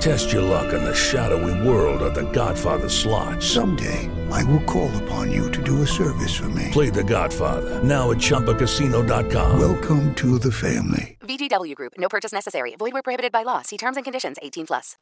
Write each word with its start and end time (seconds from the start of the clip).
Test 0.00 0.32
your 0.32 0.42
luck 0.42 0.72
in 0.72 0.84
the 0.84 0.94
shadowy 0.94 1.66
world 1.66 2.02
of 2.02 2.14
The 2.14 2.30
Godfather 2.30 2.88
slot. 2.88 3.42
Someday, 3.42 4.08
I 4.30 4.44
will 4.44 4.62
call 4.64 4.90
upon 5.02 5.32
you 5.32 5.50
to 5.50 5.62
do 5.62 5.82
a 5.82 5.86
service 5.86 6.34
for 6.36 6.48
me. 6.50 6.70
Play 6.72 6.90
The 6.90 7.02
Godfather 7.02 7.82
now 7.82 8.10
at 8.10 8.18
ChumbaCasino.com. 8.18 9.58
Welcome 9.58 10.14
to 10.14 10.38
the 10.38 10.52
family. 10.52 11.16
VGW 11.20 11.74
Group. 11.74 11.92
No 11.98 12.08
purchase 12.08 12.32
necessary. 12.32 12.76
Void 12.78 12.92
where 12.92 13.02
prohibited 13.02 13.32
by 13.32 13.42
law. 13.44 13.62
See 13.62 13.76
terms 13.78 13.96
and 13.96 14.04
conditions. 14.04 14.36
18 14.42 14.66
plus. 14.66 14.96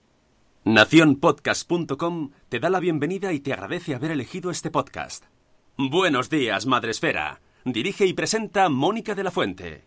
Naciónpodcast.com 0.64 2.30
te 2.48 2.58
da 2.58 2.70
la 2.70 2.80
bienvenida 2.80 3.32
y 3.34 3.41
te 3.41 3.52
agradece 3.52 3.94
haber 3.94 4.12
elegido 4.12 4.50
este 4.50 4.70
podcast. 4.70 5.24
Buenos 5.76 6.30
días, 6.30 6.64
Madresfera. 6.64 7.42
Dirige 7.66 8.06
y 8.06 8.14
presenta 8.14 8.70
Mónica 8.70 9.14
de 9.14 9.24
la 9.24 9.30
Fuente. 9.30 9.84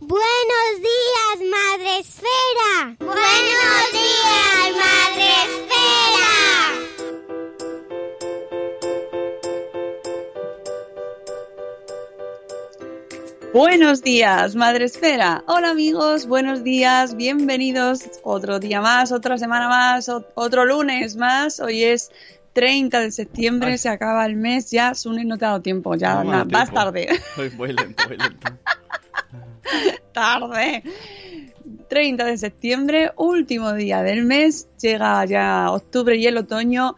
Buenos 0.00 0.80
días, 0.80 1.50
Madre 1.50 1.98
Esfera. 2.00 2.96
Buenos 2.98 3.92
días, 3.92 4.76
Madre 4.76 5.32
Esfera. 5.44 7.04
Buenos 13.52 14.02
días, 14.02 14.56
Madre 14.56 14.86
Esfera. 14.86 15.44
Hola 15.46 15.70
amigos, 15.70 16.26
buenos 16.26 16.64
días, 16.64 17.14
bienvenidos. 17.16 18.00
Otro 18.22 18.58
día 18.58 18.80
más, 18.80 19.12
otra 19.12 19.38
semana 19.38 19.68
más, 19.68 20.10
otro 20.34 20.64
lunes 20.64 21.14
más. 21.16 21.60
Hoy 21.60 21.84
es 21.84 22.10
30 22.54 22.98
de 23.00 23.12
septiembre, 23.12 23.72
Ay. 23.72 23.78
se 23.78 23.88
acaba 23.88 24.26
el 24.26 24.34
mes 24.34 24.70
ya. 24.72 24.94
Sune, 24.94 25.24
no 25.24 25.38
te 25.38 25.44
ha 25.44 25.48
dado 25.48 25.60
tiempo, 25.62 25.94
ya 25.94 26.24
No 26.24 26.30
vas 26.46 26.48
tiempo. 26.48 26.72
tarde. 26.74 27.08
Voy, 27.36 27.48
voy 27.50 27.72
lento, 27.72 28.02
voy 28.08 28.16
lento. 28.16 28.48
tarde. 30.12 30.82
30 31.88 32.24
de 32.24 32.38
septiembre, 32.38 33.12
último 33.16 33.72
día 33.72 34.02
del 34.02 34.24
mes, 34.24 34.68
llega 34.80 35.24
ya 35.24 35.70
octubre 35.70 36.16
y 36.16 36.26
el 36.26 36.36
otoño 36.36 36.94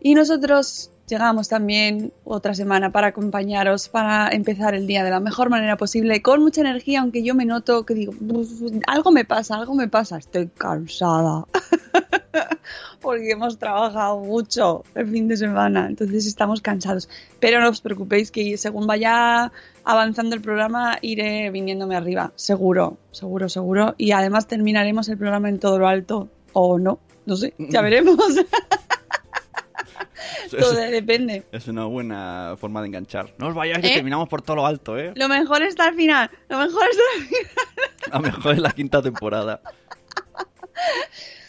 y 0.00 0.14
nosotros 0.14 0.90
llegamos 1.10 1.48
también 1.48 2.12
otra 2.24 2.54
semana 2.54 2.92
para 2.92 3.08
acompañaros, 3.08 3.88
para 3.88 4.28
empezar 4.30 4.74
el 4.74 4.86
día 4.86 5.02
de 5.02 5.10
la 5.10 5.20
mejor 5.20 5.50
manera 5.50 5.76
posible, 5.76 6.22
con 6.22 6.40
mucha 6.40 6.60
energía, 6.60 7.00
aunque 7.00 7.22
yo 7.22 7.34
me 7.34 7.44
noto 7.44 7.84
que 7.84 7.94
digo, 7.94 8.14
"Uf, 8.20 8.62
algo 8.86 9.10
me 9.10 9.24
pasa, 9.24 9.56
algo 9.56 9.74
me 9.74 9.88
pasa, 9.88 10.18
estoy 10.18 10.48
cansada. 10.48 11.46
Porque 13.00 13.30
hemos 13.30 13.58
trabajado 13.58 14.20
mucho 14.20 14.84
el 14.94 15.08
fin 15.08 15.26
de 15.26 15.36
semana, 15.36 15.86
entonces 15.88 16.26
estamos 16.26 16.60
cansados. 16.60 17.08
Pero 17.40 17.60
no 17.60 17.70
os 17.70 17.80
preocupéis 17.80 18.30
que 18.30 18.56
según 18.56 18.86
vaya 18.86 19.50
avanzando 19.90 20.34
el 20.36 20.42
programa 20.42 20.98
iré 21.02 21.50
viniéndome 21.50 21.96
arriba, 21.96 22.32
seguro, 22.36 22.98
seguro, 23.10 23.48
seguro. 23.48 23.94
Y 23.98 24.12
además 24.12 24.46
terminaremos 24.46 25.08
el 25.08 25.18
programa 25.18 25.48
en 25.48 25.58
todo 25.58 25.78
lo 25.78 25.88
alto, 25.88 26.28
o 26.52 26.78
no, 26.78 26.98
no 27.26 27.36
sé, 27.36 27.54
ya 27.58 27.80
veremos. 27.82 28.16
todo 30.50 30.74
depende. 30.74 31.44
Es 31.52 31.68
una 31.68 31.84
buena 31.84 32.54
forma 32.58 32.80
de 32.80 32.88
enganchar. 32.88 33.34
No 33.38 33.48
os 33.48 33.54
vayáis 33.54 33.80
que 33.80 33.92
¿Eh? 33.92 33.94
terminamos 33.94 34.28
por 34.28 34.42
todo 34.42 34.56
lo 34.56 34.66
alto, 34.66 34.98
¿eh? 34.98 35.12
Lo 35.14 35.28
mejor 35.28 35.62
está 35.62 35.84
al 35.88 35.94
final, 35.94 36.30
lo 36.48 36.58
mejor 36.58 36.82
está 36.90 37.02
al 37.16 37.22
final. 37.26 37.50
A 38.10 38.16
lo 38.18 38.22
mejor 38.22 38.54
en 38.54 38.62
la 38.62 38.72
quinta 38.72 39.02
temporada. 39.02 39.60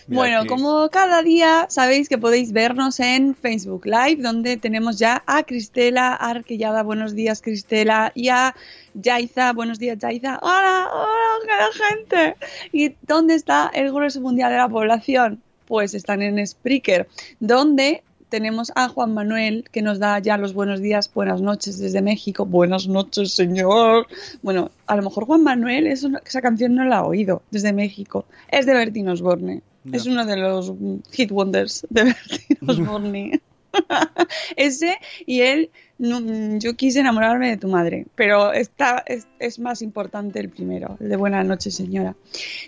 Bueno, 0.07 0.45
como 0.47 0.89
cada 0.89 1.21
día 1.21 1.67
sabéis 1.69 2.09
que 2.09 2.17
podéis 2.17 2.51
vernos 2.51 2.99
en 2.99 3.35
Facebook 3.35 3.85
Live, 3.85 4.17
donde 4.21 4.57
tenemos 4.57 4.97
ya 4.99 5.23
a 5.25 5.43
Cristela 5.43 6.13
Arquellada, 6.13 6.83
buenos 6.83 7.15
días 7.15 7.41
Cristela, 7.41 8.11
y 8.15 8.29
a 8.29 8.55
Yaiza, 8.93 9.53
buenos 9.53 9.79
días 9.79 9.97
Yaiza, 9.99 10.39
hola, 10.41 10.89
hola, 10.93 11.69
qué 11.71 11.83
gente. 11.83 12.35
¿Y 12.71 12.95
dónde 13.07 13.35
está 13.35 13.71
el 13.73 13.91
grueso 13.91 14.21
mundial 14.21 14.51
de 14.51 14.57
la 14.57 14.69
población? 14.69 15.41
Pues 15.67 15.93
están 15.93 16.21
en 16.21 16.45
Spreaker, 16.45 17.07
donde 17.39 18.03
tenemos 18.29 18.71
a 18.75 18.87
Juan 18.87 19.13
Manuel, 19.13 19.65
que 19.71 19.81
nos 19.81 19.99
da 19.99 20.17
ya 20.19 20.37
los 20.37 20.53
buenos 20.53 20.81
días, 20.81 21.11
buenas 21.13 21.41
noches 21.41 21.79
desde 21.79 22.01
México. 22.01 22.45
Buenas 22.45 22.87
noches, 22.87 23.33
señor. 23.33 24.07
Bueno, 24.41 24.71
a 24.87 24.95
lo 24.95 25.03
mejor 25.03 25.25
Juan 25.25 25.43
Manuel, 25.43 25.85
es 25.87 26.03
una- 26.03 26.21
esa 26.25 26.41
canción 26.41 26.73
no 26.75 26.85
la 26.85 26.99
ha 26.99 27.03
oído 27.05 27.41
desde 27.51 27.73
México. 27.73 28.25
Es 28.49 28.65
de 28.65 28.73
Bertín 28.73 29.09
Osborne. 29.09 29.61
Es 29.91 30.05
uno 30.05 30.25
de 30.25 30.37
los 30.37 30.73
hit 31.11 31.31
wonders 31.31 31.85
de 31.89 32.03
Bertín 32.03 32.57
Osborne. 32.67 33.41
Ese 34.55 34.97
y 35.25 35.41
él, 35.41 35.71
no, 35.97 36.19
yo 36.59 36.75
quise 36.75 36.99
enamorarme 36.99 37.49
de 37.49 37.57
tu 37.57 37.67
madre, 37.67 38.05
pero 38.15 38.53
está, 38.53 39.03
es, 39.05 39.27
es 39.39 39.59
más 39.59 39.81
importante 39.81 40.39
el 40.39 40.49
primero, 40.49 40.97
el 40.99 41.09
de 41.09 41.15
Buenas 41.15 41.45
noches, 41.45 41.75
señora. 41.75 42.15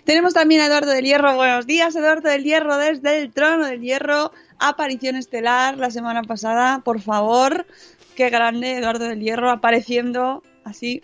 Tenemos 0.04 0.34
también 0.34 0.60
a 0.60 0.66
Eduardo 0.66 0.90
del 0.90 1.04
Hierro. 1.04 1.36
Buenos 1.36 1.66
días, 1.66 1.94
Eduardo 1.96 2.28
del 2.28 2.44
Hierro, 2.44 2.76
desde 2.78 3.20
el 3.20 3.32
trono 3.32 3.66
del 3.66 3.80
Hierro. 3.80 4.32
Aparición 4.58 5.16
estelar 5.16 5.78
la 5.78 5.90
semana 5.90 6.22
pasada, 6.22 6.80
por 6.84 7.00
favor. 7.00 7.66
Qué 8.14 8.30
grande, 8.30 8.78
Eduardo 8.78 9.06
del 9.06 9.20
Hierro, 9.20 9.50
apareciendo 9.50 10.42
así, 10.64 11.02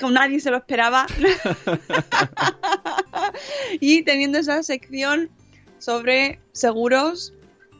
como 0.00 0.12
nadie 0.12 0.40
se 0.40 0.50
lo 0.50 0.58
esperaba. 0.58 1.06
y 3.80 4.02
teniendo 4.02 4.38
esa 4.38 4.62
sección 4.62 5.30
sobre 5.78 6.40
seguros 6.52 7.32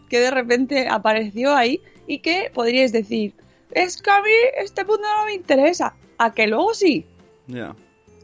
que 0.09 0.21
de 0.21 0.31
repente 0.31 0.89
apareció 0.89 1.55
ahí 1.55 1.81
y 2.07 2.21
que 2.21 2.51
podríais 2.53 2.93
decir, 2.93 3.35
es 3.71 4.01
que 4.03 4.11
a 4.11 4.23
mí 4.23 4.31
este 4.59 4.85
punto 4.85 5.03
no 5.03 5.27
me 5.27 5.35
interesa. 5.35 5.95
A 6.19 6.35
que 6.35 6.47
luego 6.47 6.75
sí, 6.75 7.07
Ya. 7.47 7.75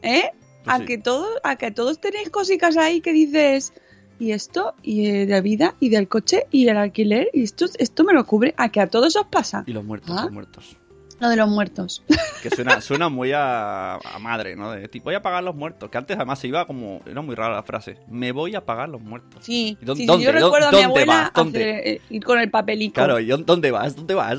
¿eh? 0.02 0.30
Pues 0.64 0.76
a, 0.76 0.78
sí. 0.80 0.84
que 0.84 0.98
todos, 0.98 1.28
a 1.44 1.56
que 1.56 1.70
todos 1.70 2.00
tenéis 2.00 2.28
cositas 2.28 2.76
ahí 2.76 3.00
que 3.00 3.12
dices, 3.12 3.72
y 4.18 4.32
esto, 4.32 4.74
y 4.82 5.06
eh, 5.06 5.26
de 5.26 5.40
vida, 5.40 5.76
y 5.80 5.88
del 5.88 6.08
coche, 6.08 6.46
y 6.50 6.68
el 6.68 6.76
alquiler, 6.76 7.30
y 7.32 7.44
esto, 7.44 7.66
esto 7.78 8.04
me 8.04 8.12
lo 8.12 8.26
cubre. 8.26 8.54
A 8.56 8.70
que 8.70 8.80
a 8.80 8.88
todos 8.88 9.16
os 9.16 9.26
pasa. 9.26 9.64
Y 9.66 9.72
los 9.72 9.84
muertos, 9.84 10.14
¿Ah? 10.18 10.24
los 10.24 10.32
muertos. 10.32 10.76
Lo 11.18 11.28
de 11.28 11.36
los 11.36 11.48
muertos. 11.48 12.02
Que 12.42 12.50
suena, 12.54 12.80
suena 12.80 13.08
muy 13.08 13.32
a, 13.32 13.94
a 13.94 14.18
madre, 14.20 14.54
¿no? 14.54 14.70
De 14.70 14.86
tipo, 14.86 15.06
voy 15.06 15.14
a 15.16 15.22
pagar 15.22 15.42
los 15.42 15.56
muertos. 15.56 15.90
Que 15.90 15.98
antes 15.98 16.16
además 16.16 16.38
se 16.38 16.46
iba 16.46 16.64
como. 16.66 17.00
Era 17.06 17.20
muy 17.22 17.34
rara 17.34 17.54
la 17.56 17.62
frase. 17.64 17.96
Me 18.08 18.30
voy 18.30 18.54
a 18.54 18.64
pagar 18.64 18.88
los 18.88 19.00
muertos. 19.00 19.44
Sí, 19.44 19.76
¿Y 19.80 19.84
dó- 19.84 19.96
sí, 19.96 20.06
yo 20.06 20.14
¿Dó- 20.16 20.32
recuerdo 20.32 20.68
a 20.68 20.70
mi 20.70 20.76
dónde 20.82 20.84
abuela 21.02 21.32
vas? 21.34 22.00
Ir 22.10 22.22
con 22.24 22.38
el 22.38 22.48
papelico. 22.50 22.94
Claro, 22.94 23.18
¿y 23.18 23.26
dó- 23.26 23.38
dónde 23.38 23.72
vas? 23.72 23.96
¿Dónde 23.96 24.14
vas? 24.14 24.38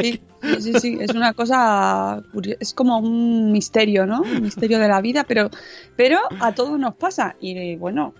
Sí, 0.00 0.20
sí, 0.60 0.72
sí, 0.80 0.98
es 1.00 1.10
una 1.14 1.32
cosa 1.32 2.22
es 2.60 2.74
como 2.74 2.98
un 2.98 3.50
misterio, 3.52 4.06
¿no? 4.06 4.20
Un 4.22 4.42
misterio 4.42 4.78
de 4.78 4.88
la 4.88 5.00
vida, 5.00 5.24
pero, 5.26 5.50
pero 5.96 6.18
a 6.40 6.52
todos 6.54 6.78
nos 6.78 6.94
pasa. 6.96 7.36
Y 7.40 7.76
bueno, 7.76 8.14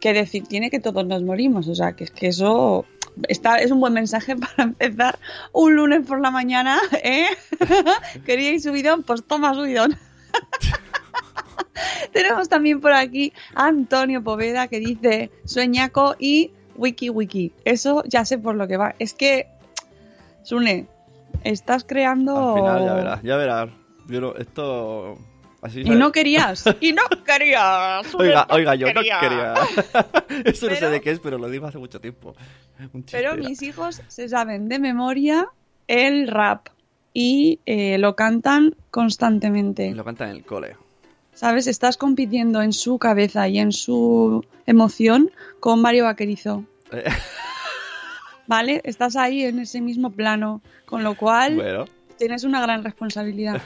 qué 0.00 0.12
decir 0.12 0.46
tiene 0.46 0.70
que 0.70 0.78
todos 0.80 1.04
nos 1.06 1.22
morimos, 1.22 1.68
o 1.68 1.74
sea, 1.74 1.94
que 1.94 2.04
es 2.04 2.10
que 2.10 2.28
eso 2.28 2.84
está, 3.28 3.58
es 3.58 3.70
un 3.70 3.80
buen 3.80 3.92
mensaje 3.92 4.36
para 4.56 4.64
empezar 4.64 5.18
un 5.52 5.74
lunes 5.76 6.06
por 6.06 6.20
la 6.20 6.30
mañana, 6.30 6.78
¿eh? 7.02 7.26
¿Queríais 8.24 8.62
subidón? 8.62 9.02
Pues 9.02 9.24
toma 9.24 9.54
subidón. 9.54 9.96
Tenemos 12.12 12.48
también 12.48 12.80
por 12.80 12.92
aquí 12.92 13.32
a 13.54 13.66
Antonio 13.66 14.22
Poveda 14.22 14.68
que 14.68 14.80
dice 14.80 15.30
sueñaco 15.44 16.16
y 16.18 16.52
wiki 16.76 17.10
wiki. 17.10 17.52
Eso 17.64 18.02
ya 18.06 18.24
sé 18.24 18.38
por 18.38 18.54
lo 18.54 18.66
que 18.66 18.76
va. 18.76 18.94
Es 18.98 19.14
que, 19.14 19.48
Sune, 20.42 20.86
estás 21.44 21.84
creando... 21.84 22.54
Al 22.54 22.60
final, 22.60 22.84
ya 22.86 22.94
verás, 22.94 23.22
ya 23.22 23.36
verás. 23.36 23.68
Yo 24.08 24.20
no- 24.20 24.34
esto. 24.36 25.18
Así 25.62 25.80
Y 25.80 25.90
no 25.90 26.12
querías. 26.12 26.64
Y 26.80 26.92
no 26.92 27.02
querías. 27.24 28.14
Oiga, 28.14 28.46
oiga, 28.50 28.74
yo 28.74 28.92
no 28.92 29.00
quería. 29.00 29.54
Eso 30.44 30.66
no 30.68 30.74
sé 30.74 30.80
Pero- 30.80 30.90
de 30.90 31.00
qué 31.00 31.10
es, 31.10 31.20
pero 31.20 31.38
lo 31.38 31.48
digo 31.48 31.66
hace 31.66 31.78
mucho 31.78 32.00
tiempo. 32.00 32.34
Pero 33.10 33.36
mis 33.36 33.62
hijos 33.62 34.02
se 34.08 34.28
saben 34.28 34.68
de 34.68 34.78
memoria 34.78 35.48
el 35.88 36.28
rap 36.28 36.68
y 37.14 37.60
eh, 37.64 37.96
lo 37.98 38.14
cantan 38.16 38.74
constantemente. 38.90 39.92
Lo 39.92 40.04
cantan 40.04 40.30
en 40.30 40.36
el 40.36 40.44
cole. 40.44 40.76
¿sabes? 41.32 41.66
Estás 41.66 41.96
compitiendo 41.98 42.62
en 42.62 42.72
su 42.72 42.98
cabeza 42.98 43.46
y 43.48 43.58
en 43.58 43.70
su 43.72 44.44
emoción 44.66 45.30
con 45.60 45.80
Mario 45.82 46.04
Vaquerizo. 46.04 46.64
Eh, 46.92 47.04
¿Vale? 48.46 48.80
Estás 48.84 49.16
ahí 49.16 49.42
en 49.42 49.58
ese 49.58 49.80
mismo 49.80 50.10
plano, 50.12 50.60
con 50.84 51.02
lo 51.02 51.14
cual 51.16 51.56
bueno, 51.56 51.84
tienes 52.18 52.44
una 52.44 52.60
gran 52.62 52.84
responsabilidad. 52.84 53.60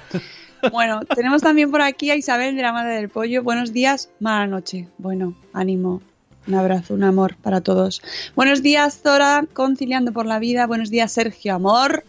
Bueno, 0.73 1.01
tenemos 1.15 1.43
también 1.43 1.71
por 1.71 1.81
aquí 1.83 2.11
a 2.11 2.17
Isabel 2.17 2.57
de 2.57 2.63
la 2.63 2.73
Madre 2.73 2.95
del 2.97 3.09
Pollo. 3.09 3.43
Buenos 3.43 3.73
días, 3.73 4.11
mala 4.21 4.47
noche. 4.47 4.89
Bueno, 4.99 5.35
ánimo. 5.53 6.03
Un 6.47 6.55
abrazo, 6.55 6.95
un 6.95 7.05
amor 7.05 7.37
para 7.37 7.61
todos. 7.61 8.03
Buenos 8.35 8.63
días, 8.63 9.01
Zora, 9.03 9.45
conciliando 9.53 10.13
por 10.13 10.27
la 10.27 10.39
vida. 10.39 10.67
Buenos 10.67 10.91
días, 10.91 11.13
Sergio 11.13 11.55
Amor. 11.55 12.05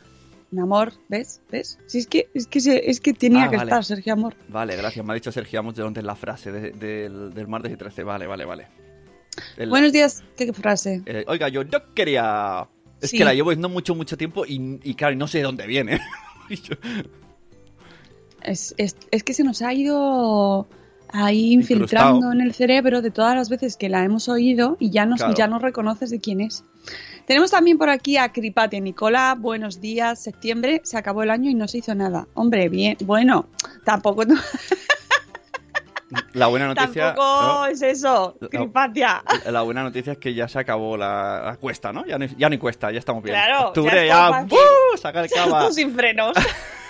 Un 0.51 0.59
amor, 0.59 0.93
¿ves? 1.09 1.41
¿Ves? 1.51 1.79
Si 1.85 1.99
es 1.99 2.07
que, 2.07 2.29
es 2.33 2.47
que, 2.47 2.59
es 2.85 2.99
que 2.99 3.13
tenía 3.13 3.45
Ah, 3.45 3.49
que 3.49 3.57
vale. 3.57 3.69
estar, 3.69 3.85
Sergio 3.85 4.13
Amor. 4.13 4.35
vale, 4.49 4.75
gracias. 4.75 5.05
Me 5.05 5.11
ha 5.11 5.15
dicho 5.15 5.31
Sergio 5.31 5.59
Amos 5.59 5.75
de 5.75 5.83
dónde 5.83 5.99
es 6.01 6.05
la 6.05 6.15
frase 6.15 6.51
de- 6.51 6.71
del, 6.71 7.33
del 7.33 7.47
martes 7.47 7.71
y 7.71 7.77
13. 7.77 8.03
Vale, 8.03 8.27
vale, 8.27 8.45
vale. 8.45 8.67
El- 9.57 9.69
Buenos 9.69 9.91
días, 9.93 10.23
¿qué 10.37 10.51
frase? 10.53 11.01
eh, 11.05 11.23
oiga, 11.27 11.47
yo 11.49 11.63
no 11.63 11.93
quería... 11.93 12.67
Es 13.01 13.09
Sí. 13.11 13.17
que 13.17 13.25
la 13.25 13.33
llevo 13.33 13.53
no 13.55 13.67
mucho, 13.69 13.95
mucho 13.95 14.15
tiempo 14.17 14.45
y, 14.45 14.79
y 14.83 14.93
claro, 14.95 15.15
no 15.15 15.27
sé 15.27 15.39
de 15.39 15.43
dónde 15.45 15.65
viene. 15.67 15.99
Yo- 16.49 16.75
Es, 18.43 18.73
es- 18.77 18.95
es 19.11 19.23
que 19.23 19.33
se 19.33 19.43
nos 19.43 19.61
ha 19.61 19.73
ido 19.73 20.67
ahí 21.13 21.51
infiltrando 21.51 22.17
Incrustado. 22.17 22.33
en 22.33 22.41
el 22.41 22.53
cerebro 22.53 23.01
de 23.01 23.11
todas 23.11 23.35
las 23.35 23.49
veces 23.49 23.75
que 23.77 23.89
la 23.89 24.03
hemos 24.03 24.29
oído 24.29 24.77
y 24.79 24.89
ya 24.91 25.05
nos, 25.05 25.19
Claro. 25.19 25.33
ya 25.35 25.47
nos 25.47 25.61
reconoces 25.61 26.09
de 26.09 26.19
quién 26.21 26.41
es. 26.41 26.63
Tenemos 27.27 27.51
también 27.51 27.77
por 27.77 27.89
aquí 27.89 28.17
a 28.17 28.31
Cripate 28.31 28.79
Nicola. 28.81 29.35
Buenos 29.37 29.79
días, 29.81 30.21
septiembre. 30.23 30.81
Se 30.83 30.97
acabó 30.97 31.23
el 31.23 31.29
año 31.29 31.49
y 31.49 31.53
no 31.53 31.67
se 31.67 31.77
hizo 31.79 31.93
nada. 31.95 32.27
Hombre, 32.33 32.67
bien. 32.69 32.97
Bueno, 33.05 33.47
tampoco, 33.85 34.23
la 36.33 36.47
buena 36.47 36.67
noticia... 36.67 37.07
tampoco 37.13 37.41
¿no? 37.41 37.65
es 37.67 37.81
eso. 37.81 38.37
Cripatia. 38.49 39.23
La 39.49 39.61
buena 39.61 39.83
noticia 39.83 40.13
es 40.13 40.17
que 40.19 40.33
ya 40.33 40.47
se 40.47 40.59
acabó 40.59 40.97
la, 40.97 41.41
la 41.45 41.55
cuesta, 41.57 41.93
¿no? 41.93 42.05
Ya, 42.05 42.17
no- 42.17 42.25
ya 42.25 42.59
cuesta, 42.59 42.91
ya 42.91 42.99
estamos 42.99 43.23
bien. 43.23 43.35
Claro, 43.35 43.67
Octubre 43.67 44.07
ya 44.07 44.29
ya. 44.31 44.43
¡buh! 44.43 44.57
saca 44.97 45.21
el 45.23 45.29
cava. 45.29 45.71
Sin 45.71 45.93
frenos. 45.93 46.33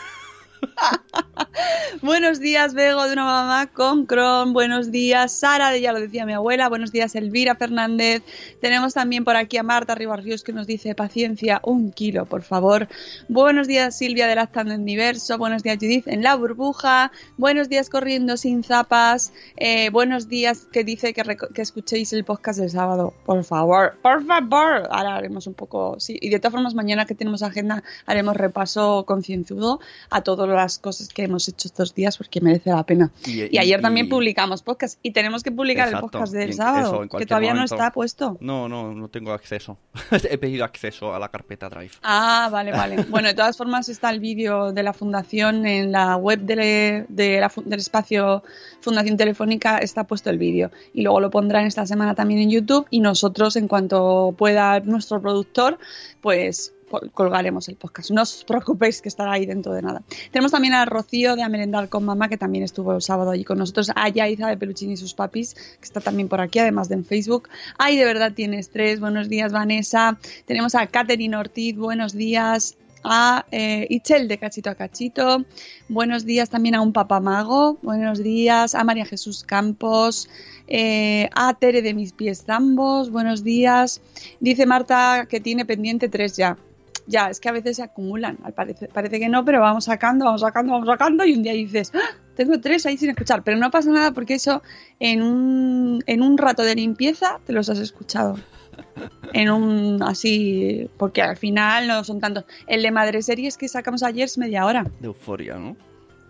Buenos 2.02 2.40
días, 2.40 2.74
Bego 2.74 3.04
de 3.06 3.14
una 3.14 3.26
mamá 3.26 3.68
con 3.68 4.08
Chrome. 4.08 4.54
Buenos 4.54 4.92
días, 4.92 5.32
Sara, 5.32 5.76
ya 5.78 5.92
lo 5.92 6.00
decía 6.00 6.26
mi 6.26 6.34
abuela. 6.34 6.70
Buenos 6.70 6.92
días, 6.92 7.16
Elvira 7.16 7.56
Fernández. 7.56 8.24
Tenemos 8.60 8.94
también 8.94 9.24
por 9.24 9.36
aquí 9.36 9.58
a 9.58 9.64
Marta 9.64 9.96
Ribarrios 9.96 10.44
que 10.44 10.54
nos 10.54 10.68
dice 10.68 10.96
paciencia, 10.96 11.62
un 11.64 11.92
kilo, 11.92 12.26
por 12.26 12.44
favor. 12.44 12.88
Buenos 13.28 13.68
días, 13.68 13.98
Silvia 13.98 14.28
de 14.28 14.36
Lactando 14.36 14.74
en 14.74 14.86
Diverso. 14.86 15.38
Buenos 15.38 15.64
días, 15.64 15.78
Judith 15.80 16.08
en 16.08 16.24
la 16.24 16.36
burbuja. 16.36 17.12
Buenos 17.38 17.70
días, 17.70 17.90
Corriendo 17.90 18.38
sin 18.38 18.64
zapas. 18.64 19.34
Eh, 19.58 19.90
buenos 19.90 20.28
días, 20.28 20.68
que 20.72 20.84
dice 20.84 21.14
que, 21.14 21.24
escuchéis 21.56 22.14
el 22.14 22.24
podcast 22.24 22.60
del 22.60 22.70
sábado. 22.70 23.14
Por 23.26 23.44
favor, 23.44 23.98
por 24.02 24.26
favor. 24.26 24.88
Ahora 24.92 25.16
haremos 25.16 25.48
un 25.48 25.54
poco. 25.54 26.00
Sí, 26.00 26.18
y 26.20 26.30
de 26.30 26.40
todas 26.40 26.54
formas, 26.54 26.74
mañana 26.74 27.06
que 27.06 27.16
tenemos 27.16 27.44
agenda, 27.44 27.84
haremos 28.06 28.36
repaso 28.36 29.06
concienzudo 29.06 29.80
a 30.10 30.22
todas 30.22 30.51
las 30.52 30.80
cosas 30.80 31.10
que 31.10 31.24
hemos 31.24 31.48
hecho 31.48 31.68
estos 31.68 31.94
días 31.96 32.18
porque 32.18 32.42
merece 32.42 32.70
la 32.70 32.84
pena. 32.86 33.12
Y- 33.26 33.56
Y 33.56 33.58
ayer 33.58 33.82
también 33.82 34.08
y- 34.08 34.10
publicamos 34.10 34.62
podcast 34.62 35.00
y 35.04 35.12
tenemos 35.12 35.44
que 35.44 35.52
publicar 35.52 35.88
Exacto. 35.88 36.06
el 36.08 36.12
podcast 36.12 36.34
del 36.34 36.50
en- 36.50 36.56
sábado, 36.56 37.04
eso, 37.04 37.18
que 37.18 37.26
todavía 37.26 37.54
momento. 37.54 37.76
no 37.76 37.82
está 37.82 37.92
puesto. 37.94 38.38
No, 38.42 38.68
no, 38.70 38.94
no 38.94 39.08
tengo 39.10 39.32
acceso. 39.34 39.78
He 40.30 40.38
pedido 40.38 40.66
acceso 40.66 41.14
a 41.14 41.20
la 41.20 41.30
carpeta 41.30 41.70
Drive. 41.70 41.92
Ah, 42.04 42.50
vale, 42.52 42.72
vale. 42.72 42.96
Bueno, 43.10 43.28
de 43.28 43.34
todas 43.34 43.58
formas 43.58 43.90
está 43.90 44.10
el 44.10 44.20
vídeo 44.20 44.72
de 44.74 44.84
la 44.84 44.94
fundación 44.94 45.66
en 45.66 45.92
la 45.92 46.16
web 46.18 46.40
de, 46.42 47.06
de 47.10 47.40
la 47.40 47.52
del 47.66 47.80
espacio 47.80 48.44
Fundación 48.82 49.18
Telefónica, 49.18 49.78
está 49.78 50.06
puesto 50.06 50.30
el 50.30 50.38
vídeo. 50.38 50.72
Y 50.94 51.02
luego 51.04 51.20
lo 51.20 51.30
pondrán 51.30 51.66
esta 51.66 51.86
semana 51.86 52.16
también 52.16 52.40
en 52.42 52.50
YouTube 52.50 52.88
y 52.90 53.00
nosotros, 53.00 53.56
en 53.56 53.68
cuanto 53.68 54.34
pueda 54.38 54.80
nuestro 54.82 55.22
productor, 55.22 55.78
pues 56.22 56.74
colgaremos 57.14 57.68
el 57.68 57.76
podcast. 57.76 58.12
No 58.12 58.22
os 58.22 58.44
preocupéis 58.46 59.02
que 59.02 59.10
estará 59.10 59.34
ahí 59.34 59.46
dentro 59.46 59.74
de 59.74 59.82
nada. 59.82 60.02
Tenemos 60.32 60.52
también 60.52 60.74
a 60.74 60.86
Rocío 60.86 61.36
de 61.36 61.44
Amerendar 61.44 61.90
con 61.90 62.06
Mamá, 62.06 62.30
que 62.30 62.38
también 62.38 62.64
estuvo 62.64 62.94
el 62.94 63.02
sábado 63.02 63.32
allí 63.32 63.44
con 63.44 63.58
nosotros. 63.58 63.92
A 63.96 64.08
Yaiza 64.10 64.48
de 64.48 64.58
Peluchín 64.58 64.92
y 64.92 64.98
sus 64.98 65.14
papis, 65.14 65.56
que 65.56 65.84
está 65.86 66.00
también 66.00 66.28
por 66.28 66.42
aquí, 66.42 66.60
además 66.60 66.88
de 66.90 67.02
en 67.02 67.06
Facebook. 67.06 67.50
Ay, 67.78 67.98
de 67.98 68.06
verdad 68.06 68.34
tienes 68.34 68.70
tres. 68.70 69.00
Buenos 69.00 69.30
días, 69.30 69.52
Vanessa. 69.52 70.18
Tenemos 70.46 70.76
a 70.76 70.88
Catherine 70.88 71.36
Ortiz. 71.36 71.76
Buenos 71.76 72.14
días. 72.14 72.78
A 73.04 73.48
eh, 73.50 73.88
Itzel 73.90 74.28
de 74.28 74.38
Cachito 74.38 74.70
a 74.70 74.76
Cachito. 74.76 75.44
Buenos 75.90 76.24
días 76.24 76.52
también 76.52 76.76
a 76.76 76.82
un 76.82 76.94
papamago. 76.94 77.80
Buenos 77.82 78.22
días 78.22 78.76
a 78.76 78.84
María 78.84 79.06
Jesús 79.06 79.44
Campos. 79.44 80.30
eh, 80.68 81.28
a 81.34 81.56
Tere 81.56 81.82
de 81.82 81.96
mis 81.96 82.14
pies 82.14 82.44
zambos. 82.46 83.10
Buenos 83.10 83.44
días. 83.44 84.02
Dice 84.40 84.68
Marta 84.68 85.26
que 85.28 85.40
tiene 85.40 85.66
pendiente 85.66 86.10
tres 86.10 86.38
ya. 86.38 86.58
Ya, 87.12 87.30
es 87.30 87.40
que 87.42 87.50
a 87.50 87.52
veces 87.52 87.76
se 87.76 87.84
acumulan. 87.84 88.38
Parece, 88.56 88.88
parece 88.88 89.20
que 89.20 89.28
no, 89.28 89.44
pero 89.44 89.60
vamos 89.60 89.84
sacando, 89.86 90.24
vamos 90.26 90.42
sacando, 90.42 90.72
vamos 90.74 90.88
sacando. 90.88 91.26
Y 91.26 91.34
un 91.34 91.44
día 91.44 91.52
dices, 91.54 91.92
"Ah, 91.94 92.16
tengo 92.36 92.60
tres 92.62 92.86
ahí 92.86 92.98
sin 92.98 93.10
escuchar. 93.10 93.44
Pero 93.44 93.58
no 93.58 93.70
pasa 93.70 93.92
nada 93.92 94.12
porque 94.14 94.36
eso 94.36 94.64
en 95.00 95.22
un, 95.22 96.02
en 96.08 96.22
un 96.22 96.38
rato 96.38 96.64
de 96.64 96.74
limpieza 96.76 97.40
te 97.46 97.52
los 97.54 97.70
has 97.70 97.80
escuchado. 97.80 98.38
En 99.34 99.52
un 99.52 100.02
así, 100.02 100.90
porque 100.98 101.22
al 101.22 101.36
final 101.36 101.88
no 101.88 102.04
son 102.06 102.20
tantos. 102.22 102.46
El 102.68 102.82
de 102.82 102.92
Madre 102.92 103.22
Series 103.22 103.58
que 103.58 103.68
sacamos 103.68 104.02
ayer 104.04 104.24
es 104.26 104.38
media 104.38 104.66
hora. 104.66 104.86
De 105.00 105.08
euforia, 105.08 105.56
¿no? 105.56 105.76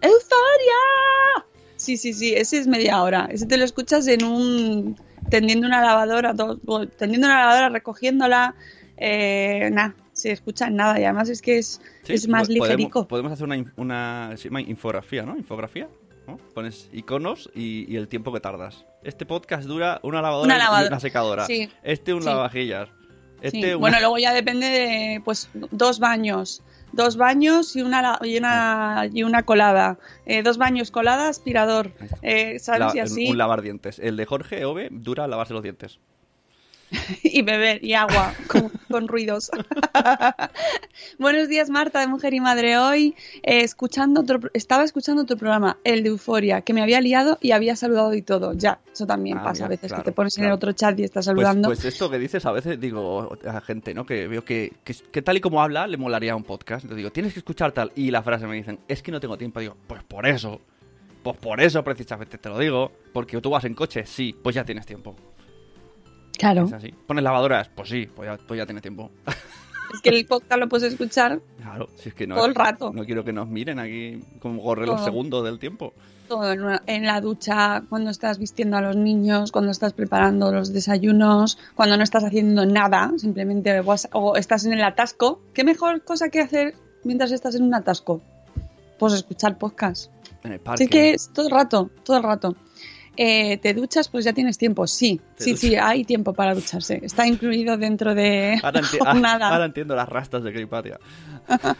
¡Euforia! 0.01 1.45
Sí, 1.75 1.97
sí, 1.97 2.13
sí, 2.13 2.33
ese 2.35 2.57
es 2.57 2.67
media 2.67 3.01
hora. 3.03 3.27
Ese 3.31 3.45
te 3.45 3.57
lo 3.57 3.63
escuchas 3.65 4.07
en 4.07 4.23
un. 4.23 4.95
tendiendo 5.29 5.67
una 5.67 5.81
lavadora, 5.81 6.33
tendiendo 6.97 7.27
una 7.27 7.39
lavadora, 7.39 7.69
recogiéndola. 7.69 8.55
Eh, 8.97 9.69
nada, 9.71 9.95
se 10.21 10.31
escucha 10.31 10.69
nada 10.69 10.99
y 10.99 11.03
además 11.03 11.29
es 11.29 11.41
que 11.41 11.57
es, 11.57 11.81
Sí, 12.03 12.13
es 12.13 12.27
más 12.27 12.47
po- 12.47 12.53
podemos- 12.53 12.67
ligerico. 12.67 13.07
Podemos, 13.07 13.31
hacer 13.31 13.45
una, 13.45 13.73
una 13.77 14.35
infografía, 14.67 15.23
¿no? 15.23 15.35
Infografía. 15.37 15.87
¿no? 16.27 16.37
Pones 16.53 16.87
iconos 16.93 17.49
y, 17.55 17.91
y 17.91 17.95
el 17.97 18.07
tiempo 18.07 18.31
que 18.31 18.39
tardas. 18.39 18.85
Este 19.03 19.25
podcast 19.25 19.63
dura 19.67 19.99
una 20.03 20.21
lavadora 20.21 20.55
Una 20.55 20.83
y- 20.83 20.87
una 20.87 20.99
secadora. 20.99 21.45
Sí. 21.47 21.67
Este 21.83 22.13
un 22.13 22.21
Sí. 22.21 22.27
lavavajillas. 22.27 22.89
Sí. 22.89 22.95
Este 23.41 23.67
una- 23.75 23.77
Bueno, 23.77 23.99
luego 23.99 24.17
ya 24.19 24.31
depende 24.31 24.67
de 24.69 25.21
pues 25.25 25.49
dos 25.71 25.99
baños. 25.99 26.61
Dos 26.93 27.15
baños 27.17 27.75
y 27.75 27.81
una, 27.81 28.19
y 28.21 28.37
una, 28.37 29.07
y 29.11 29.23
una 29.23 29.43
colada. 29.43 29.97
Eh, 30.25 30.43
dos 30.43 30.57
baños, 30.57 30.91
colada, 30.91 31.29
aspirador. 31.29 31.91
Eh, 32.21 32.59
¿Sabes? 32.59 32.79
la- 32.81 32.91
y 32.95 32.99
así. 32.99 33.29
Un 33.31 33.37
lavar 33.37 33.61
dientes. 33.61 33.97
El 33.97 34.15
de 34.17 34.25
Jorge 34.25 34.63
Ove 34.65 34.89
dura 34.91 35.27
lavarse 35.27 35.53
los 35.53 35.63
dientes. 35.63 35.99
y 37.23 37.41
beber 37.41 37.83
y 37.83 37.93
agua 37.93 38.33
con, 38.47 38.69
con 38.89 39.07
ruidos. 39.07 39.49
Buenos 41.19 41.47
días, 41.47 41.69
Marta, 41.69 41.99
de 41.99 42.07
Mujer 42.07 42.33
y 42.33 42.39
Madre. 42.39 42.77
Hoy 42.77 43.15
eh, 43.43 43.61
escuchando 43.61 44.21
otro, 44.21 44.39
estaba 44.53 44.83
escuchando 44.83 45.21
otro 45.23 45.37
programa, 45.37 45.77
el 45.83 46.03
de 46.03 46.09
Euforia, 46.09 46.61
que 46.61 46.73
me 46.73 46.81
había 46.81 46.99
liado 47.01 47.37
y 47.41 47.51
había 47.51 47.75
saludado 47.75 48.13
y 48.13 48.21
todo. 48.21 48.53
Ya, 48.53 48.79
eso 48.91 49.05
también 49.05 49.37
Ah, 49.37 49.43
pasa 49.43 49.63
mira, 49.63 49.65
a 49.65 49.69
veces, 49.69 49.87
claro, 49.89 50.03
que 50.03 50.11
te 50.11 50.15
pones 50.15 50.37
en 50.37 50.45
el 50.45 50.51
otro 50.51 50.71
chat 50.73 50.99
y 50.99 51.03
estás 51.03 51.25
Pues, 51.25 51.37
saludando. 51.45 51.69
pues 51.69 51.85
esto 51.85 52.09
que 52.09 52.19
dices 52.19 52.45
a 52.45 52.51
veces 52.51 52.79
digo 52.79 53.37
a 53.47 53.61
gente, 53.61 53.93
¿no? 53.93 54.05
Que 54.05 54.27
veo 54.27 54.43
que, 54.43 54.73
que, 54.83 54.93
que 55.11 55.21
tal 55.21 55.37
y 55.37 55.41
como 55.41 55.61
habla 55.61 55.87
le 55.87 55.97
molaría 55.97 56.35
un 56.35 56.43
podcast. 56.43 56.83
Entonces 56.83 56.97
digo, 56.97 57.11
tienes 57.11 57.33
que 57.33 57.39
escuchar 57.39 57.71
tal. 57.71 57.91
Y 57.95 58.11
la 58.11 58.21
frase 58.21 58.47
me 58.47 58.55
dicen, 58.55 58.79
es 58.87 59.01
que 59.01 59.11
no 59.11 59.19
tengo 59.19 59.37
tiempo. 59.37 59.59
Digo, 59.59 59.77
pues 59.87 60.03
por 60.03 60.25
eso. 60.27 60.59
Pues 61.23 61.37
por 61.37 61.61
eso 61.61 61.83
precisamente 61.83 62.37
te 62.37 62.49
lo 62.49 62.57
digo. 62.57 62.91
Porque 63.13 63.39
tú 63.41 63.49
vas 63.51 63.63
en 63.65 63.75
coche, 63.75 64.05
sí, 64.05 64.35
pues 64.41 64.55
ya 64.55 64.65
tienes 64.65 64.85
tiempo. 64.85 65.15
Claro, 66.41 66.65
Es 66.65 66.73
así. 66.73 66.93
¿Pones 67.07 67.23
lavadoras? 67.23 67.69
Pues 67.73 67.87
sí, 67.89 68.07
pues 68.13 68.27
ya, 68.29 68.37
pues 68.45 68.57
ya 68.57 68.65
tienes 68.65 68.81
tiempo. 68.81 69.09
es 69.93 70.01
que 70.01 70.09
el 70.09 70.25
podcast 70.25 70.59
lo 70.59 70.67
puedes 70.69 70.91
escuchar 70.91 71.39
claro, 71.61 71.87
si 71.97 72.09
es 72.09 72.15
que 72.15 72.25
no. 72.27 72.35
todo 72.35 72.45
el 72.45 72.55
rato. 72.55 72.91
No 72.93 73.05
quiero 73.05 73.23
que 73.23 73.33
nos 73.33 73.47
miren 73.47 73.79
aquí 73.79 74.19
como 74.39 74.61
correr 74.63 74.87
los 74.87 74.97
Todo. 74.97 75.05
segundos 75.05 75.43
del 75.45 75.59
tiempo. 75.59 75.93
Todo 76.27 76.51
en, 76.53 76.61
una- 76.63 76.81
en 76.87 77.05
la 77.05 77.19
ducha, 77.19 77.83
cuando 77.89 78.09
estás 78.09 78.37
vistiendo 78.39 78.77
a 78.77 78.81
los 78.81 78.95
niños, 78.95 79.51
cuando 79.51 79.69
estás 79.71 79.91
preparando 79.91 80.51
los 80.51 80.71
desayunos, 80.71 81.57
cuando 81.75 81.97
no 81.97 82.03
estás 82.03 82.23
haciendo 82.23 82.65
nada, 82.65 83.11
simplemente 83.17 83.81
vas- 83.81 84.07
o 84.13 84.35
estás 84.37 84.63
en 84.65 84.71
el 84.73 84.81
atasco. 84.83 85.41
¿Qué 85.53 85.63
mejor 85.65 86.03
cosa 86.03 86.29
que 86.29 86.39
hacer 86.39 86.73
mientras 87.03 87.31
estás 87.33 87.55
en 87.55 87.63
un 87.63 87.73
atasco? 87.75 88.21
Pues 88.97 89.13
escuchar 89.13 89.57
podcast. 89.57 90.09
En 90.43 90.53
el 90.53 90.59
parque. 90.61 90.83
Así 90.85 90.89
que 90.89 91.11
es 91.13 91.29
todo 91.33 91.47
el 91.47 91.51
rato, 91.51 91.89
todo 92.03 92.17
el 92.17 92.23
rato. 92.23 92.55
Eh, 93.17 93.57
¿Te 93.57 93.73
duchas? 93.73 94.07
Pues 94.07 94.25
ya 94.25 94.33
tienes 94.33 94.57
tiempo. 94.57 94.87
Sí, 94.87 95.19
sí, 95.37 95.51
duchas. 95.51 95.59
sí, 95.59 95.75
hay 95.75 96.05
tiempo 96.05 96.33
para 96.33 96.55
ducharse. 96.55 97.01
Está 97.03 97.27
incluido 97.27 97.77
dentro 97.77 98.15
de 98.15 98.59
Ahora, 98.63 98.81
jornada. 98.99 99.49
ahora 99.49 99.65
entiendo 99.65 99.95
las 99.95 100.07
rastas 100.07 100.43
de 100.43 100.53
Cripatia. 100.53 100.99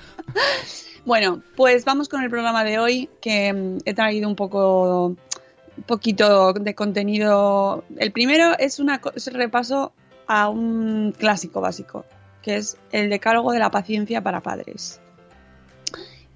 Bueno, 1.03 1.41
pues 1.55 1.83
vamos 1.83 2.09
con 2.09 2.21
el 2.21 2.29
programa 2.29 2.63
de 2.63 2.77
hoy, 2.77 3.09
que 3.21 3.51
mm, 3.51 3.77
he 3.85 3.93
traído 3.93 4.29
un 4.29 4.35
poco, 4.35 5.07
un 5.07 5.83
poquito 5.87 6.53
de 6.53 6.75
contenido. 6.75 7.83
El 7.97 8.11
primero 8.11 8.55
es, 8.59 8.79
el 8.79 9.33
repaso 9.33 9.93
a 10.27 10.49
un 10.49 11.13
clásico 11.17 11.59
básico, 11.59 12.05
que 12.43 12.57
es 12.57 12.77
el 12.91 13.09
decálogo 13.09 13.51
de 13.51 13.59
la 13.59 13.71
paciencia 13.71 14.21
para 14.21 14.41
padres. 14.41 15.01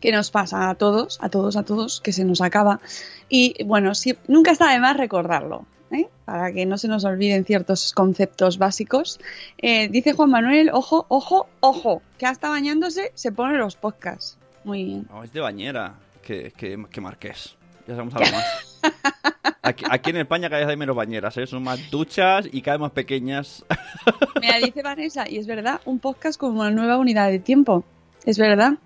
Que 0.05 0.12
nos 0.12 0.29
pasa 0.29 0.69
a 0.69 0.75
todos, 0.75 1.17
a 1.19 1.29
todos, 1.29 1.55
a 1.55 1.63
todos, 1.63 2.00
que 2.00 2.13
se 2.13 2.25
nos 2.25 2.39
acaba. 2.39 2.79
Y 3.27 3.63
bueno, 3.63 3.95
sí, 3.95 4.15
nunca 4.27 4.51
está 4.51 4.71
de 4.71 4.79
más 4.79 4.95
recordarlo, 4.95 5.65
¿eh? 5.89 6.07
para 6.25 6.53
que 6.53 6.67
no 6.67 6.77
se 6.77 6.88
nos 6.88 7.05
olviden 7.05 7.43
ciertos 7.43 7.91
conceptos 7.91 8.59
básicos. 8.59 9.19
Eh, 9.57 9.88
dice 9.88 10.13
Juan 10.13 10.29
Manuel, 10.29 10.69
ojo, 10.71 11.07
ojo, 11.09 11.47
ojo, 11.59 12.03
que 12.19 12.27
hasta 12.27 12.50
bañándose 12.50 13.13
se 13.15 13.31
pone 13.31 13.57
los 13.57 13.77
podcasts. 13.77 14.38
Muy 14.63 14.83
bien. 14.83 15.07
No, 15.09 15.24
es 15.24 15.33
de 15.33 15.39
bañera, 15.39 15.95
que, 16.21 16.53
que, 16.55 16.85
que 16.91 17.01
marqués. 17.01 17.55
Ya 17.88 17.95
sabemos 17.95 18.13
algo 18.13 18.29
más. 18.31 18.79
Aquí, 19.63 19.83
aquí 19.89 20.12
en 20.12 20.17
España 20.17 20.47
cada 20.47 20.62
vez 20.62 20.69
hay 20.69 20.77
menos 20.77 20.95
bañeras, 20.95 21.35
¿eh? 21.38 21.47
son 21.47 21.63
más 21.63 21.89
duchas 21.89 22.47
y 22.51 22.62
cada 22.62 22.77
vez 22.77 22.81
más 22.81 22.91
pequeñas. 22.91 23.65
Mira, 24.39 24.57
dice 24.59 24.83
Vanessa, 24.83 25.27
y 25.27 25.39
es 25.39 25.47
verdad, 25.47 25.81
un 25.85 25.97
podcast 25.97 26.39
como 26.39 26.62
una 26.62 26.69
nueva 26.69 27.00
unidad 27.00 27.31
de 27.31 27.39
tiempo. 27.39 27.83
Es 28.25 28.38
verdad. 28.38 28.77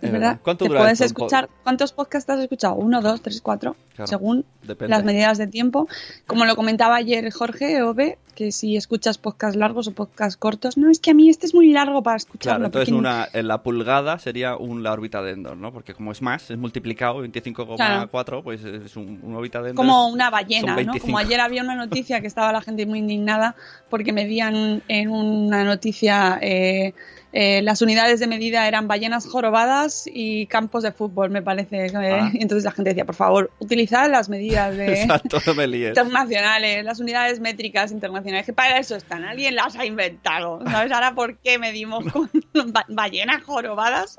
Es, 0.00 0.12
verdad. 0.12 0.28
verdad. 0.28 0.40
¿Cuánto 0.42 0.64
dura 0.66 0.80
puedes 0.80 1.00
un 1.00 1.06
escuchar. 1.06 1.48
¿Cuántos 1.62 1.92
podcasts 1.92 2.30
has 2.30 2.40
escuchado? 2.40 2.74
Uno, 2.74 3.02
dos, 3.02 3.20
tres, 3.20 3.40
cuatro. 3.40 3.76
Claro, 3.94 4.06
según 4.06 4.44
depende. 4.62 4.94
las 4.94 5.04
medidas 5.04 5.38
de 5.38 5.48
tiempo. 5.48 5.88
Como 6.26 6.44
lo 6.44 6.54
comentaba 6.54 6.96
ayer 6.96 7.30
Jorge 7.32 7.82
Ove, 7.82 8.18
que 8.38 8.52
si 8.52 8.76
escuchas 8.76 9.18
podcasts 9.18 9.56
largos 9.56 9.88
o 9.88 9.92
podcasts 9.92 10.36
cortos, 10.36 10.76
no, 10.76 10.88
es 10.88 11.00
que 11.00 11.10
a 11.10 11.14
mí 11.14 11.28
este 11.28 11.46
es 11.46 11.54
muy 11.54 11.72
largo 11.72 12.04
para 12.04 12.16
escucharlo. 12.16 12.58
Claro, 12.58 12.66
entonces 12.66 12.94
una, 12.94 13.26
en 13.32 13.48
la 13.48 13.64
pulgada 13.64 14.20
sería 14.20 14.56
un, 14.56 14.84
la 14.84 14.92
órbita 14.92 15.20
de 15.22 15.32
Endor, 15.32 15.56
¿no? 15.56 15.72
Porque 15.72 15.94
como 15.94 16.12
es 16.12 16.22
más, 16.22 16.48
es 16.48 16.56
multiplicado, 16.56 17.24
25,4, 17.24 18.42
pues 18.44 18.62
es 18.62 18.96
un, 18.96 19.18
una 19.24 19.38
órbita 19.38 19.60
de 19.60 19.70
Endor. 19.70 19.84
como 19.84 20.06
una 20.06 20.30
ballena, 20.30 20.70
¿no? 20.70 20.76
25. 20.76 21.06
Como 21.06 21.18
ayer 21.18 21.40
había 21.40 21.64
una 21.64 21.74
noticia 21.74 22.20
que 22.20 22.28
estaba 22.28 22.52
la 22.52 22.60
gente 22.60 22.86
muy 22.86 23.00
indignada 23.00 23.56
porque 23.90 24.12
medían 24.12 24.82
en 24.86 25.10
una 25.10 25.64
noticia 25.64 26.38
eh, 26.40 26.94
eh, 27.32 27.60
las 27.62 27.82
unidades 27.82 28.20
de 28.20 28.26
medida 28.26 28.66
eran 28.68 28.88
ballenas 28.88 29.26
jorobadas 29.26 30.04
y 30.06 30.46
campos 30.46 30.82
de 30.82 30.92
fútbol, 30.92 31.30
me 31.30 31.42
parece. 31.42 31.90
Ah. 31.94 32.30
Y 32.32 32.40
entonces 32.42 32.64
la 32.64 32.70
gente 32.72 32.90
decía, 32.90 33.04
por 33.04 33.14
favor, 33.14 33.50
utilizad 33.58 34.10
las 34.10 34.28
medidas 34.28 34.76
de 34.76 34.92
Exacto, 35.02 35.38
no 35.46 35.54
me 35.54 35.66
líes. 35.66 35.88
internacionales, 35.96 36.84
las 36.84 37.00
unidades 37.00 37.40
métricas 37.40 37.92
internacionales, 37.92 38.46
que 38.46 38.52
para 38.52 38.78
eso 38.78 38.96
están, 38.96 39.24
alguien 39.24 39.54
las 39.54 39.76
ha 39.76 39.84
inventado. 39.84 40.60
¿Sabes 40.70 40.90
ahora 40.92 41.14
por 41.14 41.36
qué 41.38 41.58
medimos 41.58 42.04
con 42.12 42.30
ba- 42.72 42.86
ballenas 42.88 43.42
jorobadas? 43.42 44.16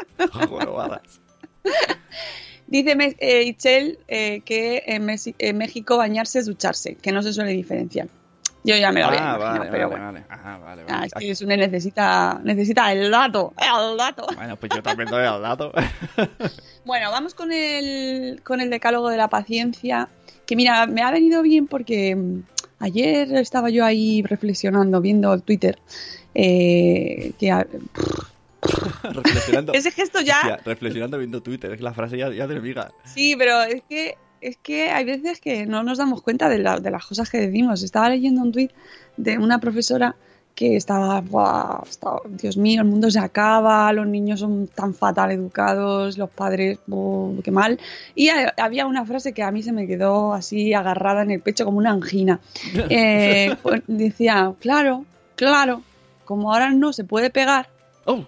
Jorobadas. 0.48 1.02
Dice 2.68 2.96
Me- 2.96 3.16
eh, 3.20 3.56
eh, 4.08 4.42
que 4.46 4.84
en, 4.86 5.08
en 5.40 5.58
México 5.58 5.98
bañarse 5.98 6.38
es 6.40 6.46
ducharse, 6.46 6.96
que 6.96 7.12
no 7.12 7.24
se 7.24 7.34
suele 7.34 7.52
diferenciar. 7.52 8.08
Yo 8.64 8.76
ya 8.76 8.92
me 8.92 9.00
lo 9.00 9.08
había 9.08 9.20
Ah, 9.20 9.36
imaginado, 9.38 9.58
vale, 9.60 9.72
pero 9.72 9.90
vale, 9.90 10.02
bueno. 10.02 10.06
vale. 10.06 10.26
Ah, 10.30 10.58
vale, 10.62 10.82
Ah, 10.82 10.94
vale. 10.96 11.08
es 11.08 11.14
que 11.14 11.36
Sune 11.36 11.56
necesita, 11.58 12.40
necesita 12.44 12.92
el 12.92 13.10
dato, 13.10 13.54
el 13.58 13.98
dato. 13.98 14.28
Bueno, 14.36 14.58
pues 14.58 14.72
yo 14.76 14.84
también 14.84 15.10
doy 15.10 15.26
al 15.26 15.42
dato. 15.42 15.72
Bueno, 16.86 17.12
vamos 17.12 17.36
con 17.36 17.52
el, 17.52 18.42
con 18.44 18.62
el 18.62 18.70
decálogo 18.72 19.10
de 19.10 19.18
la 19.18 19.28
paciencia, 19.28 20.10
que 20.48 20.56
mira, 20.56 20.88
me 20.88 21.04
ha 21.04 21.12
venido 21.12 21.42
bien 21.44 21.68
porque 21.68 22.16
mm, 22.16 22.42
ayer 22.80 23.32
estaba 23.36 23.70
yo 23.70 23.86
ahí 23.86 24.24
reflexionando, 24.24 25.00
viendo 25.00 25.32
el 25.34 25.44
Twitter, 25.44 25.78
eh, 26.34 27.32
que 27.40 27.54
reflexionando. 29.04 29.74
ese 29.74 29.92
gesto 29.92 30.22
ya... 30.22 30.38
Hostia, 30.40 30.60
reflexionando 30.66 31.18
viendo 31.18 31.42
Twitter, 31.44 31.72
es 31.72 31.78
que 31.78 31.84
la 31.84 31.94
frase 31.94 32.18
ya, 32.18 32.30
ya 32.32 32.48
de 32.48 32.60
miga. 32.60 32.92
Sí, 33.06 33.36
pero 33.38 33.62
es 33.62 33.84
que 33.88 34.18
es 34.42 34.58
que 34.58 34.90
hay 34.90 35.06
veces 35.06 35.40
que 35.42 35.66
no 35.66 35.84
nos 35.84 35.98
damos 35.98 36.22
cuenta 36.22 36.50
de, 36.50 36.60
la- 36.60 36.80
de 36.80 36.92
las 36.92 37.06
cosas 37.06 37.30
que 37.30 37.40
decimos. 37.40 37.84
Estaba 37.84 38.10
leyendo 38.10 38.42
un 38.42 38.52
tuit 38.52 38.72
de 39.18 39.38
una 39.38 39.60
profesora 39.60 40.16
que 40.56 40.76
estaba, 40.76 41.22
"Buah, 41.22 41.84
estaba, 41.90 42.20
Dios 42.28 42.58
mío, 42.58 42.82
el 42.82 42.88
mundo 42.88 43.10
se 43.10 43.20
acaba, 43.20 43.94
los 43.94 44.06
niños 44.08 44.42
son 44.42 44.68
tan 44.68 44.94
fatal 44.94 45.32
educados, 45.32 46.18
los 46.18 46.30
padres, 46.30 46.80
qué 47.44 47.52
mal. 47.52 47.80
Y 48.14 48.28
ha- 48.30 48.54
había 48.58 48.86
una 48.86 49.06
frase 49.06 49.32
que 49.32 49.42
a 49.42 49.52
mí 49.52 49.64
se 49.64 49.72
me 49.72 49.88
quedó 49.88 50.34
así 50.34 50.74
agarrada 50.74 51.22
en 51.22 51.32
el 51.32 51.40
pecho 51.42 51.64
como 51.64 51.78
una 51.78 51.92
angina. 51.92 52.40
Eh, 52.90 53.56
pues, 53.62 53.84
decía, 53.88 54.54
claro, 54.60 55.06
claro, 55.36 55.82
como 56.26 56.52
ahora 56.54 56.72
no 56.72 56.92
se 56.92 57.04
puede 57.06 57.30
pegar, 57.30 57.70
¡Oh! 58.06 58.26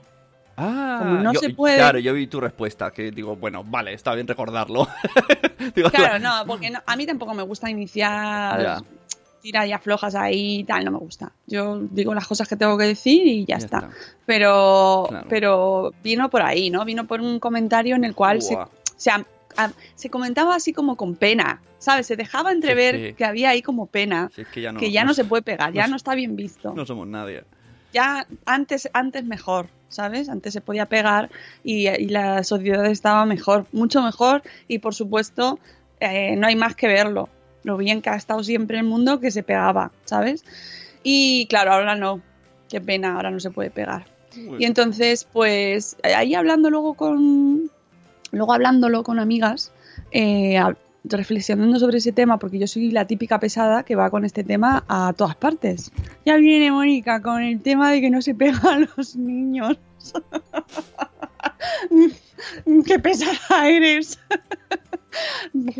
Ah, 0.57 0.97
Como 0.99 1.13
no 1.19 1.33
yo- 1.33 1.39
se 1.39 1.49
puede- 1.51 1.77
Claro, 1.77 1.99
yo 1.99 2.13
vi 2.13 2.27
tu 2.27 2.39
respuesta, 2.39 2.91
que 2.91 3.11
digo, 3.11 3.35
bueno, 3.35 3.63
vale, 3.63 3.93
está 3.93 4.13
bien 4.15 4.27
recordarlo. 4.27 4.87
Digo, 5.75 5.89
Claro, 5.89 6.19
no, 6.19 6.45
porque 6.47 6.69
no- 6.69 6.81
a 6.85 6.95
mí 6.95 7.05
tampoco 7.05 7.33
me 7.33 7.43
gusta 7.43 7.69
iniciar 7.69 8.61
Ya. 8.61 8.77
tira 9.41 9.65
y 9.65 9.71
aflojas 9.71 10.13
ahí 10.15 10.59
y 10.59 10.63
tal, 10.63 10.83
no 10.85 10.91
me 10.91 10.97
gusta. 10.97 11.31
Yo 11.47 11.79
digo 11.89 12.13
las 12.13 12.27
cosas 12.27 12.47
que 12.47 12.55
tengo 12.55 12.77
que 12.77 12.85
decir 12.85 13.25
y 13.25 13.45
ya, 13.45 13.57
Ya 13.57 13.65
está. 13.65 13.77
está. 13.77 13.89
Pero, 14.25 15.05
Claro. 15.09 15.25
pero 15.29 15.93
vino 16.03 16.29
por 16.29 16.41
ahí, 16.41 16.69
¿no? 16.69 16.83
Vino 16.85 17.05
por 17.07 17.21
un 17.21 17.39
comentario 17.39 17.95
en 17.95 18.03
el 18.03 18.13
cual 18.15 18.41
se, 18.41 18.57
comentaba 20.09 20.55
así 20.55 20.73
como 20.73 20.95
con 20.95 21.15
pena, 21.15 21.61
¿sabes? 21.79 22.07
Se 22.07 22.15
dejaba 22.15 22.51
entrever 22.51 22.95
Sí, 22.95 23.05
sí. 23.07 23.13
que 23.13 23.25
había 23.25 23.49
ahí 23.49 23.61
como 23.61 23.85
pena, 23.87 24.29
Si 24.35 24.41
es 24.41 24.47
que 24.47 24.61
ya 24.61 24.71
no, 24.71 24.79
que 24.79 24.91
ya 24.91 25.03
no 25.03 25.13
se 25.13 25.25
puede 25.25 25.41
pegar, 25.43 25.73
ya 25.73 25.83
no- 25.83 25.91
no 25.91 25.95
está 25.97 26.15
bien 26.15 26.35
visto. 26.35 26.73
no 26.75 26.85
somos 26.85 27.07
nadie. 27.07 27.43
Ya 27.93 28.25
antes, 28.45 28.89
antes 28.93 29.23
mejor, 29.25 29.67
¿sabes? 29.91 30.27
Antes 30.29 30.53
se 30.53 30.61
podía 30.61 30.87
pegar 30.87 31.29
y, 31.63 31.87
y 31.87 32.07
la 32.07 32.43
sociedad 32.43 32.85
estaba 32.87 33.25
mejor, 33.25 33.67
mucho 33.71 34.01
mejor 34.01 34.41
y 34.67 34.79
por 34.79 34.95
supuesto 34.95 35.59
eh, 36.01 36.35
no 36.35 36.47
hay 36.47 36.55
más 36.55 36.75
que 36.75 36.87
verlo. 36.87 37.29
Lo 37.63 37.77
bien 37.77 38.01
que 38.01 38.09
ha 38.09 38.15
estado 38.15 38.43
siempre 38.43 38.79
el 38.79 38.85
mundo 38.85 39.19
que 39.19 39.29
se 39.29 39.43
pegaba, 39.43 39.91
¿sabes? 40.05 40.43
Y 41.03 41.45
claro, 41.45 41.73
ahora 41.73 41.95
no. 41.95 42.21
Qué 42.67 42.81
pena, 42.81 43.15
ahora 43.15 43.29
no 43.29 43.39
se 43.39 43.51
puede 43.51 43.69
pegar. 43.69 44.05
Y 44.57 44.65
entonces, 44.65 45.27
pues 45.31 45.97
ahí 46.03 46.33
hablando 46.33 46.69
luego 46.69 46.95
con. 46.95 47.69
Luego 48.31 48.53
hablándolo 48.53 49.03
con 49.03 49.19
amigas, 49.19 49.73
eh, 50.11 50.57
reflexionando 51.03 51.79
sobre 51.79 51.97
ese 51.97 52.11
tema, 52.11 52.37
porque 52.37 52.59
yo 52.59 52.67
soy 52.67 52.91
la 52.91 53.05
típica 53.05 53.39
pesada 53.39 53.83
que 53.83 53.95
va 53.95 54.09
con 54.09 54.25
este 54.25 54.43
tema 54.43 54.83
a 54.87 55.13
todas 55.13 55.35
partes. 55.35 55.91
Ya 56.25 56.35
viene 56.37 56.71
Mónica 56.71 57.21
con 57.21 57.41
el 57.41 57.61
tema 57.61 57.91
de 57.91 58.01
que 58.01 58.09
no 58.09 58.21
se 58.21 58.35
pegan 58.35 58.65
a 58.65 58.87
los 58.95 59.15
niños. 59.15 59.77
¡Qué 62.85 62.99
pesada 62.99 63.69
eres! 63.69 64.19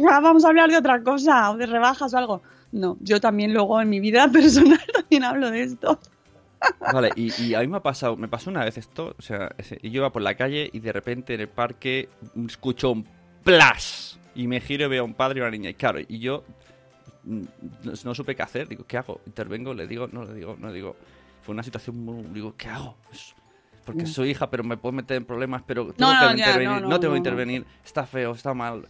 Ah, 0.09 0.19
Vamos 0.19 0.43
a 0.43 0.49
hablar 0.49 0.69
de 0.69 0.75
otra 0.75 1.01
cosa, 1.01 1.55
de 1.57 1.65
rebajas 1.65 2.13
o 2.13 2.17
algo. 2.17 2.41
No, 2.73 2.97
yo 2.99 3.21
también 3.21 3.53
luego 3.53 3.81
en 3.81 3.89
mi 3.89 4.01
vida 4.01 4.27
personal 4.31 4.81
también 4.93 5.23
hablo 5.23 5.49
de 5.49 5.63
esto. 5.63 5.97
Vale, 6.93 7.11
y, 7.15 7.31
y 7.41 7.55
a 7.55 7.61
mí 7.61 7.67
me 7.67 7.77
ha 7.77 7.81
pasado, 7.81 8.17
me 8.17 8.27
pasó 8.27 8.49
una 8.49 8.65
vez 8.65 8.77
esto, 8.77 9.15
o 9.17 9.21
sea, 9.21 9.55
yo 9.57 9.89
iba 9.89 10.11
por 10.11 10.21
la 10.21 10.35
calle 10.35 10.69
y 10.73 10.81
de 10.81 10.91
repente 10.91 11.33
en 11.33 11.39
el 11.39 11.47
parque 11.47 12.09
escucho 12.45 12.91
un 12.91 13.07
plas 13.43 14.19
y 14.35 14.47
me 14.47 14.61
giro 14.61 14.85
y 14.85 14.89
veo 14.89 15.01
a 15.01 15.05
un 15.05 15.13
padre 15.13 15.39
y 15.39 15.41
una 15.41 15.51
niña 15.51 15.69
y 15.69 15.73
claro, 15.73 15.99
y 15.99 16.19
yo 16.19 16.43
mm, 17.23 17.41
no, 17.83 17.93
no 18.03 18.15
supe 18.15 18.35
qué 18.35 18.43
hacer, 18.43 18.67
digo, 18.67 18.85
¿qué 18.87 18.97
hago? 18.97 19.21
Intervengo, 19.25 19.73
le 19.73 19.87
digo, 19.87 20.07
no 20.11 20.25
le 20.25 20.33
digo, 20.33 20.55
no 20.59 20.67
le 20.67 20.73
digo. 20.73 20.95
Fue 21.43 21.53
una 21.53 21.63
situación 21.63 21.97
muy, 22.03 22.23
digo, 22.33 22.55
¿qué 22.55 22.69
hago? 22.69 22.95
Porque 23.85 24.05
soy 24.05 24.29
hija, 24.29 24.49
pero 24.49 24.63
me 24.63 24.77
puedo 24.77 24.93
meter 24.93 25.17
en 25.17 25.25
problemas, 25.25 25.63
pero 25.65 25.91
tengo 25.91 26.11
Mm. 26.11 26.15
No, 26.15 26.27
que 26.27 26.37
intervenir, 26.37 26.69
no, 26.69 26.79
no, 26.81 26.89
no, 26.89 26.99
tengo 26.99 27.13
que 27.13 27.17
intervenir, 27.17 27.65
está 27.83 28.05
feo, 28.05 28.33
está 28.33 28.53
mal. 28.53 28.87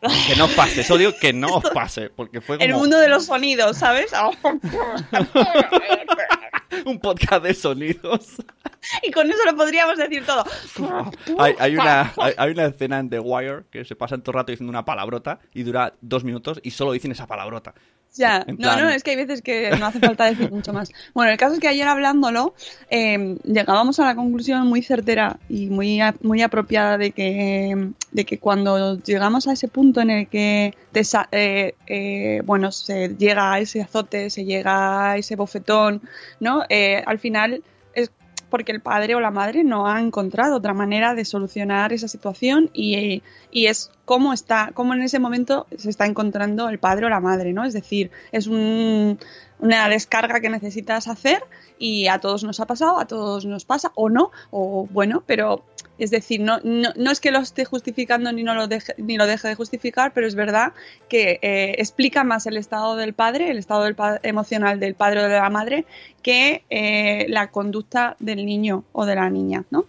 Que 0.26 0.34
no 0.34 0.46
os 0.46 0.52
pase, 0.52 0.80
eso 0.80 0.96
digo 0.96 1.12
que 1.20 1.34
no 1.34 1.56
os 1.56 1.64
pase, 1.74 2.08
porque 2.08 2.40
fue 2.40 2.56
como 2.56 2.64
El 2.64 2.74
mundo 2.74 2.98
de 2.98 3.08
los 3.08 3.26
sonidos, 3.26 3.76
¿sabes? 3.76 4.10
un 6.84 6.98
podcast 6.98 7.44
de 7.44 7.54
sonidos. 7.54 8.36
y 9.02 9.10
con 9.10 9.30
eso 9.30 9.44
lo 9.44 9.56
podríamos 9.56 9.96
decir 9.96 10.24
todo. 10.24 10.44
Hay, 11.38 11.54
hay 11.58 11.74
una, 11.74 12.12
hay, 12.18 12.34
hay 12.36 12.50
una 12.50 12.66
escena 12.66 12.98
en 12.98 13.10
The 13.10 13.20
Wire 13.20 13.64
que 13.70 13.84
se 13.84 13.96
pasan 13.96 14.22
todo 14.22 14.32
el 14.32 14.40
rato 14.40 14.52
diciendo 14.52 14.70
una 14.70 14.84
palabrota 14.84 15.40
y 15.54 15.62
dura 15.62 15.94
dos 16.00 16.24
minutos 16.24 16.60
y 16.62 16.70
solo 16.70 16.92
dicen 16.92 17.12
esa 17.12 17.26
palabrota. 17.26 17.74
Ya, 18.16 18.44
no, 18.58 18.76
no, 18.76 18.90
es 18.90 19.02
que 19.04 19.12
hay 19.12 19.16
veces 19.16 19.40
que 19.40 19.70
no 19.76 19.86
hace 19.86 20.00
falta 20.00 20.24
decir 20.26 20.50
mucho 20.50 20.72
más. 20.72 20.90
Bueno, 21.14 21.30
el 21.30 21.38
caso 21.38 21.54
es 21.54 21.60
que 21.60 21.68
ayer 21.68 21.86
hablándolo, 21.86 22.54
eh, 22.90 23.36
llegábamos 23.44 24.00
a 24.00 24.04
la 24.06 24.14
conclusión 24.16 24.66
muy 24.66 24.82
certera 24.82 25.38
y 25.48 25.70
muy, 25.70 26.00
muy 26.22 26.42
apropiada 26.42 26.98
de 26.98 27.12
que, 27.12 27.92
de 28.10 28.24
que 28.24 28.38
cuando 28.40 28.98
llegamos 28.98 29.46
a 29.46 29.52
ese 29.52 29.68
punto 29.68 30.00
en 30.00 30.10
el 30.10 30.28
que 30.28 30.74
desa- 30.92 31.28
eh, 31.30 31.76
eh, 31.86 32.42
bueno, 32.44 32.72
se 32.72 33.10
llega 33.16 33.52
a 33.54 33.60
ese 33.60 33.80
azote, 33.80 34.28
se 34.30 34.44
llega 34.44 35.12
a 35.12 35.16
ese 35.16 35.36
bofetón, 35.36 36.02
¿no? 36.40 36.64
Eh, 36.68 37.02
al 37.06 37.18
final 37.20 37.62
porque 38.50 38.72
el 38.72 38.80
padre 38.80 39.14
o 39.14 39.20
la 39.20 39.30
madre 39.30 39.64
no 39.64 39.86
ha 39.86 40.00
encontrado 40.00 40.56
otra 40.56 40.74
manera 40.74 41.14
de 41.14 41.24
solucionar 41.24 41.92
esa 41.92 42.08
situación 42.08 42.68
y, 42.74 43.22
y 43.50 43.66
es 43.66 43.90
cómo 44.04 44.32
está, 44.32 44.72
cómo 44.74 44.92
en 44.94 45.02
ese 45.02 45.18
momento 45.18 45.66
se 45.78 45.88
está 45.88 46.04
encontrando 46.06 46.68
el 46.68 46.78
padre 46.78 47.06
o 47.06 47.08
la 47.08 47.20
madre, 47.20 47.52
¿no? 47.52 47.64
Es 47.64 47.72
decir, 47.72 48.10
es 48.32 48.46
un- 48.48 49.18
una 49.60 49.88
descarga 49.88 50.40
que 50.40 50.48
necesitas 50.48 51.06
hacer 51.06 51.42
y 51.78 52.08
a 52.08 52.18
todos 52.18 52.44
nos 52.44 52.60
ha 52.60 52.66
pasado, 52.66 52.98
a 52.98 53.06
todos 53.06 53.44
nos 53.44 53.64
pasa 53.64 53.92
o 53.94 54.08
no, 54.08 54.30
o 54.50 54.86
bueno, 54.90 55.22
pero 55.26 55.64
es 56.02 56.10
decir, 56.10 56.40
no, 56.40 56.58
no, 56.64 56.90
no 56.96 57.10
es 57.10 57.20
que 57.20 57.30
lo 57.30 57.38
esté 57.38 57.64
justificando 57.64 58.32
ni, 58.32 58.42
no 58.42 58.54
lo 58.54 58.66
deje, 58.66 58.94
ni 58.98 59.16
lo 59.16 59.26
deje 59.26 59.48
de 59.48 59.54
justificar, 59.54 60.12
pero 60.12 60.26
es 60.26 60.34
verdad 60.34 60.72
que 61.08 61.38
eh, 61.42 61.74
explica 61.78 62.24
más 62.24 62.46
el 62.46 62.56
estado 62.56 62.96
del 62.96 63.12
padre, 63.12 63.50
el 63.50 63.58
estado 63.58 63.84
del 63.84 63.94
pa- 63.94 64.20
emocional 64.22 64.80
del 64.80 64.94
padre 64.94 65.20
o 65.20 65.28
de 65.28 65.36
la 65.38 65.50
madre, 65.50 65.84
que 66.22 66.64
eh, 66.70 67.26
la 67.28 67.48
conducta 67.50 68.16
del 68.18 68.44
niño 68.46 68.84
o 68.92 69.06
de 69.06 69.14
la 69.14 69.30
niña, 69.30 69.64
¿no? 69.70 69.84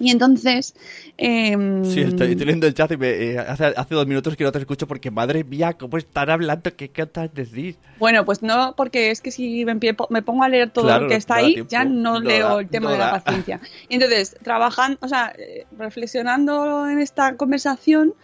Y 0.00 0.10
entonces... 0.10 0.74
em, 1.18 1.84
Sí, 1.84 2.00
estoy, 2.02 2.32
estoy 2.32 2.46
leyendo 2.46 2.66
el 2.66 2.74
chat 2.74 2.90
y 2.92 2.96
me- 2.96 3.08
eh, 3.10 3.38
hace, 3.38 3.64
hace 3.66 3.94
dos 3.94 4.06
minutos 4.06 4.36
que 4.36 4.44
no 4.44 4.52
te 4.52 4.58
escucho 4.58 4.86
porque, 4.86 5.10
madre 5.10 5.44
mía, 5.44 5.74
¿cómo 5.78 5.96
están 5.98 6.28
hablando? 6.30 6.74
¿Qué 6.76 6.90
cantas 6.90 7.32
decís? 7.32 7.78
Bueno, 7.98 8.24
pues 8.24 8.42
no, 8.42 8.74
porque 8.76 9.10
es 9.10 9.20
que 9.20 9.30
si 9.30 9.64
me, 9.64 9.76
pongo 10.22 10.42
a 10.44 10.48
leer 10.48 10.70
todo 10.70 10.84
Claro, 10.86 11.02
lo 11.04 11.08
que 11.08 11.16
está 11.16 11.34
no 11.36 11.40
ahí, 11.40 11.52
tiempo. 11.54 11.70
ya 11.70 11.84
no, 11.84 12.20
No 12.20 12.20
leo 12.20 12.48
da- 12.48 12.60
el 12.60 12.68
tema 12.68 12.86
no 12.86 12.92
de 12.92 12.98
la 12.98 13.04
da. 13.06 13.10
paciencia. 13.10 13.60
Y 13.88 13.94
entonces, 13.94 14.36
trabajando, 14.42 14.98
o 15.02 15.08
sea, 15.08 15.32
eh, 15.38 15.66
reflexionando 15.78 16.88
en 16.88 16.98
esta 16.98 17.36
conversación, 17.36 18.14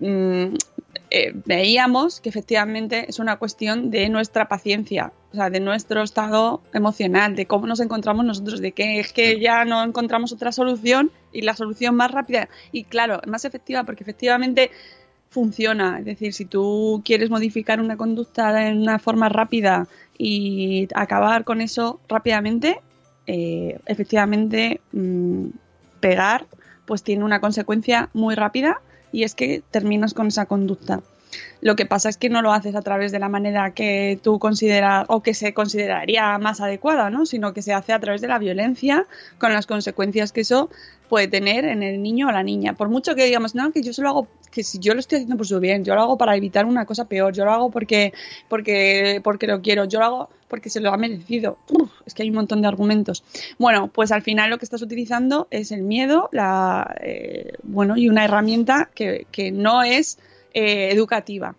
mm, 0.00 0.54
eh, 1.16 1.32
veíamos 1.44 2.20
que 2.20 2.28
efectivamente 2.28 3.06
es 3.08 3.20
una 3.20 3.36
cuestión 3.36 3.92
de 3.92 4.08
nuestra 4.08 4.48
paciencia, 4.48 5.12
o 5.32 5.36
sea, 5.36 5.48
de 5.48 5.60
nuestro 5.60 6.02
estado 6.02 6.60
emocional, 6.72 7.36
de 7.36 7.46
cómo 7.46 7.68
nos 7.68 7.78
encontramos 7.78 8.24
nosotros, 8.24 8.60
de 8.60 8.72
que 8.72 8.98
es 8.98 9.12
que 9.12 9.38
ya 9.38 9.64
no 9.64 9.84
encontramos 9.84 10.32
otra 10.32 10.50
solución 10.50 11.12
y 11.32 11.42
la 11.42 11.54
solución 11.54 11.94
más 11.94 12.10
rápida 12.10 12.48
y 12.72 12.82
claro, 12.82 13.20
más 13.28 13.44
efectiva, 13.44 13.84
porque 13.84 14.02
efectivamente 14.02 14.72
funciona. 15.30 16.00
Es 16.00 16.04
decir, 16.04 16.34
si 16.34 16.46
tú 16.46 17.00
quieres 17.04 17.30
modificar 17.30 17.80
una 17.80 17.96
conducta 17.96 18.66
en 18.66 18.82
una 18.82 18.98
forma 18.98 19.28
rápida 19.28 19.86
y 20.18 20.88
acabar 20.96 21.44
con 21.44 21.60
eso 21.60 22.00
rápidamente, 22.08 22.80
eh, 23.28 23.78
efectivamente 23.86 24.80
mm, 24.90 25.46
pegar 26.00 26.46
pues 26.86 27.04
tiene 27.04 27.22
una 27.22 27.40
consecuencia 27.40 28.10
muy 28.14 28.34
rápida 28.34 28.80
y 29.14 29.22
es 29.22 29.36
que 29.36 29.62
terminas 29.70 30.12
con 30.12 30.26
esa 30.26 30.46
conducta. 30.46 31.00
Lo 31.60 31.76
que 31.76 31.86
pasa 31.86 32.08
es 32.08 32.16
que 32.16 32.28
no 32.28 32.42
lo 32.42 32.52
haces 32.52 32.74
a 32.74 32.82
través 32.82 33.10
de 33.10 33.18
la 33.18 33.28
manera 33.28 33.72
que 33.72 34.18
tú 34.22 34.38
consideras 34.38 35.06
o 35.08 35.22
que 35.22 35.34
se 35.34 35.54
consideraría 35.54 36.36
más 36.38 36.60
adecuada, 36.60 37.10
¿no? 37.10 37.26
Sino 37.26 37.54
que 37.54 37.62
se 37.62 37.72
hace 37.72 37.92
a 37.92 38.00
través 38.00 38.20
de 38.20 38.28
la 38.28 38.38
violencia 38.38 39.06
con 39.38 39.52
las 39.52 39.66
consecuencias 39.66 40.32
que 40.32 40.42
eso 40.42 40.70
puede 41.08 41.28
tener 41.28 41.64
en 41.64 41.82
el 41.82 42.02
niño 42.02 42.28
o 42.28 42.32
la 42.32 42.42
niña. 42.42 42.74
Por 42.74 42.88
mucho 42.88 43.14
que 43.14 43.24
digamos, 43.24 43.54
no, 43.54 43.72
que 43.72 43.82
yo 43.82 43.92
solo 43.92 44.08
hago, 44.08 44.28
que 44.50 44.62
si 44.62 44.78
yo 44.78 44.94
lo 44.94 45.00
estoy 45.00 45.16
haciendo 45.16 45.36
por 45.36 45.46
su 45.46 45.60
bien, 45.60 45.84
yo 45.84 45.94
lo 45.94 46.02
hago 46.02 46.18
para 46.18 46.36
evitar 46.36 46.66
una 46.66 46.86
cosa 46.86 47.06
peor, 47.06 47.32
yo 47.32 47.44
lo 47.44 47.52
hago 47.52 47.70
porque, 47.70 48.12
porque, 48.48 49.20
porque 49.22 49.46
lo 49.46 49.62
quiero, 49.62 49.84
yo 49.84 50.00
lo 50.00 50.04
hago 50.04 50.28
porque 50.48 50.70
se 50.70 50.80
lo 50.80 50.92
ha 50.92 50.96
merecido. 50.96 51.58
Es 52.06 52.14
que 52.14 52.22
hay 52.22 52.28
un 52.28 52.36
montón 52.36 52.62
de 52.62 52.68
argumentos. 52.68 53.24
Bueno, 53.58 53.88
pues 53.88 54.12
al 54.12 54.22
final 54.22 54.50
lo 54.50 54.58
que 54.58 54.64
estás 54.64 54.82
utilizando 54.82 55.48
es 55.50 55.72
el 55.72 55.82
miedo, 55.82 56.28
la, 56.32 56.94
eh, 57.00 57.54
bueno, 57.62 57.96
y 57.96 58.08
una 58.08 58.24
herramienta 58.24 58.90
que, 58.94 59.26
que 59.32 59.50
no 59.50 59.82
es 59.82 60.18
eh, 60.54 60.90
educativa. 60.92 61.56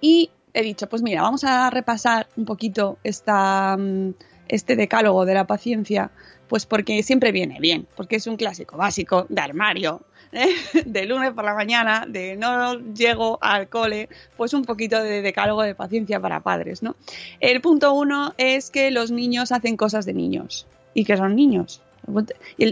Y 0.00 0.30
he 0.52 0.62
dicho, 0.62 0.88
pues 0.88 1.02
mira, 1.02 1.22
vamos 1.22 1.44
a 1.44 1.70
repasar 1.70 2.26
un 2.36 2.46
poquito 2.46 2.98
esta, 3.04 3.76
mm, 3.76 4.14
este 4.48 4.76
decálogo 4.76 5.24
de 5.26 5.34
la 5.34 5.46
paciencia, 5.46 6.10
pues 6.48 6.66
porque 6.66 7.02
siempre 7.02 7.32
viene 7.32 7.60
bien, 7.60 7.86
porque 7.96 8.16
es 8.16 8.26
un 8.26 8.36
clásico 8.36 8.76
básico 8.76 9.26
de 9.28 9.40
armario, 9.40 10.02
¿eh? 10.32 10.48
de 10.86 11.06
lunes 11.06 11.32
por 11.32 11.44
la 11.44 11.54
mañana, 11.54 12.06
de 12.08 12.36
no 12.36 12.78
llego 12.94 13.38
al 13.42 13.68
cole, 13.68 14.08
pues 14.36 14.54
un 14.54 14.64
poquito 14.64 15.02
de 15.02 15.22
decálogo 15.22 15.62
de 15.62 15.74
paciencia 15.74 16.20
para 16.20 16.40
padres, 16.40 16.82
¿no? 16.82 16.96
El 17.40 17.60
punto 17.60 17.92
uno 17.92 18.34
es 18.38 18.70
que 18.70 18.90
los 18.90 19.10
niños 19.10 19.52
hacen 19.52 19.76
cosas 19.76 20.06
de 20.06 20.14
niños 20.14 20.66
y 20.94 21.04
que 21.04 21.16
son 21.16 21.36
niños. 21.36 21.82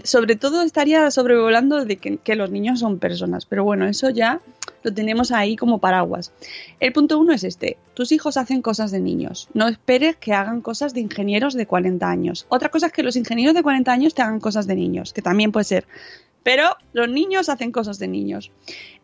Sobre 0.05 0.37
todo 0.37 0.63
estaría 0.63 1.11
sobrevolando 1.11 1.85
de 1.85 1.97
que, 1.97 2.35
los 2.37 2.51
niños 2.51 2.81
son 2.81 2.99
personas, 2.99 3.47
pero 3.47 3.65
bueno, 3.65 3.87
eso 3.87 4.11
ya 4.11 4.41
lo 4.83 4.93
tenemos 4.93 5.33
ahí 5.33 5.57
como 5.57 5.79
paraguas. 5.79 6.33
El 6.81 6.93
punto 6.93 7.19
uno 7.19 7.33
es 7.33 7.45
este, 7.45 7.77
tus 7.95 8.13
hijos 8.13 8.37
hacen 8.37 8.63
cosas 8.63 8.91
de 8.91 9.01
niños, 9.01 9.49
no 9.55 9.69
esperes 9.69 10.17
que 10.17 10.33
hagan 10.33 10.61
cosas 10.61 10.95
de 10.95 11.01
ingenieros 11.01 11.55
de 11.55 11.67
40 11.67 12.09
años. 12.09 12.47
Otra 12.49 12.69
cosa 12.69 12.87
es 12.87 12.93
que 12.93 13.03
los 13.03 13.17
ingenieros 13.17 13.55
de 13.55 13.63
40 13.63 13.93
años 13.93 14.15
te 14.15 14.23
hagan 14.23 14.41
cosas 14.41 14.67
de 14.67 14.77
niños, 14.77 15.13
que 15.13 15.23
también 15.23 15.53
puede 15.53 15.65
ser. 15.65 15.87
Pero 16.45 16.77
los 16.93 17.09
niños 17.09 17.49
hacen 17.49 17.73
cosas 17.73 17.99
de 17.99 18.07
niños. 18.07 18.53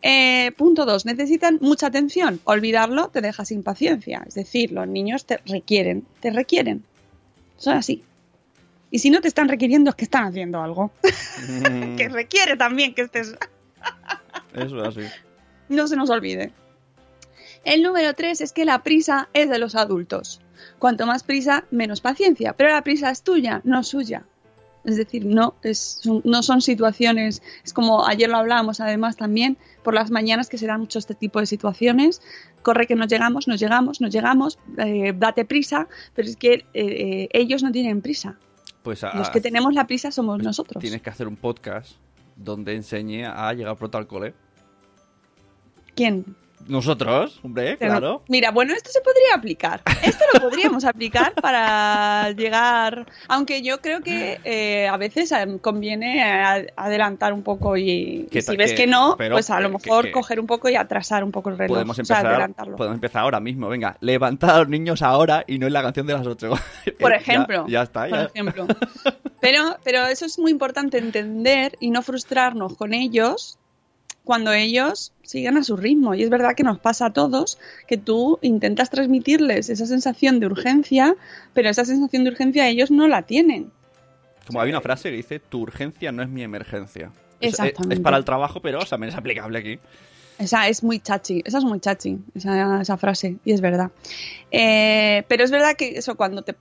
Eh, 0.03 0.51
punto 0.57 0.85
dos, 0.85 1.05
necesitan 1.05 1.57
mucha 1.59 1.87
atención. 1.87 2.39
Olvidarlo 2.43 3.09
te 3.09 3.19
deja 3.19 3.45
sin 3.45 3.63
paciencia. 3.63 4.23
Es 4.27 4.35
decir, 4.35 4.71
los 4.71 4.87
niños 4.87 5.25
te 5.25 5.39
requieren, 5.47 6.05
te 6.19 6.29
requieren. 6.29 6.83
Son 7.57 7.75
así. 7.75 8.03
Y 8.91 8.99
si 8.99 9.09
no 9.09 9.21
te 9.21 9.27
están 9.29 9.47
requiriendo 9.49 9.89
es 9.89 9.95
que 9.95 10.03
están 10.03 10.25
haciendo 10.25 10.61
algo. 10.61 10.91
que 11.97 12.09
requiere 12.09 12.57
también 12.57 12.93
que 12.93 13.03
estés 13.03 13.35
Eso 14.53 14.83
es 14.83 14.87
así. 14.97 15.07
no 15.69 15.87
se 15.87 15.95
nos 15.95 16.09
olvide. 16.09 16.51
El 17.63 17.83
número 17.83 18.13
tres 18.13 18.41
es 18.41 18.53
que 18.53 18.65
la 18.65 18.83
prisa 18.83 19.29
es 19.33 19.49
de 19.49 19.59
los 19.59 19.75
adultos. 19.75 20.41
Cuanto 20.79 21.05
más 21.05 21.23
prisa, 21.23 21.63
menos 21.71 22.01
paciencia. 22.01 22.53
Pero 22.53 22.71
la 22.71 22.83
prisa 22.83 23.09
es 23.11 23.21
tuya, 23.23 23.61
no 23.63 23.83
suya. 23.83 24.23
Es 24.83 24.97
decir, 24.97 25.25
no, 25.27 25.53
es, 25.61 25.77
son- 26.01 26.21
no 26.25 26.41
son 26.41 26.59
situaciones, 26.61 27.43
es 27.63 27.71
como 27.71 28.07
ayer 28.07 28.27
lo 28.27 28.37
hablábamos 28.37 28.79
además 28.79 29.15
también, 29.15 29.57
por 29.83 29.93
las 29.93 30.09
mañanas 30.09 30.49
que 30.49 30.57
se 30.57 30.65
dan 30.65 30.79
mucho 30.79 30.97
este 30.97 31.13
tipo 31.13 31.39
de 31.39 31.45
situaciones. 31.45 32.19
Corre 32.63 32.87
que 32.87 32.95
nos 32.95 33.07
llegamos, 33.07 33.47
nos 33.47 33.59
llegamos, 33.59 34.01
nos 34.01 34.11
llegamos, 34.11 34.57
eh, 34.79 35.13
date 35.15 35.45
prisa, 35.45 35.87
pero 36.15 36.27
es 36.27 36.35
que 36.35 36.53
eh, 36.53 36.65
eh, 36.73 37.29
ellos 37.31 37.61
no 37.61 37.71
tienen 37.71 38.01
prisa. 38.01 38.37
Pues 38.83 39.03
a- 39.03 39.13
Los 39.15 39.29
que 39.29 39.41
tenemos 39.41 39.73
la 39.73 39.85
prisa 39.85 40.11
somos 40.11 40.41
nosotros. 40.41 40.81
tienes 40.81 41.01
que 41.01 41.09
hacer 41.09 41.27
un 41.27 41.35
podcast 41.35 41.93
donde 42.35 42.75
enseñe 42.75 43.25
a 43.25 43.53
llegar 43.53 43.75
pronto 43.77 43.97
al 43.97 44.07
cole. 44.07 44.33
¿Quién? 45.95 46.35
Nosotros, 46.67 47.39
hombre, 47.43 47.75
Pero, 47.77 47.91
claro. 47.91 48.23
Mira, 48.27 48.51
bueno, 48.51 48.73
esto 48.73 48.89
se 48.91 49.01
podría 49.01 49.35
aplicar. 49.35 49.81
Esto 50.03 50.23
lo 50.33 50.39
podríamos 50.41 50.85
aplicar 50.85 51.33
para 51.35 52.31
llegar. 52.31 53.05
Aunque 53.27 53.61
yo 53.61 53.79
creo 53.81 54.01
que 54.01 54.39
eh, 54.43 54.87
a 54.87 54.97
veces 54.97 55.31
eh, 55.31 55.57
conviene 55.61 56.23
adelantar 56.75 57.33
un 57.33 57.43
poco 57.43 57.77
y, 57.77 58.27
si 58.31 58.55
ves 58.55 58.71
que- 58.71 58.75
que, 58.81 58.87
no, 58.87 59.15
pero 59.17 59.35
pues 59.35 59.49
a 59.49 59.59
lo 59.59 59.69
que- 59.69 59.77
mejor 59.85 60.05
que- 60.05 60.11
coger 60.11 60.39
un 60.39 60.47
poco 60.47 60.69
y 60.69 60.75
atrasar 60.75 61.23
un 61.23 61.31
poco 61.31 61.49
el 61.49 61.57
reloj. 61.57 61.75
Podemos 61.75 61.99
o 61.99 62.05
sea, 62.05 62.15
empezar, 62.17 62.31
adelantarlo. 62.33 62.75
podemos 62.77 62.95
empezar 62.95 63.21
ahora 63.23 63.39
mismo. 63.39 63.67
Venga, 63.67 63.97
levantad 63.99 64.55
a 64.55 64.59
los 64.59 64.69
niños 64.69 65.01
ahora 65.01 65.43
y 65.47 65.57
no 65.59 65.67
en 65.67 65.73
la 65.73 65.81
canción 65.81 66.07
de 66.07 66.13
las 66.13 66.25
8. 66.25 66.51
Por 66.99 67.13
ejemplo. 67.13 67.65
ya, 67.67 67.71
ya 67.73 67.81
está. 67.83 68.01
por 68.01 68.09
ya. 68.11 68.23
ejemplo. 68.25 68.67
Pero, 69.39 69.77
pero 69.83 70.05
eso 70.05 70.25
es 70.25 70.37
muy 70.39 70.51
importante 70.51 70.97
entender 70.99 71.75
y 71.79 71.89
no 71.91 72.01
frustrarnos 72.01 72.75
con 72.77 72.93
ellos 72.93 73.57
cuando 74.23 74.53
ellos 74.53 75.13
sigan 75.23 75.57
a 75.57 75.63
su 75.63 75.77
ritmo. 75.77 76.13
Y 76.15 76.23
es 76.23 76.29
verdad 76.29 76.55
que 76.55 76.63
nos 76.63 76.79
pasa 76.79 77.07
a 77.07 77.13
todos 77.13 77.57
que 77.87 77.97
tú 77.97 78.37
intentas 78.41 78.89
transmitirles 78.89 79.69
esa 79.69 79.85
sensación 79.85 80.39
de 80.39 80.45
urgencia, 80.47 81.15
pero 81.53 81.69
esa 81.69 81.85
sensación 81.85 82.23
de 82.23 82.31
urgencia 82.31 82.67
ellos 82.67 82.91
no 82.91 83.07
la 83.07 83.23
tienen. 83.23 83.71
Como 84.45 84.59
hay 84.61 84.69
una 84.69 84.81
frase 84.81 85.09
que 85.09 85.15
dice, 85.17 85.39
tu 85.39 85.61
urgencia 85.61 86.11
no 86.11 86.23
es 86.23 86.29
mi 86.29 86.43
emergencia. 86.43 87.11
Es- 87.39 87.53
Es, 87.53 87.59
Exactamente. 87.59 87.95
es 87.95 88.01
para 88.01 88.17
el 88.17 88.25
trabajo, 88.25 88.59
pero 88.61 88.79
también 88.85 89.09
es 89.09 89.15
aplicable 89.17 89.57
aquí. 89.59 89.79
Esa 90.37 90.67
es 90.67 90.83
muy 90.83 90.99
chachi, 90.99 91.41
esa 91.45 91.59
es 91.59 91.63
muy 91.63 91.79
chachi, 91.79 92.17
esa, 92.35 92.81
esa 92.81 92.97
frase, 92.97 93.37
y 93.45 93.51
es 93.53 93.61
verdad. 93.61 93.91
Eh, 94.51 95.23
pero 95.27 95.43
es 95.43 95.51
verdad 95.51 95.75
que 95.75 95.97
eso 95.97 96.15
cuando 96.15 96.41
te 96.43 96.55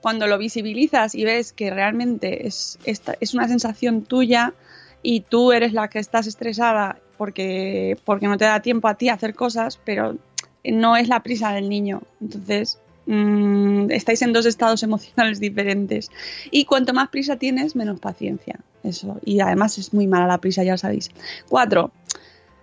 cuando 0.00 0.26
lo 0.26 0.36
visibilizas 0.36 1.14
y 1.14 1.24
ves 1.24 1.52
que 1.52 1.70
realmente 1.70 2.46
es, 2.46 2.78
esta- 2.84 3.16
es 3.20 3.34
una 3.34 3.46
sensación 3.46 4.02
tuya 4.02 4.52
y 5.02 5.20
tú 5.20 5.52
eres 5.52 5.72
la 5.72 5.88
que 5.88 5.98
estás 5.98 6.26
estresada 6.26 6.98
porque, 7.16 7.96
porque 8.04 8.26
no 8.26 8.36
te 8.36 8.44
da 8.44 8.60
tiempo 8.60 8.88
a 8.88 8.94
ti 8.94 9.08
hacer 9.08 9.34
cosas, 9.34 9.78
pero 9.84 10.16
no 10.64 10.96
es 10.96 11.08
la 11.08 11.22
prisa 11.22 11.52
del 11.52 11.68
niño. 11.68 12.02
Entonces, 12.20 12.80
mm, 13.06 13.90
estáis 13.90 14.22
en 14.22 14.32
dos 14.32 14.46
estados 14.46 14.82
emocionales 14.82 15.40
diferentes. 15.40 16.10
Y 16.50 16.64
cuanto 16.64 16.92
más 16.92 17.08
prisa 17.08 17.36
tienes, 17.36 17.76
menos 17.76 18.00
paciencia. 18.00 18.60
Eso. 18.82 19.20
Y 19.24 19.40
además 19.40 19.78
es 19.78 19.92
muy 19.94 20.06
mala 20.06 20.26
la 20.26 20.38
prisa, 20.38 20.64
ya 20.64 20.76
sabéis. 20.76 21.10
Cuatro, 21.48 21.92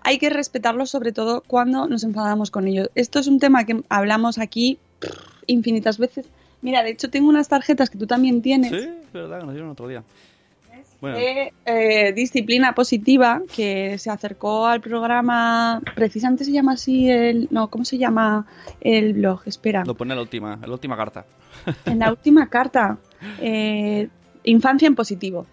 hay 0.02 0.18
que 0.18 0.30
respetarlos 0.30 0.90
sobre 0.90 1.12
todo 1.12 1.44
cuando 1.46 1.88
nos 1.88 2.04
enfadamos 2.04 2.52
con 2.52 2.68
ellos. 2.68 2.90
Esto 2.96 3.20
es 3.20 3.28
un 3.28 3.40
tema 3.40 3.66
que 3.66 3.84
hablamos 3.90 4.38
aquí 4.38 4.80
infinitas 5.48 5.98
veces. 5.98 6.28
Mira, 6.62 6.84
de 6.84 6.92
hecho 6.92 7.10
tengo 7.10 7.30
unas 7.30 7.48
tarjetas 7.48 7.90
que 7.90 7.98
tú 7.98 8.06
también 8.06 8.42
tienes 8.42 8.72
Sí, 8.72 8.90
es 8.90 9.14
verdad, 9.14 9.40
que 9.40 9.46
nos 9.46 9.54
dieron 9.54 9.72
otro 9.72 9.88
día. 9.88 10.04
Bueno, 11.02 11.18
de 11.18 11.54
eh, 11.66 12.12
disciplina 12.14 12.76
positiva 12.76 13.42
que 13.56 13.98
se 13.98 14.10
acercó 14.10 14.68
al 14.68 14.82
programa, 14.82 15.82
precisamente 15.96 16.44
se 16.44 16.52
llama 16.52 16.74
así 16.74 17.10
el, 17.10 17.48
no, 17.52 17.70
¿cómo 17.70 17.86
se 17.86 17.98
llama 17.98 18.46
el 18.82 19.14
blog? 19.14 19.44
Espera, 19.46 19.86
lo 19.86 19.96
pone 19.96 20.12
en 20.12 20.18
la 20.18 20.22
última, 20.24 20.54
en 20.56 20.62
la 20.62 20.74
última 20.74 20.98
carta. 20.98 21.26
en 21.86 22.00
la 22.00 22.12
última 22.12 22.50
carta, 22.50 22.98
eh, 23.40 24.10
Infancia 24.44 24.88
en 24.88 24.96
positivo. 24.96 25.46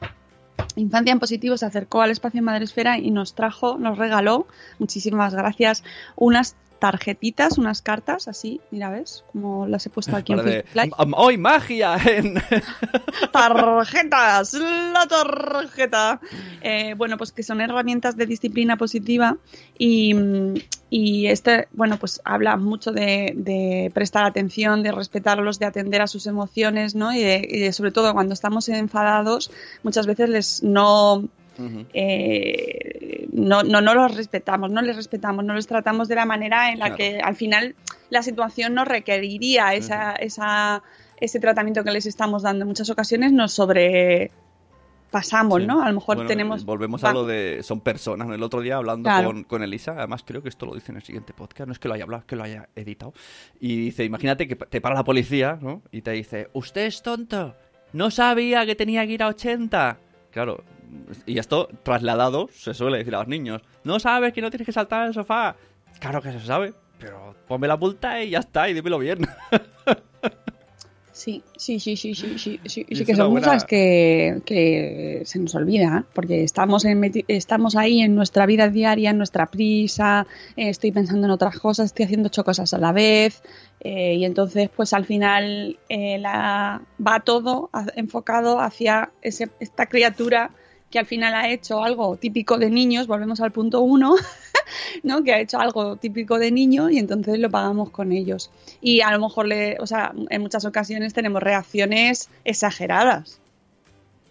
Infancia 0.77 1.13
en 1.13 1.19
Positivo 1.19 1.57
se 1.57 1.65
acercó 1.65 2.03
al 2.03 2.11
espacio 2.11 2.43
Madresfera 2.43 2.99
y 2.99 3.11
nos 3.11 3.35
trajo, 3.35 3.79
nos 3.79 3.97
regaló, 3.97 4.47
muchísimas 4.79 5.35
gracias, 5.35 5.83
unas 6.17 6.55
tarjetitas, 6.79 7.59
unas 7.59 7.81
cartas 7.83 8.29
así, 8.29 8.61
mira, 8.71 8.91
¿ves? 8.91 9.25
Como 9.33 9.67
las 9.67 9.87
he 9.87 9.91
puesto 9.91 10.15
aquí 10.17 10.33
en 10.33 10.39
Live. 10.75 10.91
"Am- 10.99 11.15
¡Hoy 11.17 11.39
magia! 11.39 11.97
En... 12.05 12.35
tarjetas, 13.33 14.55
la 14.55 15.07
tarjeta. 15.09 16.21
Eh, 16.61 16.95
bueno, 16.97 17.17
pues 17.17 17.33
que 17.33 17.43
son 17.43 17.61
herramientas 17.61 18.17
de 18.17 18.27
disciplina 18.27 18.77
positiva 18.77 19.37
y, 19.79 20.15
y 20.91 21.27
este, 21.27 21.69
bueno, 21.73 21.97
pues 21.99 22.21
habla 22.25 22.57
mucho 22.57 22.93
de, 22.93 23.33
de 23.37 23.91
prestar 23.95 24.25
atención, 24.25 24.83
de 24.83 24.93
respetarlos, 24.93 25.59
de 25.59 25.67
atender 25.67 26.03
a 26.03 26.07
sus 26.07 26.27
emociones, 26.27 26.95
¿no? 26.95 27.13
Y, 27.13 27.21
de- 27.23 27.47
y 27.49 27.59
de- 27.61 27.73
sobre 27.73 27.93
todo 27.93 28.13
cuando 28.13 28.35
estamos 28.35 28.69
enfadados, 28.69 29.51
muchas 29.83 30.07
veces 30.07 30.29
les 30.29 30.63
no, 30.63 31.29
Eh, 31.95 33.29
no, 33.33 33.63
no, 33.63 33.81
no 33.81 33.95
los 33.95 34.15
respetamos, 34.15 34.71
no 34.71 34.83
les 34.83 34.97
respetamos, 34.97 35.45
no 35.45 35.55
los 35.55 35.67
tratamos 35.67 36.09
de 36.09 36.15
la 36.15 36.27
manera 36.27 36.71
en 36.73 36.79
la 36.79 36.87
Claro. 36.95 36.97
que 36.97 37.21
al 37.21 37.37
final 37.37 37.75
la 38.11 38.23
situación 38.23 38.75
nos 38.75 38.87
requeriría 38.89 39.75
esa, 39.75 40.13
esa, 40.13 40.83
ese 41.21 41.41
tratamiento 41.41 41.85
que 41.85 41.91
les 41.91 42.07
estamos 42.07 42.43
dando. 42.43 42.63
En 42.65 42.69
muchas 42.69 42.91
ocasiones 42.91 43.33
nos 43.33 43.53
sobrepasamos, 43.53 45.61
Sí. 45.63 45.67
¿no? 45.67 45.83
A 45.83 45.89
lo 45.89 45.95
mejor 45.95 46.17
Bueno, 46.17 46.29
tenemos... 46.29 46.65
Volvemos 46.65 47.03
a 47.05 47.13
lo 47.13 47.25
de. 47.25 47.63
Son 47.63 47.81
personas. 47.81 48.29
El 48.31 48.43
otro 48.43 48.61
día 48.61 48.77
hablando 48.77 49.09
Claro. 49.09 49.29
con, 49.33 49.45
con 49.45 49.63
Elisa, 49.63 49.93
además 49.97 50.23
creo 50.27 50.43
que 50.43 50.49
esto 50.49 50.67
lo 50.67 50.75
dice 50.75 50.93
en 50.93 50.97
el 50.97 51.03
siguiente 51.03 51.33
podcast, 51.33 51.67
no 51.67 51.73
es 51.73 51.79
que 51.79 51.89
lo 51.89 51.95
haya 51.95 52.05
hablado, 52.05 52.21
es 52.21 52.27
que 52.27 52.37
lo 52.37 52.45
haya 52.45 52.69
editado. 52.77 53.13
Y 53.61 53.77
dice: 53.77 54.05
Imagínate 54.05 54.47
que 54.49 54.57
te 54.57 54.81
para 54.81 54.95
la 54.95 55.05
policía, 55.05 55.59
¿no? 55.61 55.83
Y 55.91 56.03
te 56.03 56.13
dice: 56.13 56.49
Usted 56.53 56.87
es 56.87 57.03
tonto, 57.03 57.55
no 57.93 58.11
sabía 58.11 58.67
que 58.67 58.75
tenía 58.77 59.07
que 59.07 59.13
ir 59.13 59.23
a 59.23 59.29
80. 59.29 59.99
Claro. 60.31 60.63
Y 61.27 61.39
esto 61.39 61.69
trasladado 61.83 62.49
se 62.53 62.75
suele 62.75 62.99
decir 62.99 63.15
a 63.15 63.19
los 63.21 63.29
niños: 63.29 63.63
No 63.85 63.99
sabes 64.01 64.33
que 64.33 64.41
no 64.43 64.51
tienes 64.51 64.67
que 64.67 64.73
saltar 64.73 65.03
al 65.03 65.15
sofá. 65.15 65.57
Claro 66.01 66.21
que 66.23 66.33
se 66.33 66.41
sabe, 66.41 66.75
pero 66.99 67.35
ponme 67.49 67.69
la 67.69 67.77
multa 67.77 68.23
y 68.23 68.31
ya 68.31 68.41
está, 68.41 68.69
y 68.69 68.75
dímelo 68.75 68.99
bien. 68.99 69.19
Sí, 71.13 71.43
sí, 71.57 71.81
sí, 71.81 71.97
sí, 71.97 72.15
sí, 72.15 72.37
sí, 72.39 72.61
sí, 72.67 72.85
que 73.07 73.17
son 73.17 73.31
buena- 73.31 73.47
cosas 73.47 73.65
que, 73.65 74.43
que 74.45 75.23
se 75.25 75.39
nos 75.39 75.55
olvidan, 75.55 76.05
porque 76.13 76.45
estamos, 76.45 76.85
en 76.85 77.11
estamos 77.29 77.75
ahí 77.75 78.03
en 78.03 78.15
nuestra 78.15 78.45
vida 78.45 78.69
diaria, 78.69 79.11
en 79.11 79.17
nuestra 79.17 79.47
prisa, 79.47 80.27
eh, 80.59 80.69
estoy 80.69 80.93
pensando 80.93 81.27
en 81.27 81.31
otras 81.31 81.59
cosas, 81.59 81.87
estoy 81.87 82.05
haciendo 82.05 82.27
ocho 82.27 82.45
cosas 82.45 82.75
a 82.75 82.79
la 82.79 82.93
vez, 82.93 83.43
eh, 83.81 84.17
y 84.17 84.27
entonces 84.27 84.69
pues 84.69 84.93
al 84.93 85.07
final 85.07 85.79
eh, 85.89 86.19
la, 86.19 86.83
va 87.05 87.21
todo 87.21 87.71
enfocado 87.95 88.61
hacia 88.61 89.11
ese- 89.23 89.49
esta 89.59 89.87
criatura 89.87 90.51
que 90.91 90.99
al 90.99 91.07
final 91.07 91.35
ha 91.35 91.49
hecho 91.51 91.83
algo 91.83 92.17
típico 92.17 92.59
de 92.59 92.71
niños, 92.71 93.07
volvemos 93.07 93.41
al 93.41 93.51
punto 93.53 93.81
uno, 93.81 94.15
¿no? 95.03 95.23
que 95.25 95.33
ha 95.33 95.41
hecho 95.41 95.59
algo 95.59 95.97
típico 95.97 96.39
de 96.39 96.51
niño 96.53 96.91
y 96.91 96.99
entonces 96.99 97.39
lo 97.39 97.51
pagamos 97.51 97.91
con 97.91 98.13
ellos. 98.13 98.51
Y 98.81 99.01
a 99.01 99.11
lo 99.11 99.19
mejor, 99.21 99.47
le, 99.49 99.77
o 99.81 99.87
sea, 99.87 100.13
en 100.31 100.41
muchas 100.43 100.65
ocasiones 100.65 101.13
tenemos 101.13 101.43
reacciones 101.43 102.29
exageradas. 102.45 103.41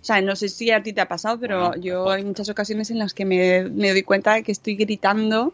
O 0.01 0.05
sea, 0.05 0.21
no 0.21 0.35
sé 0.35 0.49
si 0.49 0.69
a 0.71 0.83
ti 0.83 0.93
te 0.93 1.01
ha 1.01 1.07
pasado, 1.07 1.39
pero 1.39 1.69
Bueno, 1.69 1.81
yo 1.81 2.03
pues- 2.05 2.17
hay 2.17 2.23
muchas 2.23 2.47
ocasiones 2.49 2.89
en 2.91 2.99
las 2.99 3.13
que 3.13 3.25
me, 3.25 3.63
me 3.63 3.89
doy 3.91 4.03
cuenta 4.03 4.35
de 4.35 4.43
que 4.43 4.51
estoy 4.51 4.75
gritando 4.75 5.53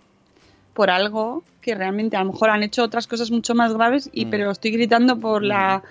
por 0.73 0.89
algo 0.89 1.43
que 1.61 1.73
realmente 1.75 2.17
a 2.17 2.23
lo 2.23 2.31
mejor 2.31 2.49
han 2.49 2.63
hecho 2.63 2.83
otras 2.83 3.07
cosas 3.07 3.29
mucho 3.31 3.53
más 3.55 3.73
graves, 3.73 4.09
y 4.13 4.25
Mm. 4.25 4.29
pero 4.29 4.51
estoy 4.51 4.71
gritando 4.71 5.19
por 5.19 5.43
la 5.43 5.83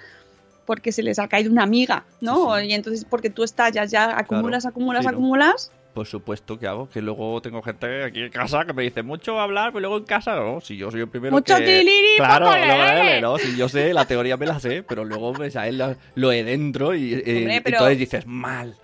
porque 0.71 0.93
se 0.93 1.03
les 1.03 1.19
ha 1.19 1.27
caído 1.27 1.51
una 1.51 1.65
amiga, 1.65 2.05
¿no? 2.21 2.55
Sí, 2.55 2.61
sí. 2.63 2.67
Y 2.69 2.75
entonces 2.75 3.05
porque 3.05 3.29
tú 3.29 3.43
estallas 3.43 3.91
ya, 3.91 4.17
acumulas, 4.17 4.65
acumulas, 4.67 5.01
Sí, 5.03 5.07
¿no? 5.07 5.11
acumulas. 5.17 5.73
Por 5.95 6.07
supuesto 6.07 6.61
que 6.61 6.69
hago, 6.69 6.89
que 6.89 7.03
luego 7.03 7.43
tengo 7.43 7.61
gente 7.61 8.05
aquí 8.05 8.21
en 8.23 8.31
casa 8.31 8.65
que 8.65 8.73
me 8.73 8.85
dice 8.85 9.03
mucho 9.03 9.41
hablar, 9.41 9.73
pero 9.73 9.81
luego 9.81 9.97
en 9.97 10.05
casa 10.05 10.37
no, 10.37 10.61
si 10.61 10.77
yo 10.77 10.93
soy 10.93 11.01
el 11.01 11.09
primero 11.09 11.33
Mucho 11.35 11.57
que... 11.57 11.65
tiliri, 11.65 12.19
Claro, 12.19 12.47
no, 12.47 12.53
lele. 12.53 12.95
lele, 13.05 13.21
no, 13.21 13.37
si 13.37 13.57
yo 13.57 13.69
sé, 13.69 13.93
la 13.93 14.05
teoría 14.05 14.37
me 14.37 14.47
la 14.47 14.61
sé, 14.61 14.85
pero 14.85 15.05
luego 15.05 15.33
pues, 15.33 15.57
a 15.57 15.67
él 15.67 15.79
lo, 15.79 15.97
lo 16.15 16.31
he 16.31 16.45
dentro 16.45 16.95
y 16.95 17.15
eh, 17.15 17.61
pero- 17.65 17.79
entonces 17.79 17.99
dices, 17.99 18.27
mal. 18.29 18.77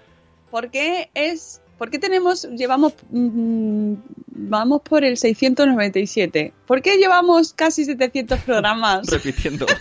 ¿Por 0.51 0.71
qué 0.73 1.09
es 1.15 1.63
¿Por 1.79 1.91
qué 1.91 2.01
tenemos, 2.01 2.49
llevamos, 2.57 2.95
mm, 3.11 3.93
vamos 4.31 4.81
por 4.83 5.05
el 5.05 5.17
697? 5.19 6.53
¿Por 6.67 6.83
qué 6.83 6.97
llevamos 6.97 7.53
casi 7.53 7.85
700 7.85 8.41
programas 8.41 9.07
Repitiendo. 9.13 9.67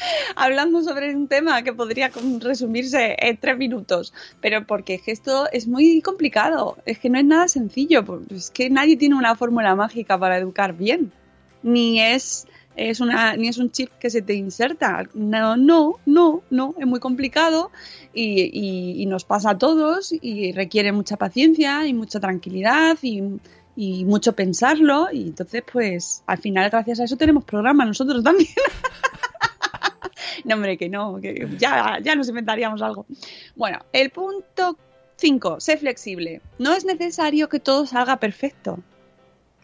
hablando 0.36 0.82
sobre 0.82 1.14
un 1.14 1.28
tema 1.28 1.62
que 1.62 1.72
podría 1.72 2.10
resumirse 2.40 3.16
en 3.18 3.36
tres 3.36 3.56
minutos? 3.58 4.12
Pero 4.40 4.66
porque 4.66 4.94
es 4.94 5.02
que 5.02 5.12
esto 5.12 5.48
es 5.52 5.66
muy 5.66 6.00
complicado, 6.02 6.76
es 6.86 6.98
que 6.98 7.10
no 7.10 7.18
es 7.18 7.24
nada 7.24 7.48
sencillo, 7.48 8.04
es 8.30 8.50
que 8.50 8.70
nadie 8.70 8.96
tiene 8.96 9.14
una 9.16 9.34
fórmula 9.34 9.74
mágica 9.74 10.18
para 10.18 10.38
educar 10.38 10.74
bien, 10.74 11.12
ni 11.62 12.00
es, 12.00 12.46
es 12.76 13.00
una, 13.00 13.36
ni 13.36 13.48
es 13.48 13.58
un 13.58 13.70
chip 13.70 13.90
que 13.98 14.10
se 14.10 14.22
te 14.22 14.34
inserta, 14.34 15.04
no, 15.14 15.56
no, 15.56 15.96
no, 16.06 16.42
no, 16.50 16.74
es 16.78 16.86
muy 16.86 17.00
complicado 17.00 17.70
y, 18.14 18.42
y- 18.52 19.02
y 19.02 19.06
nos 19.06 19.24
pasa 19.24 19.50
a 19.50 19.58
todos 19.58 20.12
y 20.20 20.52
requiere 20.52 20.92
mucha 20.92 21.16
paciencia 21.16 21.86
y 21.86 21.94
mucha 21.94 22.20
tranquilidad 22.20 22.96
y, 23.02 23.22
y 23.76 24.04
mucho 24.04 24.34
pensarlo 24.34 25.08
y 25.12 25.22
entonces 25.28 25.62
pues 25.70 26.22
al 26.26 26.38
final 26.38 26.70
gracias 26.70 27.00
a 27.00 27.04
eso 27.04 27.16
tenemos 27.16 27.44
programa 27.44 27.84
nosotros 27.84 28.22
también. 28.24 28.48
no 30.44 30.54
hombre 30.54 30.76
que 30.76 30.88
no, 30.88 31.20
que 31.20 31.48
ya, 31.58 31.98
ya 32.02 32.14
nos 32.14 32.28
inventaríamos 32.28 32.82
algo. 32.82 33.06
Bueno, 33.56 33.78
el 33.92 34.10
punto 34.10 34.76
5, 35.16 35.60
sé 35.60 35.76
flexible. 35.76 36.40
No 36.58 36.72
es 36.72 36.84
necesario 36.84 37.48
que 37.48 37.60
todo 37.60 37.86
salga 37.86 38.16
perfecto. 38.16 38.78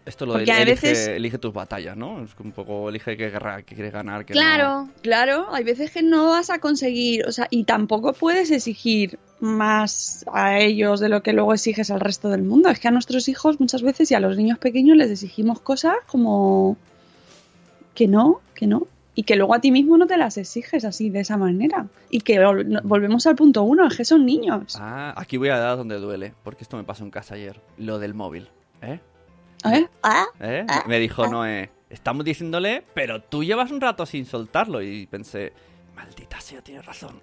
Esto 0.05 0.25
lo 0.25 0.35
Porque 0.35 0.53
elige, 0.53 0.65
veces- 0.87 1.09
elige 1.09 1.37
tus 1.39 1.53
batallas, 1.53 1.97
¿no? 1.97 2.23
Es 2.23 2.31
un 2.39 2.53
poco 2.53 2.89
elige 2.91 3.17
qué 3.17 3.29
guerra 3.29 3.63
que 3.63 3.75
quieres 3.75 3.93
ganar. 3.93 4.25
Que 4.25 4.35
no. 4.35 4.39
Claro, 4.41 4.89
claro, 5.03 5.47
hay 5.51 5.65
veces 5.65 5.91
que 5.91 6.03
no 6.03 6.29
vas 6.29 6.49
a 6.51 6.61
conseguir, 6.61 7.27
o 7.27 7.33
sea, 7.33 7.49
y 7.51 7.65
tampoco 7.65 8.13
puedes 8.13 8.53
exigir 8.53 9.19
más 9.41 10.25
a 10.33 10.61
ellos 10.61 11.01
de 11.01 11.09
lo 11.09 11.25
que 11.25 11.33
luego 11.33 11.53
exiges 11.55 11.91
al 11.91 11.99
resto 11.99 12.29
del 12.31 12.43
mundo. 12.43 12.69
Es 12.69 12.79
que 12.79 12.87
a 12.87 12.93
nuestros 12.93 13.29
hijos 13.29 13.59
muchas 13.59 13.83
veces 13.83 14.09
y 14.13 14.15
a 14.15 14.21
los 14.21 14.37
niños 14.37 14.59
pequeños 14.59 14.97
les 14.97 15.11
exigimos 15.11 15.59
cosas 15.61 15.97
como 16.07 16.77
que 17.95 18.07
no, 18.07 18.41
que 18.55 18.69
no, 18.69 18.87
y 19.17 19.23
que 19.25 19.35
luego 19.35 19.55
a 19.55 19.61
ti 19.61 19.73
mismo 19.73 19.97
no 19.99 20.07
te 20.07 20.17
las 20.17 20.37
exiges 20.37 20.85
así 20.85 21.11
de 21.11 21.21
esa 21.21 21.37
manera. 21.37 21.87
Y 22.11 22.21
que 22.21 22.39
vol- 22.39 22.81
volvemos 22.85 23.27
al 23.27 23.35
punto 23.35 23.63
uno, 23.65 23.89
es 23.89 23.97
que 23.97 24.05
son 24.05 24.25
niños. 24.25 24.77
Ah, 24.79 25.13
aquí 25.17 25.39
voy 25.39 25.49
a 25.49 25.59
dar 25.59 25.77
donde 25.77 25.97
duele, 25.99 26.35
porque 26.45 26.63
esto 26.63 26.77
me 26.77 26.85
pasó 26.85 27.03
en 27.03 27.11
casa 27.11 27.35
ayer. 27.35 27.61
Lo 27.79 27.99
del 27.99 28.15
móvil, 28.15 28.49
¿eh? 28.83 29.01
¿Eh? 29.65 29.89
¿Ah? 30.03 30.27
¿Eh? 30.39 30.65
Me 30.87 30.99
dijo 31.01 31.27
Noé, 31.27 31.71
estamos 31.91 32.25
diciéndole, 32.25 32.85
pero 32.95 33.21
tú 33.23 33.43
llevas 33.43 33.71
un 33.73 33.81
rato 33.81 34.05
sin 34.07 34.27
soltarlo. 34.27 34.83
Y 34.83 35.07
pensé, 35.07 35.53
maldita 35.97 36.41
sea, 36.41 36.61
tienes 36.61 36.85
razón. 36.85 37.21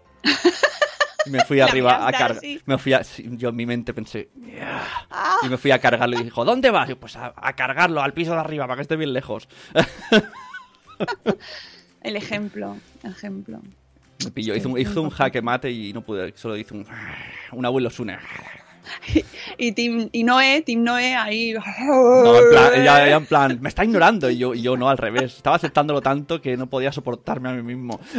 Y 1.26 1.30
me 1.30 1.46
fui 1.46 1.60
arriba 1.62 2.08
a 2.08 2.12
cargar. 2.12 2.42
Me 2.66 2.78
fui 2.80 2.94
a... 2.94 3.02
Yo 3.04 3.50
en 3.50 3.56
mi 3.56 3.66
mente 3.68 3.94
pensé, 3.94 4.30
"Yeah". 4.44 4.84
Ah. 5.12 5.38
y 5.44 5.48
me 5.48 5.58
fui 5.58 5.70
a 5.72 5.80
cargarlo 5.80 6.20
y 6.20 6.24
dijo, 6.24 6.44
¿dónde 6.44 6.72
vas? 6.72 6.88
Y 6.88 6.94
yo, 6.94 7.00
pues 7.00 7.16
a, 7.16 7.34
a 7.38 7.54
cargarlo 7.56 8.02
al 8.02 8.14
piso 8.14 8.34
de 8.34 8.40
arriba 8.40 8.66
para 8.66 8.78
que 8.78 8.82
esté 8.82 8.96
bien 8.96 9.14
lejos. 9.14 9.48
El 12.04 12.16
ejemplo, 12.16 12.78
el 13.04 13.12
ejemplo. 13.12 13.60
Me 14.24 14.32
pilló, 14.32 14.56
hizo 14.56 14.70
un, 14.70 14.80
hizo 14.80 15.02
un 15.02 15.10
jaque 15.10 15.42
mate 15.42 15.72
y 15.72 15.92
no 15.94 16.02
pude, 16.02 16.34
solo 16.36 16.56
hizo 16.56 16.76
un, 16.76 16.86
un 17.52 17.66
abuelo 17.66 17.90
Sune. 17.90 18.18
Y, 19.58 19.72
Tim, 19.72 20.10
y 20.12 20.24
Noé, 20.24 20.62
Tim 20.62 20.84
Noé 20.84 21.16
ahí... 21.16 21.54
No, 21.54 22.38
en 22.38 22.50
plan, 22.50 22.72
ella, 22.76 23.06
ella 23.06 23.16
en 23.16 23.26
plan, 23.26 23.58
me 23.62 23.70
está 23.70 23.86
ignorando. 23.86 24.30
Y 24.30 24.38
yo, 24.38 24.54
y 24.54 24.62
yo 24.62 24.76
no, 24.76 24.90
al 24.90 24.98
revés. 24.98 25.36
Estaba 25.36 25.56
aceptándolo 25.56 26.02
tanto 26.02 26.42
que 26.42 26.58
no 26.58 26.68
podía 26.68 26.92
soportarme 26.92 27.50
a 27.50 27.54
mí 27.54 27.64
mismo. 27.64 28.00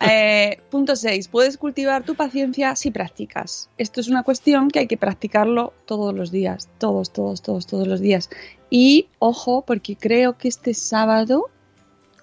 Eh, 0.00 0.60
punto 0.70 0.94
6. 0.94 1.26
Puedes 1.26 1.58
cultivar 1.58 2.04
tu 2.04 2.14
paciencia 2.14 2.76
si 2.76 2.92
practicas. 2.92 3.68
Esto 3.78 4.00
es 4.00 4.06
una 4.06 4.22
cuestión 4.22 4.70
que 4.70 4.78
hay 4.78 4.86
que 4.86 4.96
practicarlo 4.96 5.72
todos 5.86 6.14
los 6.14 6.30
días. 6.30 6.68
Todos, 6.78 7.12
todos, 7.12 7.42
todos, 7.42 7.66
todos 7.66 7.88
los 7.88 8.00
días. 8.00 8.30
Y 8.70 9.08
ojo, 9.18 9.64
porque 9.66 9.96
creo 9.96 10.38
que 10.38 10.46
este 10.46 10.72
sábado. 10.72 11.50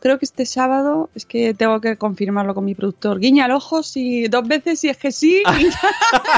Creo 0.03 0.19
que 0.19 0.25
este 0.25 0.45
sábado 0.45 1.09
es 1.15 1.25
que 1.25 1.53
tengo 1.53 1.79
que 1.79 1.95
confirmarlo 1.95 2.53
con 2.53 2.65
mi 2.65 2.75
productor. 2.75 3.21
Guiña 3.21 3.45
el 3.45 3.53
ojo 3.53 3.83
si 3.83 4.27
dos 4.27 4.45
veces 4.45 4.81
si 4.81 4.89
es 4.89 4.97
que 4.97 5.13
sí, 5.13 5.41
guiña 5.55 5.79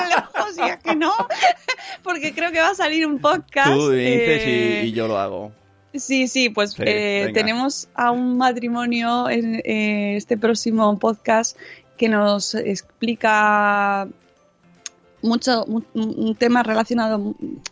el 0.05 0.13
ojo 0.19 0.51
si 0.53 0.61
es 0.61 0.77
que 0.77 0.95
no, 0.95 1.11
porque 2.03 2.35
creo 2.35 2.51
que 2.51 2.59
va 2.59 2.69
a 2.69 2.75
salir 2.75 3.07
un 3.07 3.17
podcast. 3.17 3.71
Tú 3.71 3.89
dices 3.89 4.43
eh, 4.43 4.81
y, 4.83 4.89
y 4.89 4.91
yo 4.91 5.07
lo 5.07 5.17
hago. 5.17 5.51
Sí, 5.95 6.27
sí, 6.27 6.51
pues 6.51 6.73
Sí, 6.73 6.83
eh, 6.85 7.31
tenemos 7.33 7.87
a 7.95 8.11
un 8.11 8.37
matrimonio 8.37 9.31
en 9.31 9.55
eh, 9.55 10.15
este 10.15 10.37
próximo 10.37 10.99
podcast 10.99 11.57
que 11.97 12.07
nos 12.07 12.53
explica 12.53 14.07
mucho 15.25 15.65
mu- 15.67 15.81
un 15.93 16.35
tema 16.35 16.63
relacionado 16.63 17.19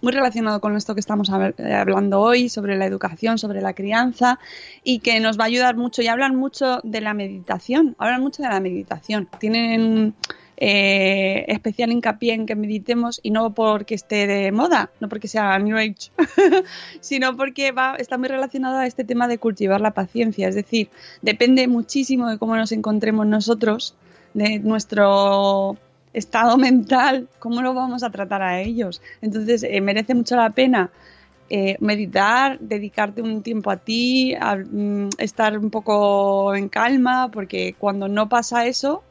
muy 0.02 0.12
relacionado 0.12 0.60
con 0.60 0.76
esto 0.76 0.94
que 0.94 1.00
estamos 1.00 1.30
eh, 1.30 1.74
hablando 1.74 2.20
hoy 2.20 2.50
sobre 2.50 2.76
la 2.78 2.86
educación, 2.86 3.38
sobre 3.38 3.62
la 3.62 3.74
crianza 3.74 4.40
y 4.84 5.00
que 5.00 5.20
nos 5.20 5.40
va 5.40 5.44
a 5.44 5.48
ayudar 5.48 5.78
mucho 5.78 6.02
y 6.02 6.08
hablan 6.08 6.36
mucho 6.36 6.82
de 6.84 7.00
la 7.02 7.14
meditación, 7.14 7.96
hablan 8.00 8.22
mucho 8.22 8.44
de 8.44 8.50
la 8.50 8.60
meditación. 8.60 9.30
Tienen 9.40 10.14
eh, 10.58 11.46
especial 11.48 11.92
hincapié 11.92 12.34
en 12.34 12.46
que 12.46 12.56
meditemos 12.56 13.20
y 13.24 13.32
no 13.32 13.54
porque 13.54 13.96
esté 13.96 14.28
de 14.28 14.52
moda, 14.52 14.92
no 15.00 15.10
porque 15.10 15.28
sea 15.28 15.58
New 15.60 15.78
Age, 15.78 16.12
sino 17.02 17.36
porque 17.36 17.72
va, 17.72 17.96
está 17.96 18.18
muy 18.18 18.28
relacionado 18.30 18.78
a 18.78 18.86
este 18.86 19.04
tema 19.04 19.28
de 19.28 19.38
cultivar 19.40 19.82
la 19.82 19.92
paciencia. 19.92 20.48
Es 20.48 20.56
decir, 20.56 20.90
depende 21.22 21.68
muchísimo 21.68 22.30
de 22.30 22.38
cómo 22.38 22.56
nos 22.56 22.72
encontremos 22.72 23.26
nosotros, 23.28 23.96
de 24.34 24.60
nuestro 24.60 25.78
estado 26.14 26.58
mental, 26.58 27.28
cómo 27.40 27.62
lo 27.62 27.74
vamos 27.74 28.04
a 28.04 28.10
tratar 28.10 28.42
a 28.42 28.62
ellos. 28.62 29.02
Entonces, 29.22 29.64
eh, 29.64 29.82
merece 29.82 30.16
mucho 30.16 30.36
la 30.36 30.52
pena 30.52 30.92
eh, 31.50 31.78
meditar, 31.82 32.58
dedicarte 32.60 33.22
un 33.22 33.44
tiempo 33.44 33.70
a 33.70 33.78
ti, 33.78 34.34
mm, 34.36 35.10
estar 35.18 35.58
un 35.58 35.70
poco 35.70 36.56
en 36.56 36.70
calma, 36.70 37.30
porque 37.32 37.76
cuando 37.78 38.08
no 38.08 38.30
pasa 38.30 38.66
eso, 38.66 39.04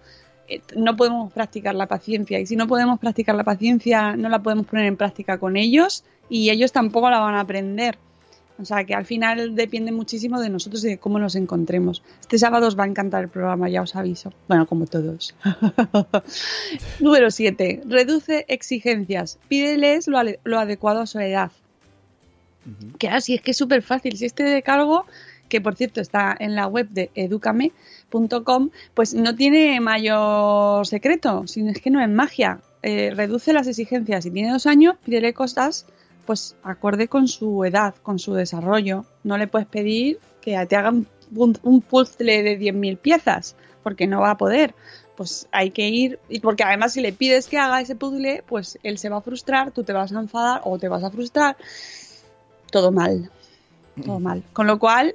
eh, 0.48 0.60
no 0.74 0.96
podemos 0.96 1.32
practicar 1.32 1.74
la 1.74 1.86
paciencia. 1.86 2.40
Y 2.40 2.46
si 2.46 2.56
no 2.56 2.66
podemos 2.66 2.98
practicar 2.98 3.34
la 3.36 3.44
paciencia, 3.44 4.16
no 4.16 4.28
la 4.28 4.42
podemos 4.42 4.66
poner 4.66 4.86
en 4.86 4.96
práctica 4.96 5.38
con 5.38 5.56
ellos 5.56 6.04
y 6.28 6.50
ellos 6.50 6.72
tampoco 6.72 7.10
la 7.10 7.20
van 7.20 7.34
a 7.34 7.40
aprender. 7.40 7.98
O 8.58 8.64
sea 8.64 8.84
que 8.84 8.94
al 8.94 9.04
final 9.04 9.54
depende 9.54 9.92
muchísimo 9.92 10.40
de 10.40 10.48
nosotros 10.48 10.84
y 10.84 10.88
de 10.88 10.98
cómo 10.98 11.18
nos 11.18 11.34
encontremos. 11.34 12.02
Este 12.20 12.38
sábado 12.38 12.68
os 12.68 12.78
va 12.78 12.84
a 12.84 12.86
encantar 12.86 13.24
el 13.24 13.28
programa, 13.28 13.68
ya 13.68 13.82
os 13.82 13.96
aviso. 13.96 14.32
Bueno, 14.48 14.66
como 14.66 14.86
todos. 14.86 15.34
Número 17.00 17.30
7. 17.30 17.82
Reduce 17.86 18.44
exigencias. 18.48 19.38
Pídeles 19.48 20.06
lo, 20.06 20.18
lo 20.44 20.58
adecuado 20.58 21.00
a 21.00 21.06
su 21.06 21.18
edad. 21.18 21.50
Que 22.98 23.08
así 23.08 23.34
es 23.34 23.40
que 23.40 23.50
es 23.52 23.56
súper 23.56 23.82
fácil. 23.82 24.16
Si 24.16 24.26
este 24.26 24.44
decálogo, 24.44 25.06
que 25.48 25.60
por 25.60 25.74
cierto 25.74 26.00
está 26.00 26.36
en 26.38 26.54
la 26.54 26.66
web 26.66 26.88
de 26.90 27.10
educame.com, 27.14 28.70
pues 28.94 29.14
no 29.14 29.34
tiene 29.34 29.80
mayor 29.80 30.86
secreto, 30.86 31.46
sino 31.46 31.70
es 31.70 31.80
que 31.80 31.90
no 31.90 32.00
es 32.00 32.08
magia. 32.08 32.60
Eh, 32.82 33.12
reduce 33.14 33.52
las 33.52 33.66
exigencias. 33.66 34.24
Si 34.24 34.30
tiene 34.30 34.52
dos 34.52 34.66
años, 34.66 34.96
pídele 35.04 35.32
cosas 35.32 35.86
pues 36.26 36.56
acorde 36.62 37.08
con 37.08 37.28
su 37.28 37.64
edad, 37.64 37.94
con 38.02 38.18
su 38.18 38.34
desarrollo. 38.34 39.04
No 39.24 39.38
le 39.38 39.46
puedes 39.46 39.66
pedir 39.68 40.18
que 40.40 40.64
te 40.66 40.76
hagan 40.76 41.06
un, 41.34 41.58
un 41.62 41.80
puzzle 41.80 42.42
de 42.42 42.58
10.000 42.58 42.98
piezas, 42.98 43.56
porque 43.82 44.06
no 44.06 44.20
va 44.20 44.32
a 44.32 44.36
poder. 44.36 44.74
Pues 45.16 45.48
hay 45.52 45.70
que 45.70 45.88
ir, 45.88 46.18
y 46.28 46.40
porque 46.40 46.64
además 46.64 46.94
si 46.94 47.00
le 47.00 47.12
pides 47.12 47.46
que 47.46 47.58
haga 47.58 47.80
ese 47.80 47.94
puzzle, 47.94 48.42
pues 48.46 48.78
él 48.82 48.98
se 48.98 49.08
va 49.08 49.18
a 49.18 49.22
frustrar, 49.22 49.70
tú 49.70 49.84
te 49.84 49.92
vas 49.92 50.12
a 50.12 50.18
enfadar 50.18 50.62
o 50.64 50.78
te 50.78 50.88
vas 50.88 51.04
a 51.04 51.10
frustrar. 51.10 51.56
Todo 52.70 52.90
mal, 52.90 53.30
todo 54.02 54.18
mal. 54.18 54.42
Con 54.52 54.66
lo 54.66 54.78
cual 54.78 55.14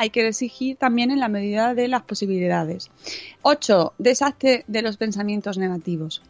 hay 0.00 0.08
que 0.08 0.26
exigir 0.26 0.78
también 0.78 1.10
en 1.10 1.20
la 1.20 1.28
medida 1.28 1.74
de 1.74 1.86
las 1.86 2.00
posibilidades. 2.00 2.90
8. 3.42 3.92
Deshazte 3.98 4.64
de 4.66 4.80
los 4.80 4.96
pensamientos 4.96 5.58
negativos. 5.58 6.22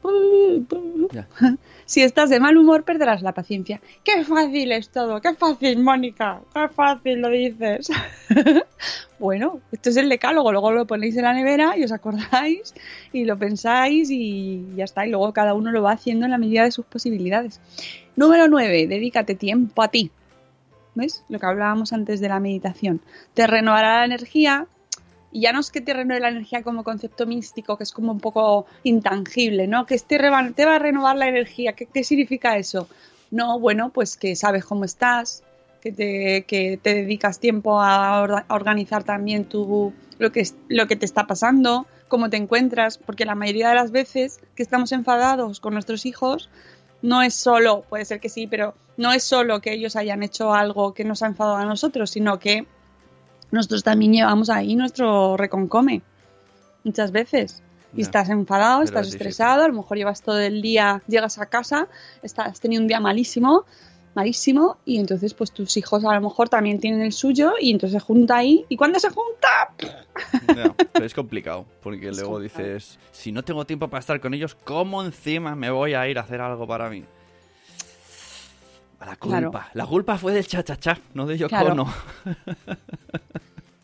Ya. 1.13 1.29
Si 1.87 2.03
estás 2.03 2.31
de 2.31 2.39
mal 2.39 2.57
humor, 2.57 2.85
perderás 2.85 3.21
la 3.21 3.33
paciencia. 3.33 3.81
¡Qué 4.05 4.25
fácil 4.25 4.71
es 4.71 4.91
todo! 4.91 5.21
¡Qué 5.21 5.35
fácil, 5.35 5.81
Mónica! 5.81 6.41
¡Qué 6.55 6.69
fácil 6.69 7.21
lo 7.21 7.31
dices! 7.31 7.91
bueno, 9.19 9.61
esto 9.73 9.91
es 9.91 9.97
el 9.97 10.09
decálogo. 10.09 10.53
Luego 10.53 10.71
lo 10.71 10.87
ponéis 10.87 11.17
en 11.17 11.25
la 11.25 11.35
nevera 11.35 11.77
y 11.77 11.83
os 11.83 11.91
acordáis 11.91 12.75
y 13.13 13.25
lo 13.25 13.37
pensáis 13.37 14.09
y 14.09 14.69
ya 14.77 14.85
está. 14.85 15.05
Y 15.05 15.11
luego 15.11 15.33
cada 15.33 15.55
uno 15.55 15.73
lo 15.73 15.83
va 15.83 15.91
haciendo 15.91 16.27
en 16.27 16.31
la 16.31 16.39
medida 16.39 16.63
de 16.63 16.71
sus 16.71 16.87
posibilidades. 16.87 17.61
Número 18.15 18.47
9. 18.47 18.87
Dedícate 18.87 19.35
tiempo 19.35 19.83
a 19.83 19.89
ti. 19.89 20.13
¿Ves? 20.95 21.25
Lo 21.29 21.39
que 21.39 21.47
hablábamos 21.47 21.93
antes 21.93 22.21
de 22.21 22.29
la 22.29 22.41
meditación. 22.41 23.01
Te 23.35 23.47
renovará 23.47 23.99
la 24.01 24.05
energía. 24.07 24.67
Y 25.33 25.43
ya 25.43 25.53
no 25.53 25.61
es 25.61 25.71
que 25.71 25.81
te 25.81 25.95
renueve 25.95 26.21
la 26.21 26.29
energía 26.31 26.63
como 26.65 26.83
concepto 26.83 27.25
místico, 27.25 27.77
que 27.77 27.85
es 27.85 27.93
como 27.93 28.11
un 28.11 28.19
poco 28.19 28.67
intangible, 28.83 29.69
¿no? 29.69 29.87
Que 29.87 29.95
reba- 30.19 30.51
te 30.53 30.65
va 30.67 30.75
a 30.75 30.79
renovar 30.81 31.17
la 31.17 31.29
energía. 31.29 31.75
¿Qué, 31.75 31.87
qué 31.87 32.03
significa 32.03 32.57
eso? 32.57 32.89
No, 33.31 33.61
bueno, 33.61 33.91
pues 33.91 34.17
que 34.17 34.35
sabes 34.35 34.65
cómo 34.65 34.85
estás, 34.85 35.45
que 35.81 35.93
te, 35.93 36.43
que 36.49 36.81
te 36.83 36.95
dedicas 36.97 37.39
tiempo 37.39 37.81
a, 37.81 38.21
or- 38.23 38.45
a 38.49 38.55
organizar 38.55 39.05
también 39.05 39.45
tu, 39.45 39.93
lo, 40.19 40.33
que, 40.33 40.43
lo 40.69 40.89
que 40.89 40.97
te 40.97 41.07
está 41.07 41.29
pasando, 41.29 41.87
cómo 42.09 42.29
te 42.29 42.37
encuentras, 42.37 42.99
porque 42.99 43.25
la 43.25 43.37
mayoría 43.37 43.69
de 43.69 43.77
las 43.77 43.93
veces 43.93 44.41
que 44.57 44.65
estamos 44.65 44.91
enfadados 44.91 45.61
con 45.61 45.75
nuestros 45.75 46.07
hijos, 46.07 46.51
no 47.03 47.23
es 47.23 47.35
solo, 47.35 47.85
puede 47.89 48.05
ser 48.05 48.19
que 48.19 48.29
sí, 48.29 48.49
pero 48.49 48.75
no 49.01 49.13
es 49.13 49.25
solo 49.25 49.63
que 49.63 49.73
ellos 49.73 49.97
hayan 49.97 50.23
hecho 50.23 50.53
algo 50.53 50.93
que 50.93 51.05
nos 51.05 51.23
ha 51.23 51.27
enfadado 51.27 51.57
a 51.57 51.65
nosotros, 51.65 52.11
sino 52.11 52.39
que 52.39 52.67
nosotros 53.51 53.83
también 53.83 54.13
llevamos 54.13 54.51
ahí 54.51 54.77
nuestro 54.77 55.39
reconcome 55.39 56.03
muchas 56.85 57.11
veces. 57.11 57.63
Y 57.97 58.03
estás 58.03 58.29
enfadado, 58.29 58.83
estás 58.83 59.09
estresado, 59.09 59.65
a 59.65 59.69
lo 59.69 59.75
mejor 59.75 59.97
llevas 59.97 60.21
todo 60.23 60.39
el 60.39 60.61
día, 60.61 61.03
llegas 61.09 61.39
a 61.39 61.47
casa, 61.47 61.89
estás, 62.23 62.49
has 62.49 62.61
tenido 62.61 62.83
un 62.83 62.89
día 62.89 63.01
malísimo, 63.01 63.65
malísimo, 64.15 64.77
y 64.85 64.99
entonces 64.99 65.33
pues 65.33 65.51
tus 65.51 65.77
hijos 65.79 66.05
a 66.05 66.15
lo 66.15 66.21
mejor 66.21 66.51
también 66.51 66.79
tienen 66.79 67.01
el 67.01 67.13
suyo 67.13 67.55
y 67.59 67.71
entonces 67.71 68.01
se 68.01 68.07
junta 68.07 68.37
ahí. 68.37 68.67
¿Y 68.69 68.77
cuando 68.77 69.01
se 69.01 69.09
junta? 69.09 69.73
Pero 70.47 71.05
es 71.07 71.15
complicado, 71.23 71.65
porque 71.83 72.11
Es 72.11 72.17
luego 72.19 72.35
complicado. 72.35 72.69
dices, 72.69 72.99
si 73.13 73.33
no 73.33 73.43
tengo 73.43 73.65
tiempo 73.65 73.89
para 73.89 74.01
estar 74.01 74.21
con 74.21 74.35
ellos, 74.35 74.55
¿cómo 74.55 75.03
encima 75.03 75.57
me 75.57 75.71
voy 75.71 75.95
a 75.95 76.07
ir 76.07 76.19
a 76.19 76.21
hacer 76.21 76.43
algo 76.43 76.67
para 76.67 76.91
mí? 76.91 77.03
La 79.01 79.17
culpa. 79.17 79.39
Claro. 79.51 79.53
La 79.75 79.87
culpa 79.87 80.19
fue 80.19 80.33
del 80.33 80.47
cha-cha-cha, 80.47 80.99
no 81.15 81.27
de 81.27 81.39
Yoko 81.39 81.49
Claro. 81.51 81.73
Ono. 81.73 81.93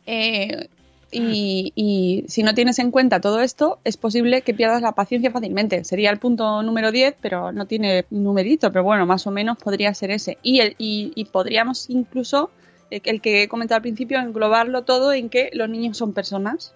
Eh, 0.06 0.68
y, 1.10 1.72
y 1.74 2.24
si 2.28 2.42
no 2.42 2.54
tienes 2.54 2.78
en 2.78 2.90
cuenta 2.90 3.20
todo 3.20 3.40
esto, 3.40 3.78
es 3.84 3.96
posible 3.96 4.42
que 4.42 4.54
pierdas 4.54 4.82
la 4.82 4.92
paciencia 4.92 5.30
fácilmente. 5.30 5.84
Sería 5.84 6.10
el 6.10 6.18
punto 6.18 6.62
número 6.62 6.92
10, 6.92 7.16
pero 7.20 7.52
no 7.52 7.66
tiene 7.66 8.04
numerito, 8.10 8.70
pero 8.70 8.84
bueno, 8.84 9.06
más 9.06 9.26
o 9.26 9.30
menos 9.30 9.56
podría 9.58 9.92
ser 9.94 10.10
ese. 10.10 10.38
Y, 10.42 10.60
el, 10.60 10.74
y, 10.78 11.12
y 11.14 11.24
podríamos 11.26 11.90
incluso, 11.90 12.50
eh, 12.90 13.00
el 13.04 13.20
que 13.20 13.42
he 13.44 13.48
comentado 13.48 13.76
al 13.76 13.82
principio, 13.82 14.18
englobarlo 14.20 14.82
todo 14.82 15.12
en 15.12 15.28
que 15.28 15.50
los 15.54 15.68
niños 15.68 15.96
son 15.96 16.12
personas. 16.12 16.74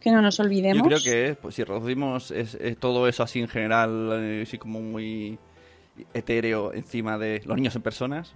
Que 0.00 0.10
no 0.12 0.22
nos 0.22 0.38
olvidemos. 0.40 0.88
Yo 0.88 0.96
creo 0.98 1.02
que 1.02 1.34
pues, 1.34 1.56
si 1.56 1.64
reducimos 1.64 2.30
es- 2.30 2.54
es 2.54 2.76
todo 2.78 3.08
eso 3.08 3.22
así 3.24 3.40
en 3.40 3.48
general, 3.48 4.10
eh, 4.14 4.42
así 4.46 4.56
como 4.56 4.80
muy 4.80 5.38
etéreo 6.14 6.72
encima 6.72 7.18
de 7.18 7.42
los 7.44 7.56
niños 7.56 7.74
en 7.76 7.82
personas, 7.82 8.32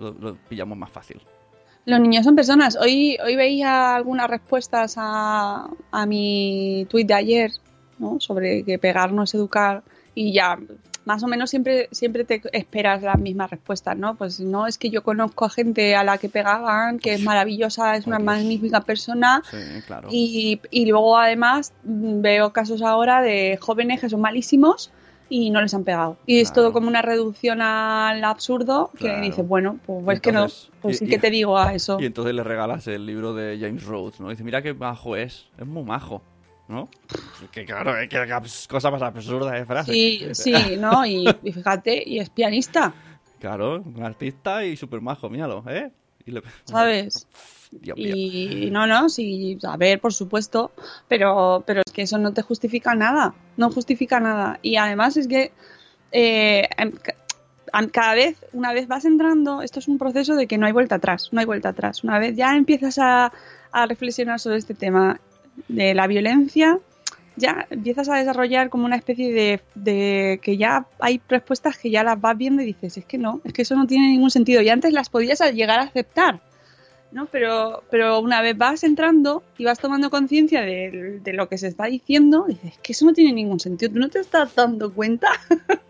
lo, 0.00 0.12
lo 0.12 0.34
pillamos 0.48 0.76
más 0.78 0.90
fácil. 0.90 1.20
Los 1.86 2.00
niños 2.00 2.24
son 2.24 2.34
personas. 2.34 2.76
Hoy, 2.80 3.18
hoy 3.22 3.36
veía 3.36 3.94
algunas 3.94 4.28
respuestas 4.30 4.94
a, 4.96 5.68
a 5.90 6.06
mi 6.06 6.86
tuit 6.88 7.06
de 7.06 7.14
ayer, 7.14 7.50
¿no? 7.98 8.18
Sobre 8.20 8.64
que 8.64 8.78
pegar 8.78 9.12
no 9.12 9.24
es 9.24 9.34
educar 9.34 9.82
y 10.14 10.32
ya 10.32 10.58
más 11.04 11.22
o 11.22 11.26
menos 11.26 11.50
siempre, 11.50 11.90
siempre 11.92 12.24
te 12.24 12.40
esperas 12.54 13.02
las 13.02 13.18
mismas 13.18 13.50
respuestas, 13.50 13.94
¿no? 13.98 14.14
Pues 14.14 14.40
no, 14.40 14.66
es 14.66 14.78
que 14.78 14.88
yo 14.88 15.02
conozco 15.02 15.44
a 15.44 15.50
gente 15.50 15.94
a 15.94 16.02
la 16.02 16.16
que 16.16 16.30
pegaban, 16.30 16.98
que 16.98 17.12
es 17.12 17.22
maravillosa, 17.22 17.96
es 17.96 18.06
una 18.06 18.16
Dios. 18.16 18.24
magnífica 18.24 18.80
persona 18.80 19.42
Sí, 19.50 19.58
claro. 19.86 20.08
y, 20.10 20.62
y 20.70 20.86
luego 20.86 21.18
además 21.18 21.74
veo 21.82 22.54
casos 22.54 22.80
ahora 22.80 23.20
de 23.20 23.58
jóvenes 23.60 24.00
que 24.00 24.08
son 24.08 24.22
malísimos 24.22 24.90
y 25.36 25.50
no 25.50 25.60
les 25.60 25.74
han 25.74 25.82
pegado. 25.82 26.16
Y 26.26 26.38
es 26.38 26.52
Claro. 26.52 26.68
todo 26.68 26.72
como 26.74 26.86
una 26.86 27.02
reducción 27.02 27.60
al 27.60 28.22
absurdo 28.22 28.90
que 28.92 29.06
Claro. 29.06 29.20
dices, 29.22 29.46
bueno, 29.48 29.80
pues, 29.84 30.00
Y 30.00 30.04
pues 30.04 30.20
que 30.20 30.30
no, 30.32 30.38
entonces- 30.44 30.70
pues 30.80 30.94
y- 30.94 30.98
sí 31.00 31.04
y- 31.06 31.08
que 31.08 31.18
te 31.18 31.30
digo 31.30 31.58
a 31.58 31.74
eso. 31.74 31.96
Y 32.00 32.06
entonces 32.06 32.34
le 32.34 32.44
regalas 32.44 32.86
el 32.86 33.04
libro 33.04 33.34
de 33.34 33.58
James 33.60 33.84
Rhodes, 33.84 34.20
¿no? 34.20 34.28
Dice, 34.30 34.44
mira 34.44 34.62
qué 34.62 34.74
majo 34.74 35.16
es, 35.16 35.48
es 35.58 35.66
muy 35.66 35.82
majo, 35.82 36.22
¿no? 36.68 36.88
Que 37.52 37.64
claro, 37.64 37.94
que 38.08 38.68
cosa 38.68 38.90
más 38.92 39.02
absurda 39.02 39.50
de 39.52 39.64
frase. 39.66 39.92
Sí, 39.92 40.24
sí, 40.34 40.52
¿no? 40.78 41.04
Y, 41.04 41.28
y 41.42 41.52
fíjate, 41.52 42.02
y 42.06 42.20
es 42.20 42.30
pianista, 42.30 42.94
Claro, 43.40 43.82
un 43.84 44.02
artista 44.04 44.64
y 44.64 44.76
súper 44.76 45.00
majo, 45.00 45.28
míralo, 45.28 45.64
¿eh? 45.68 45.90
Y 46.24 46.30
le- 46.30 46.42
¿sabes? 46.64 47.26
Y 47.82 48.70
no, 48.70 48.86
no, 48.86 49.08
sí, 49.08 49.58
a 49.62 49.76
ver, 49.76 50.00
por 50.00 50.12
supuesto, 50.12 50.72
pero, 51.08 51.62
pero 51.66 51.82
es 51.84 51.92
que 51.92 52.02
eso 52.02 52.18
no 52.18 52.32
te 52.32 52.42
justifica 52.42 52.94
nada, 52.94 53.34
no 53.56 53.70
justifica 53.70 54.20
nada. 54.20 54.58
Y 54.62 54.76
además 54.76 55.16
es 55.16 55.28
que 55.28 55.52
eh, 56.12 56.68
em, 56.76 56.92
cada 57.90 58.14
vez, 58.14 58.44
una 58.52 58.72
vez 58.72 58.86
vas 58.86 59.04
entrando, 59.04 59.62
esto 59.62 59.80
es 59.80 59.88
un 59.88 59.98
proceso 59.98 60.36
de 60.36 60.46
que 60.46 60.58
no 60.58 60.66
hay 60.66 60.72
vuelta 60.72 60.96
atrás, 60.96 61.30
no 61.32 61.40
hay 61.40 61.46
vuelta 61.46 61.70
atrás. 61.70 62.04
Una 62.04 62.18
vez 62.18 62.36
ya 62.36 62.56
empiezas 62.56 62.98
a, 62.98 63.32
a 63.72 63.86
reflexionar 63.86 64.38
sobre 64.40 64.58
este 64.58 64.74
tema 64.74 65.20
de 65.68 65.94
la 65.94 66.06
violencia, 66.06 66.78
ya 67.36 67.66
empiezas 67.70 68.08
a 68.08 68.16
desarrollar 68.16 68.70
como 68.70 68.84
una 68.84 68.96
especie 68.96 69.32
de, 69.32 69.60
de 69.74 70.38
que 70.42 70.56
ya 70.56 70.86
hay 71.00 71.20
respuestas 71.28 71.76
que 71.78 71.90
ya 71.90 72.04
las 72.04 72.20
vas 72.20 72.36
viendo 72.38 72.62
y 72.62 72.66
dices, 72.66 72.96
es 72.96 73.04
que 73.04 73.18
no, 73.18 73.40
es 73.44 73.52
que 73.52 73.62
eso 73.62 73.74
no 73.74 73.86
tiene 73.86 74.08
ningún 74.08 74.30
sentido. 74.30 74.62
Y 74.62 74.68
antes 74.68 74.92
las 74.92 75.08
podías 75.08 75.40
llegar 75.52 75.80
a 75.80 75.84
aceptar. 75.84 76.40
¿No? 77.14 77.26
Pero, 77.26 77.84
pero 77.90 78.18
una 78.18 78.42
vez 78.42 78.58
vas 78.58 78.82
entrando 78.82 79.44
y 79.56 79.64
vas 79.64 79.78
tomando 79.78 80.10
conciencia 80.10 80.62
de, 80.62 81.20
de 81.22 81.32
lo 81.32 81.48
que 81.48 81.56
se 81.56 81.68
está 81.68 81.86
diciendo, 81.86 82.44
dices, 82.48 82.76
que 82.82 82.92
eso 82.92 83.06
no 83.06 83.14
tiene 83.14 83.32
ningún 83.32 83.60
sentido, 83.60 83.92
tú 83.92 84.00
no 84.00 84.10
te 84.10 84.18
estás 84.18 84.54
dando 84.54 84.92
cuenta. 84.92 85.28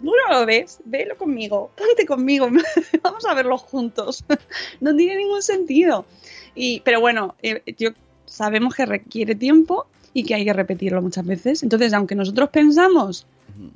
Tú 0.00 0.04
no 0.04 0.38
lo 0.38 0.46
ves, 0.46 0.80
velo 0.84 1.16
conmigo, 1.16 1.72
ponte 1.76 2.06
conmigo, 2.06 2.48
vamos 3.02 3.26
a 3.26 3.34
verlo 3.34 3.58
juntos. 3.58 4.24
no 4.80 4.94
tiene 4.94 5.16
ningún 5.16 5.42
sentido. 5.42 6.06
Y, 6.54 6.80
pero 6.84 7.00
bueno, 7.00 7.34
eh, 7.42 7.62
yo 7.76 7.90
sabemos 8.24 8.76
que 8.76 8.86
requiere 8.86 9.34
tiempo 9.34 9.88
y 10.14 10.22
que 10.22 10.36
hay 10.36 10.44
que 10.44 10.52
repetirlo 10.52 11.02
muchas 11.02 11.26
veces. 11.26 11.64
Entonces, 11.64 11.92
aunque 11.94 12.14
nosotros 12.14 12.48
pensamos 12.50 13.26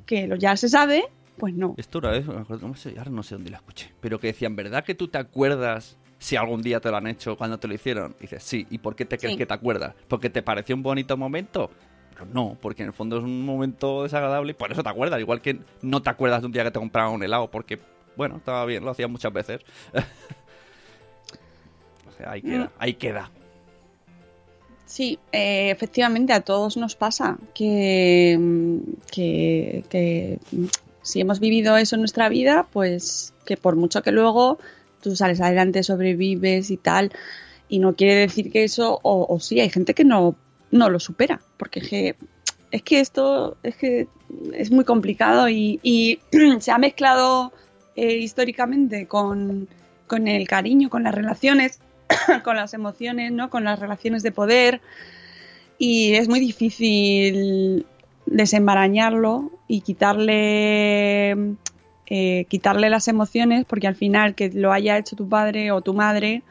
que 0.05 0.27
lo 0.27 0.37
ya 0.37 0.55
se 0.55 0.69
sabe, 0.69 1.03
pues 1.37 1.53
no. 1.53 1.75
Esto 1.75 1.99
una 1.99 2.11
vez, 2.11 2.25
me 2.25 2.39
acuerdo, 2.39 2.69
no 2.69 2.75
sé, 2.75 2.95
ahora 2.97 3.11
no 3.11 3.21
sé 3.21 3.35
dónde 3.35 3.49
la 3.49 3.57
escuché, 3.57 3.91
pero 3.99 4.17
que 4.17 4.27
decían, 4.27 4.55
¿verdad 4.55 4.85
que 4.85 4.95
tú 4.95 5.09
te 5.09 5.17
acuerdas 5.17 5.97
si 6.23 6.37
algún 6.37 6.61
día 6.61 6.79
te 6.79 6.89
lo 6.89 6.97
han 6.97 7.07
hecho 7.07 7.35
cuando 7.35 7.57
te 7.59 7.67
lo 7.67 7.73
hicieron? 7.73 8.15
Y 8.19 8.23
dices, 8.23 8.43
sí, 8.43 8.65
¿y 8.69 8.77
por 8.77 8.95
qué 8.95 9.05
te 9.05 9.17
crees 9.17 9.33
Sí. 9.33 9.37
que 9.37 9.45
te 9.45 9.53
acuerdas? 9.53 9.93
¿Porque 10.07 10.29
te 10.29 10.41
pareció 10.41 10.75
un 10.75 10.83
bonito 10.83 11.17
momento? 11.17 11.69
Pero 12.13 12.25
no, 12.27 12.57
porque 12.61 12.83
en 12.83 12.89
el 12.89 12.93
fondo 12.93 13.17
es 13.17 13.23
un 13.23 13.45
momento 13.45 14.03
desagradable 14.03 14.51
y 14.51 14.55
por 14.55 14.71
eso 14.71 14.83
te 14.83 14.89
acuerdas. 14.89 15.19
Igual 15.19 15.41
que 15.41 15.59
no 15.81 16.01
te 16.01 16.09
acuerdas 16.09 16.41
de 16.41 16.45
un 16.45 16.51
día 16.53 16.63
que 16.63 16.71
te 16.71 16.79
compraron 16.79 17.15
un 17.15 17.23
helado 17.23 17.49
porque 17.51 17.79
bueno, 18.15 18.37
estaba 18.37 18.63
bien, 18.65 18.85
lo 18.85 18.91
hacía 18.91 19.07
muchas 19.07 19.33
veces. 19.33 19.61
o 22.07 22.11
sea, 22.17 22.31
ahí 22.31 22.41
queda, 22.41 22.71
ahí 22.77 22.93
queda. 22.93 23.31
Sí, 24.85 25.17
eh, 25.31 25.71
efectivamente 25.71 26.33
a 26.33 26.41
todos 26.41 26.77
nos 26.77 26.95
pasa 26.95 27.37
que, 27.55 28.37
mm, 28.39 28.77
que, 29.11 29.83
que, 29.89 30.37
mm, 30.51 30.65
si 31.01 31.21
hemos 31.21 31.39
vivido 31.39 31.75
eso 31.77 31.95
en 31.95 32.01
nuestra 32.01 32.29
vida, 32.29 32.67
pues 32.71 33.33
que 33.45 33.57
por 33.57 33.75
mucho 33.75 34.03
que 34.03 34.11
luego 34.11 34.59
tú 35.03 35.15
sales 35.15 35.41
adelante, 35.41 35.83
sobrevives 35.83 36.71
y 36.71 36.77
tal, 36.77 37.11
y 37.69 37.79
no 37.79 37.95
quiere 37.95 38.15
decir 38.15 38.51
que 38.51 38.63
eso, 38.63 38.99
o, 39.03 39.27
o 39.29 39.39
sí, 39.39 39.59
hay 39.59 39.69
gente 39.69 39.93
que 39.93 40.05
no, 40.05 40.35
no 40.71 40.89
lo 40.89 40.99
supera, 40.99 41.41
porque 41.57 41.81
es 41.81 41.87
que, 41.87 42.15
es 42.71 42.81
que 42.81 42.99
esto 42.99 43.57
es 43.61 43.75
que 43.75 44.07
es 44.53 44.71
muy 44.71 44.85
complicado 44.85 45.47
y, 45.49 46.19
se 46.59 46.71
ha 46.71 46.77
mezclado 46.77 47.53
eh, 47.95 48.15
históricamente 48.17 49.07
con, 49.07 49.67
con 50.07 50.27
el 50.27 50.47
cariño, 50.47 50.89
con 50.89 51.03
las 51.03 51.13
relaciones, 51.13 51.79
con 52.43 52.55
las 52.55 52.73
emociones, 52.73 53.31
¿no? 53.31 53.49
Con 53.49 53.63
las 53.63 53.79
relaciones 53.79 54.23
de 54.23 54.31
poder. 54.31 54.81
Y 55.77 56.13
es 56.13 56.27
muy 56.27 56.39
difícil 56.39 57.85
desembarañarlo 58.25 59.51
y 59.67 59.81
quitarle 59.81 61.55
eh, 62.15 62.45
quitarle 62.47 62.91
las 62.91 63.07
emociones, 63.07 63.65
porque 63.65 63.87
al 63.87 63.95
final 63.95 64.35
que 64.35 64.49
lo 64.53 64.71
haya 64.71 64.99
hecho 64.99 65.15
tu 65.15 65.27
padre 65.27 65.71
o 65.71 65.81
tu 65.81 65.95
madre, 65.95 66.43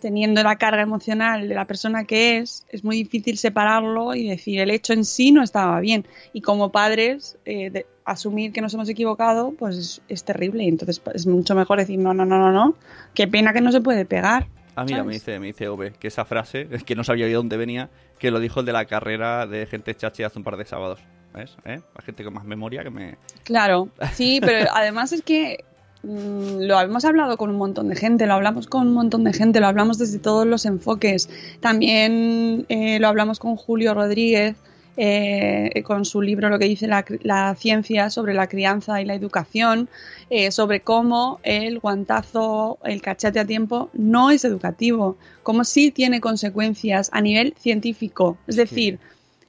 teniendo 0.00 0.42
la 0.42 0.56
carga 0.56 0.80
emocional 0.80 1.46
de 1.46 1.54
la 1.54 1.66
persona 1.66 2.04
que 2.04 2.38
es, 2.38 2.66
es 2.70 2.82
muy 2.82 2.96
difícil 2.96 3.36
separarlo 3.36 4.14
y 4.14 4.26
decir 4.28 4.60
el 4.60 4.70
hecho 4.70 4.94
en 4.94 5.04
sí 5.04 5.30
no 5.30 5.42
estaba 5.42 5.78
bien. 5.80 6.06
Y 6.32 6.40
como 6.40 6.72
padres, 6.72 7.36
eh, 7.44 7.70
de- 7.70 7.86
asumir 8.04 8.52
que 8.52 8.60
nos 8.62 8.72
hemos 8.74 8.88
equivocado, 8.88 9.52
pues 9.58 9.76
es, 9.76 10.02
es 10.08 10.24
terrible. 10.24 10.64
Y 10.64 10.68
entonces 10.68 10.98
pues, 10.98 11.16
es 11.16 11.26
mucho 11.26 11.54
mejor 11.54 11.78
decir 11.78 11.98
no, 11.98 12.14
no, 12.14 12.24
no, 12.24 12.38
no, 12.38 12.50
no. 12.50 12.74
Qué 13.14 13.28
pena 13.28 13.52
que 13.52 13.60
no 13.60 13.70
se 13.72 13.80
puede 13.82 14.06
pegar. 14.06 14.46
Ah, 14.74 14.84
mira, 14.84 14.98
¿sabes? 14.98 15.06
me 15.06 15.12
dice, 15.12 15.38
me 15.38 15.46
dice 15.48 15.68
Ove, 15.68 15.92
que 16.00 16.08
esa 16.08 16.24
frase, 16.24 16.66
es 16.70 16.82
que 16.84 16.96
no 16.96 17.04
sabía 17.04 17.26
de 17.26 17.34
dónde 17.34 17.58
venía, 17.58 17.90
que 18.18 18.30
lo 18.30 18.40
dijo 18.40 18.60
el 18.60 18.66
de 18.66 18.72
la 18.72 18.86
carrera 18.86 19.46
de 19.46 19.66
gente 19.66 19.94
chachi 19.94 20.22
hace 20.22 20.38
un 20.38 20.44
par 20.44 20.56
de 20.56 20.64
sábados. 20.64 21.00
¿Ves? 21.34 21.56
¿Eh? 21.64 21.80
La 21.94 22.02
gente 22.02 22.24
con 22.24 22.34
más 22.34 22.44
memoria 22.44 22.82
que 22.82 22.90
me... 22.90 23.16
Claro, 23.44 23.88
sí, 24.12 24.40
pero 24.44 24.68
además 24.74 25.12
es 25.12 25.22
que 25.22 25.64
mm, 26.02 26.60
lo 26.60 26.80
hemos 26.80 27.04
hablado 27.04 27.36
con 27.36 27.50
un 27.50 27.56
montón 27.56 27.88
de 27.88 27.96
gente, 27.96 28.26
lo 28.26 28.34
hablamos 28.34 28.66
con 28.66 28.88
un 28.88 28.94
montón 28.94 29.24
de 29.24 29.32
gente, 29.32 29.60
lo 29.60 29.66
hablamos 29.66 29.98
desde 29.98 30.18
todos 30.18 30.46
los 30.46 30.66
enfoques. 30.66 31.28
También 31.60 32.66
eh, 32.68 32.98
lo 33.00 33.08
hablamos 33.08 33.38
con 33.38 33.56
Julio 33.56 33.94
Rodríguez, 33.94 34.56
eh, 34.96 35.82
con 35.86 36.04
su 36.04 36.20
libro 36.20 36.50
Lo 36.50 36.58
que 36.58 36.66
dice 36.66 36.86
la, 36.86 37.54
ciencia 37.56 38.10
sobre 38.10 38.34
la 38.34 38.46
crianza 38.46 39.00
y 39.00 39.06
la 39.06 39.14
educación, 39.14 39.88
eh, 40.28 40.50
sobre 40.50 40.80
cómo 40.80 41.40
el 41.44 41.78
guantazo, 41.78 42.78
el 42.84 43.00
cachete 43.00 43.40
a 43.40 43.46
tiempo 43.46 43.88
no 43.94 44.30
es 44.30 44.44
educativo, 44.44 45.16
cómo 45.42 45.64
sí 45.64 45.92
tiene 45.92 46.20
consecuencias 46.20 47.08
a 47.12 47.22
nivel 47.22 47.54
científico. 47.58 48.36
Es 48.46 48.56
decir, 48.56 48.98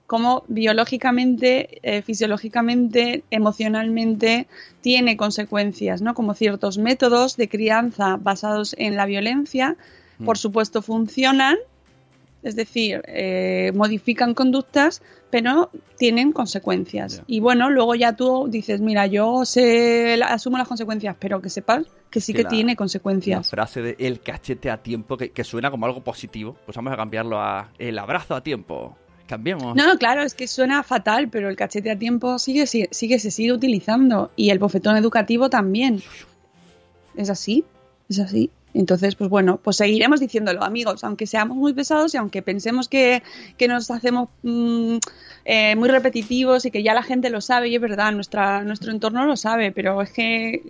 cómo 0.07 0.43
biológicamente, 0.47 1.79
eh, 1.83 2.01
fisiológicamente, 2.01 3.23
emocionalmente 3.31 4.47
tiene 4.81 5.17
consecuencias, 5.17 6.01
¿no? 6.01 6.13
Como 6.13 6.33
ciertos 6.33 6.77
métodos 6.77 7.37
de 7.37 7.47
crianza 7.49 8.17
basados 8.17 8.75
en 8.77 8.95
la 8.95 9.05
violencia, 9.05 9.75
por 10.25 10.37
supuesto, 10.37 10.81
funcionan, 10.81 11.57
es 12.43 12.55
decir, 12.55 13.01
eh, 13.07 13.71
modifican 13.73 14.33
conductas, 14.33 15.01
pero 15.29 15.69
tienen 15.97 16.31
consecuencias. 16.31 17.23
Y 17.25 17.39
bueno, 17.39 17.69
luego 17.69 17.95
ya 17.95 18.15
tú 18.15 18.47
dices, 18.49 18.81
mira, 18.81 19.07
yo 19.07 19.45
sé, 19.45 20.15
la- 20.17 20.27
asumo 20.27 20.57
las 20.57 20.67
consecuencias, 20.67 21.15
pero 21.19 21.41
que 21.41 21.49
sepas 21.49 21.85
que 22.11 22.21
sí 22.21 22.33
que 22.33 22.43
la- 22.43 22.49
tiene 22.49 22.73
La 22.73 22.75
consecuencias. 22.77 23.49
frase 23.49 23.81
de 23.81 23.95
el 23.99 24.19
cachete 24.19 24.69
a 24.69 24.83
tiempo, 24.83 25.17
que, 25.17 25.31
que 25.31 25.43
suena 25.43 25.71
como 25.71 25.85
algo 25.85 26.03
positivo, 26.03 26.55
pues 26.65 26.75
vamos 26.75 26.93
a 26.93 26.97
cambiarlo 26.97 27.39
a 27.39 27.71
el 27.79 27.97
abrazo 27.97 28.35
a 28.35 28.43
tiempo. 28.43 28.97
No, 29.75 29.97
claro, 29.97 30.21
es 30.21 30.33
que 30.33 30.47
suena 30.47 30.83
fatal, 30.83 31.29
pero 31.29 31.49
el 31.49 31.55
cachete 31.55 31.91
a 31.91 31.97
tiempo 31.99 32.39
sigue, 32.39 32.67
sigue, 32.67 32.89
sigue- 32.91 33.19
se 33.19 33.31
sigue 33.31 33.53
utilizando 33.53 34.31
y 34.35 34.49
el 34.49 34.59
bofetón 34.59 34.97
educativo 34.97 35.49
también. 35.49 36.01
Es 37.15 37.29
así, 37.29 37.63
es 38.09 38.19
así. 38.19 38.49
Entonces, 38.75 39.13
pues 39.13 39.29
bueno, 39.29 39.59
pues 39.63 39.77
seguiremos 39.77 40.19
diciéndolo, 40.19 40.63
amigos, 40.63 41.03
aunque 41.03 41.27
seamos 41.27 41.55
muy 41.57 41.73
pesados 41.73 42.13
y 42.15 42.17
aunque 42.17 42.41
pensemos 42.41 42.89
que, 42.89 43.21
que 43.57 43.67
nos 43.67 43.91
hacemos 43.91 44.29
mm, 44.41 44.97
eh, 45.45 45.75
muy 45.75 45.89
repetitivos 45.89 46.65
y 46.65 46.71
que 46.71 46.81
ya 46.81 46.95
la 46.95 47.03
gente 47.03 47.29
lo 47.29 47.39
sabe, 47.39 47.69
y 47.69 47.75
es 47.75 47.81
verdad, 47.81 48.11
nuestra, 48.13 48.63
nuestro 48.63 48.91
entorno 48.91 49.25
lo 49.27 49.37
sabe, 49.37 49.71
pero 49.71 50.01
es 50.01 50.09
que 50.11 50.63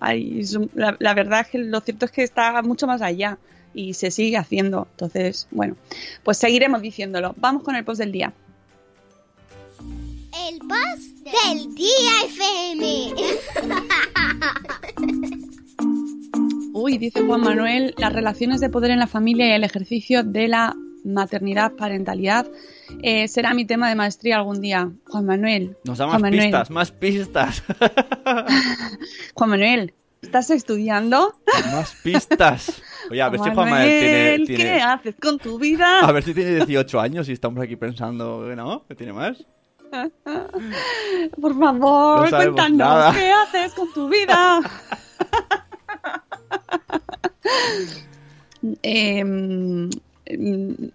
hay, 0.00 0.42
la, 0.74 0.96
la 0.98 1.14
verdad 1.14 1.40
es 1.40 1.46
que 1.48 1.56
lo 1.58 1.80
cierto 1.80 2.04
es 2.04 2.10
que 2.10 2.22
está 2.24 2.60
mucho 2.60 2.86
más 2.86 3.00
allá 3.00 3.38
y 3.76 3.94
se 3.94 4.10
sigue 4.10 4.38
haciendo. 4.38 4.88
Entonces, 4.92 5.46
bueno, 5.52 5.76
pues 6.24 6.38
seguiremos 6.38 6.82
diciéndolo. 6.82 7.34
Vamos 7.36 7.62
con 7.62 7.76
el 7.76 7.84
post 7.84 8.00
del 8.00 8.10
día. 8.10 8.32
El 10.48 10.58
post 10.58 11.24
del 11.24 11.74
día 11.74 12.10
FM. 12.26 13.14
Uy, 16.72 16.98
dice 16.98 17.22
Juan 17.22 17.40
Manuel, 17.42 17.94
las 17.98 18.12
relaciones 18.12 18.60
de 18.60 18.68
poder 18.68 18.90
en 18.90 18.98
la 18.98 19.06
familia 19.06 19.48
y 19.48 19.52
el 19.52 19.64
ejercicio 19.64 20.22
de 20.24 20.48
la 20.48 20.74
maternidad, 21.04 21.72
parentalidad, 21.72 22.46
eh, 23.02 23.28
será 23.28 23.54
mi 23.54 23.64
tema 23.64 23.88
de 23.88 23.94
maestría 23.94 24.36
algún 24.36 24.60
día. 24.60 24.90
Juan 25.06 25.24
Manuel. 25.26 25.76
Nos 25.84 25.98
da 25.98 26.06
Juan 26.06 26.20
más 26.20 26.30
Manuel, 26.30 26.46
pistas, 26.46 26.70
más 26.70 26.92
pistas. 26.92 27.62
Juan 29.34 29.50
Manuel, 29.50 29.94
¿estás 30.22 30.50
estudiando? 30.50 31.34
más 31.72 31.94
pistas. 32.02 32.82
Oye, 33.10 33.22
a 33.22 33.28
ver 33.28 33.40
si 33.40 33.50
Juan 33.50 33.70
Manuel 33.70 33.88
tiene... 33.88 34.36
¿qué 34.46 34.56
tiene- 34.56 34.82
haces 34.82 35.14
con 35.20 35.38
tu 35.38 35.58
vida? 35.58 36.00
A 36.00 36.12
ver 36.12 36.22
si 36.24 36.34
tiene 36.34 36.56
18 36.56 37.00
años 37.00 37.28
y 37.28 37.32
estamos 37.32 37.62
aquí 37.62 37.76
pensando 37.76 38.44
que 38.48 38.56
no, 38.56 38.84
que 38.86 38.94
tiene 38.94 39.12
más. 39.12 39.44
Por 41.40 41.58
favor, 41.58 42.30
No 42.30 42.36
cuéntanos, 42.36 42.76
nada. 42.78 43.12
¿qué 43.12 43.30
haces 43.30 43.72
con 43.74 43.92
tu 43.92 44.08
vida? 44.08 44.60
Em, 48.82 49.88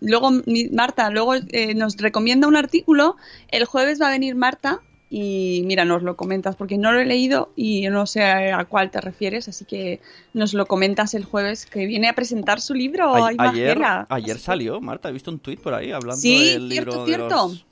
luego, 0.01 0.31
Marta, 0.73 1.09
luego 1.09 1.35
eh, 1.35 1.73
nos 1.73 1.95
recomienda 1.97 2.47
un 2.47 2.55
artículo. 2.57 3.15
El 3.49 3.65
jueves 3.65 4.01
va 4.01 4.07
a 4.07 4.11
venir 4.11 4.35
Marta 4.35 4.81
y 5.13 5.61
mira, 5.65 5.83
nos 5.83 6.03
lo 6.03 6.15
comentas 6.15 6.55
porque 6.55 6.77
no 6.77 6.93
lo 6.93 6.99
he 7.01 7.05
leído 7.05 7.51
y 7.57 7.87
no 7.89 8.07
sé 8.07 8.23
a 8.23 8.63
cuál 8.63 8.89
te 8.91 9.01
refieres, 9.01 9.49
así 9.49 9.65
que 9.65 9.99
nos 10.33 10.53
lo 10.53 10.65
comentas 10.67 11.13
el 11.15 11.25
jueves 11.25 11.65
que 11.65 11.85
viene 11.85 12.07
a 12.07 12.13
presentar 12.13 12.61
su 12.61 12.73
libro. 12.73 13.13
A- 13.13 13.27
Ay, 13.27 13.35
ayer 13.37 13.77
ayer 14.07 14.35
Así 14.37 14.45
salió, 14.45 14.79
Marta, 14.79 15.09
he 15.09 15.11
visto 15.11 15.29
un 15.29 15.39
tuit 15.39 15.59
por 15.59 15.73
ahí 15.73 15.91
hablando 15.91 16.15
Sí, 16.21 16.45
del 16.45 16.69
libro 16.69 16.93
cierto, 16.93 17.05
de 17.05 17.07
cierto. 17.15 17.47
los... 17.49 17.65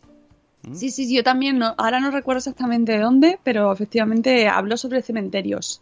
Sí, 0.77 0.91
sí, 0.91 1.05
sí, 1.07 1.15
yo 1.15 1.23
también, 1.23 1.57
no, 1.57 1.73
ahora 1.77 2.01
no 2.01 2.11
recuerdo 2.11 2.39
exactamente 2.39 2.91
de 2.91 2.99
dónde, 2.99 3.39
pero 3.45 3.71
efectivamente 3.71 4.49
habló 4.49 4.75
sobre 4.75 5.01
cementerios. 5.01 5.81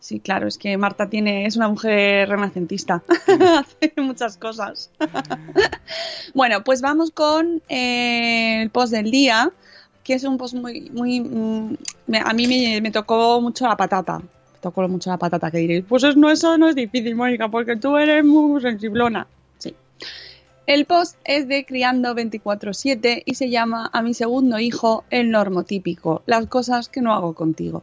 Sí, 0.00 0.18
claro, 0.18 0.48
es 0.48 0.58
que 0.58 0.76
Marta 0.76 1.08
tiene, 1.08 1.46
es 1.46 1.56
una 1.56 1.68
mujer 1.68 2.28
renacentista, 2.28 3.02
hace 3.58 3.92
muchas 3.96 4.36
cosas. 4.36 4.90
bueno, 6.34 6.64
pues 6.64 6.80
vamos 6.80 7.10
con 7.12 7.62
eh, 7.68 8.62
el 8.62 8.70
post 8.70 8.92
del 8.92 9.10
día, 9.10 9.52
que 10.06 10.14
es 10.14 10.22
un 10.22 10.38
post 10.38 10.54
muy, 10.54 10.88
muy, 10.90 11.18
mm, 11.20 11.76
a 12.24 12.32
mí 12.32 12.46
me, 12.80 12.90
tocó 12.92 13.40
mucho 13.40 13.66
la 13.66 13.76
patata. 13.76 14.18
Me 14.20 14.58
tocó 14.60 14.86
mucho 14.86 15.10
la 15.10 15.16
patata, 15.16 15.50
que 15.50 15.58
diréis, 15.58 15.84
pues 15.88 16.04
es- 16.04 16.16
no, 16.16 16.30
eso 16.30 16.56
no 16.56 16.68
es 16.68 16.76
difícil, 16.76 17.16
Mónica, 17.16 17.48
porque 17.48 17.74
tú 17.74 17.96
eres 17.96 18.24
muy 18.24 18.62
sensiblona. 18.62 19.26
Sí. 19.58 19.74
El 20.64 20.84
post 20.84 21.16
es 21.24 21.48
de 21.48 21.66
Criando 21.66 22.14
24-7 22.14 23.24
y 23.26 23.34
se 23.34 23.50
llama 23.50 23.90
A 23.92 24.00
mi 24.00 24.14
segundo 24.14 24.60
hijo, 24.60 25.02
el 25.10 25.32
normotípico, 25.32 26.22
las 26.26 26.46
cosas 26.46 26.88
que 26.88 27.00
no 27.00 27.12
hago 27.12 27.34
contigo. 27.34 27.82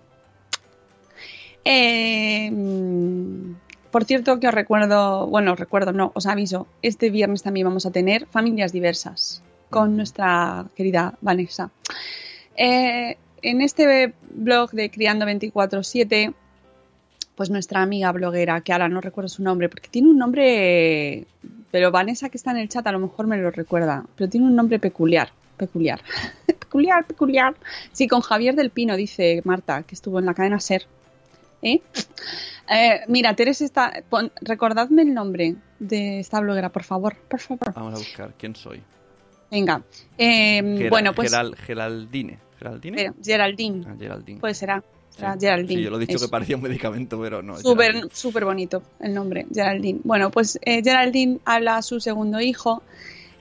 Mm, 1.65 3.55
por 3.91 4.05
cierto, 4.05 4.39
que 4.39 4.47
os 4.47 4.53
recuerdo, 4.53 5.27
bueno, 5.27 5.51
os 5.53 5.59
recuerdo, 5.59 5.91
no, 5.91 6.13
os 6.15 6.25
aviso, 6.25 6.67
este 6.81 7.09
viernes 7.09 7.43
también 7.43 7.67
vamos 7.67 7.85
a 7.85 7.91
tener 7.91 8.27
familias 8.27 8.71
diversas 8.71 9.43
con 9.73 9.95
nuestra 9.97 10.65
querida 10.75 11.13
Vanessa. 11.21 11.69
Eh, 12.55 13.17
en 13.41 13.61
este 13.61 14.13
blog 14.29 14.71
de 14.71 14.89
Criando 14.89 15.25
24-7, 15.25 16.33
pues 17.35 17.49
nuestra 17.49 17.81
amiga 17.81 18.11
bloguera, 18.11 18.61
que 18.61 18.71
ahora 18.73 18.87
no 18.89 19.01
recuerdo 19.01 19.27
su 19.27 19.43
nombre, 19.43 19.67
porque 19.69 19.89
tiene 19.89 20.09
un 20.09 20.17
nombre, 20.17 21.25
pero 21.71 21.91
Vanessa 21.91 22.29
que 22.29 22.37
está 22.37 22.51
en 22.51 22.57
el 22.57 22.69
chat 22.69 22.85
a 22.87 22.91
lo 22.91 22.99
mejor 22.99 23.27
me 23.27 23.37
lo 23.37 23.49
recuerda, 23.51 24.05
pero 24.15 24.29
tiene 24.29 24.45
un 24.47 24.55
nombre 24.55 24.77
peculiar, 24.79 25.29
peculiar, 25.57 25.99
peculiar, 26.45 27.05
peculiar. 27.05 27.55
Sí, 27.91 28.07
con 28.07 28.21
Javier 28.21 28.55
del 28.55 28.69
Pino, 28.69 28.95
dice 28.95 29.41
Marta, 29.45 29.83
que 29.83 29.95
estuvo 29.95 30.19
en 30.19 30.25
la 30.25 30.33
cadena 30.33 30.59
SER. 30.59 30.83
¿Eh? 31.63 31.81
Eh, 32.69 32.99
mira, 33.07 33.33
Teresa 33.35 33.63
está, 33.65 34.03
pon- 34.09 34.31
recordadme 34.41 35.01
el 35.03 35.13
nombre 35.13 35.55
de 35.79 36.19
esta 36.19 36.39
bloguera, 36.41 36.69
por 36.69 36.83
favor, 36.83 37.15
por 37.29 37.39
favor. 37.39 37.73
Vamos 37.73 37.93
a 37.95 37.97
buscar 37.97 38.33
quién 38.37 38.55
soy. 38.55 38.81
Venga, 39.53 39.83
Eh, 40.17 40.87
bueno, 40.89 41.13
pues 41.13 41.29
Geral- 41.31 41.55
Geraldine. 41.55 42.39
¿Geraldine? 42.57 43.01
eh, 43.03 43.11
Geraldine, 43.23 43.85
Ah, 43.87 43.95
Geraldine. 43.99 44.39
pues 44.39 44.57
será. 44.57 44.83
Será 45.11 45.37
Geraldine. 45.39 45.77
Sí, 45.79 45.83
yo 45.83 45.91
lo 45.91 45.97
he 45.97 45.99
dicho 45.99 46.15
Eso. 46.17 46.25
que 46.25 46.31
parecía 46.31 46.55
un 46.55 46.63
medicamento, 46.63 47.21
pero 47.21 47.43
no. 47.43 47.55
Súper 47.59 48.09
súper 48.11 48.45
bonito 48.45 48.81
el 48.99 49.13
nombre, 49.13 49.45
Geraldine. 49.53 49.99
Bueno, 50.03 50.31
pues 50.31 50.57
eh, 50.63 50.81
Geraldine 50.83 51.37
habla 51.45 51.77
a 51.77 51.81
su 51.83 51.99
segundo 51.99 52.39
hijo 52.41 52.81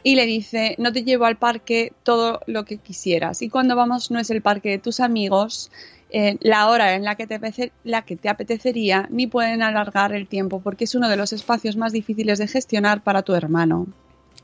y 0.03 0.17
le 0.17 0.27
dice, 0.27 0.75
no 0.79 0.93
te 0.93 1.03
llevo 1.03 1.25
al 1.25 1.37
parque 1.39 1.93
todo 2.03 2.41
lo 2.47 2.67
que 2.67 2.77
quisieras. 2.77 3.41
Y 3.41 3.49
cuando 3.49 3.75
vamos 3.75 4.11
no 4.11 4.19
es 4.19 4.29
el 4.29 4.43
parque 4.43 4.69
de 4.69 4.79
tus 4.79 5.01
amigos, 5.01 5.71
eh, 6.11 6.37
la 6.41 6.69
hora 6.69 6.95
en 6.95 7.05
la 7.05 7.15
que, 7.15 7.27
te 7.27 7.41
apete- 7.41 7.73
la 7.85 8.03
que 8.03 8.17
te 8.17 8.29
apetecería, 8.29 9.07
ni 9.11 9.27
pueden 9.27 9.63
alargar 9.63 10.13
el 10.13 10.27
tiempo, 10.27 10.61
porque 10.61 10.85
es 10.85 10.95
uno 10.95 11.09
de 11.09 11.17
los 11.17 11.33
espacios 11.33 11.77
más 11.79 11.93
difíciles 11.93 12.39
de 12.39 12.49
gestionar 12.49 13.03
para 13.03 13.23
tu 13.23 13.33
hermano. 13.35 13.87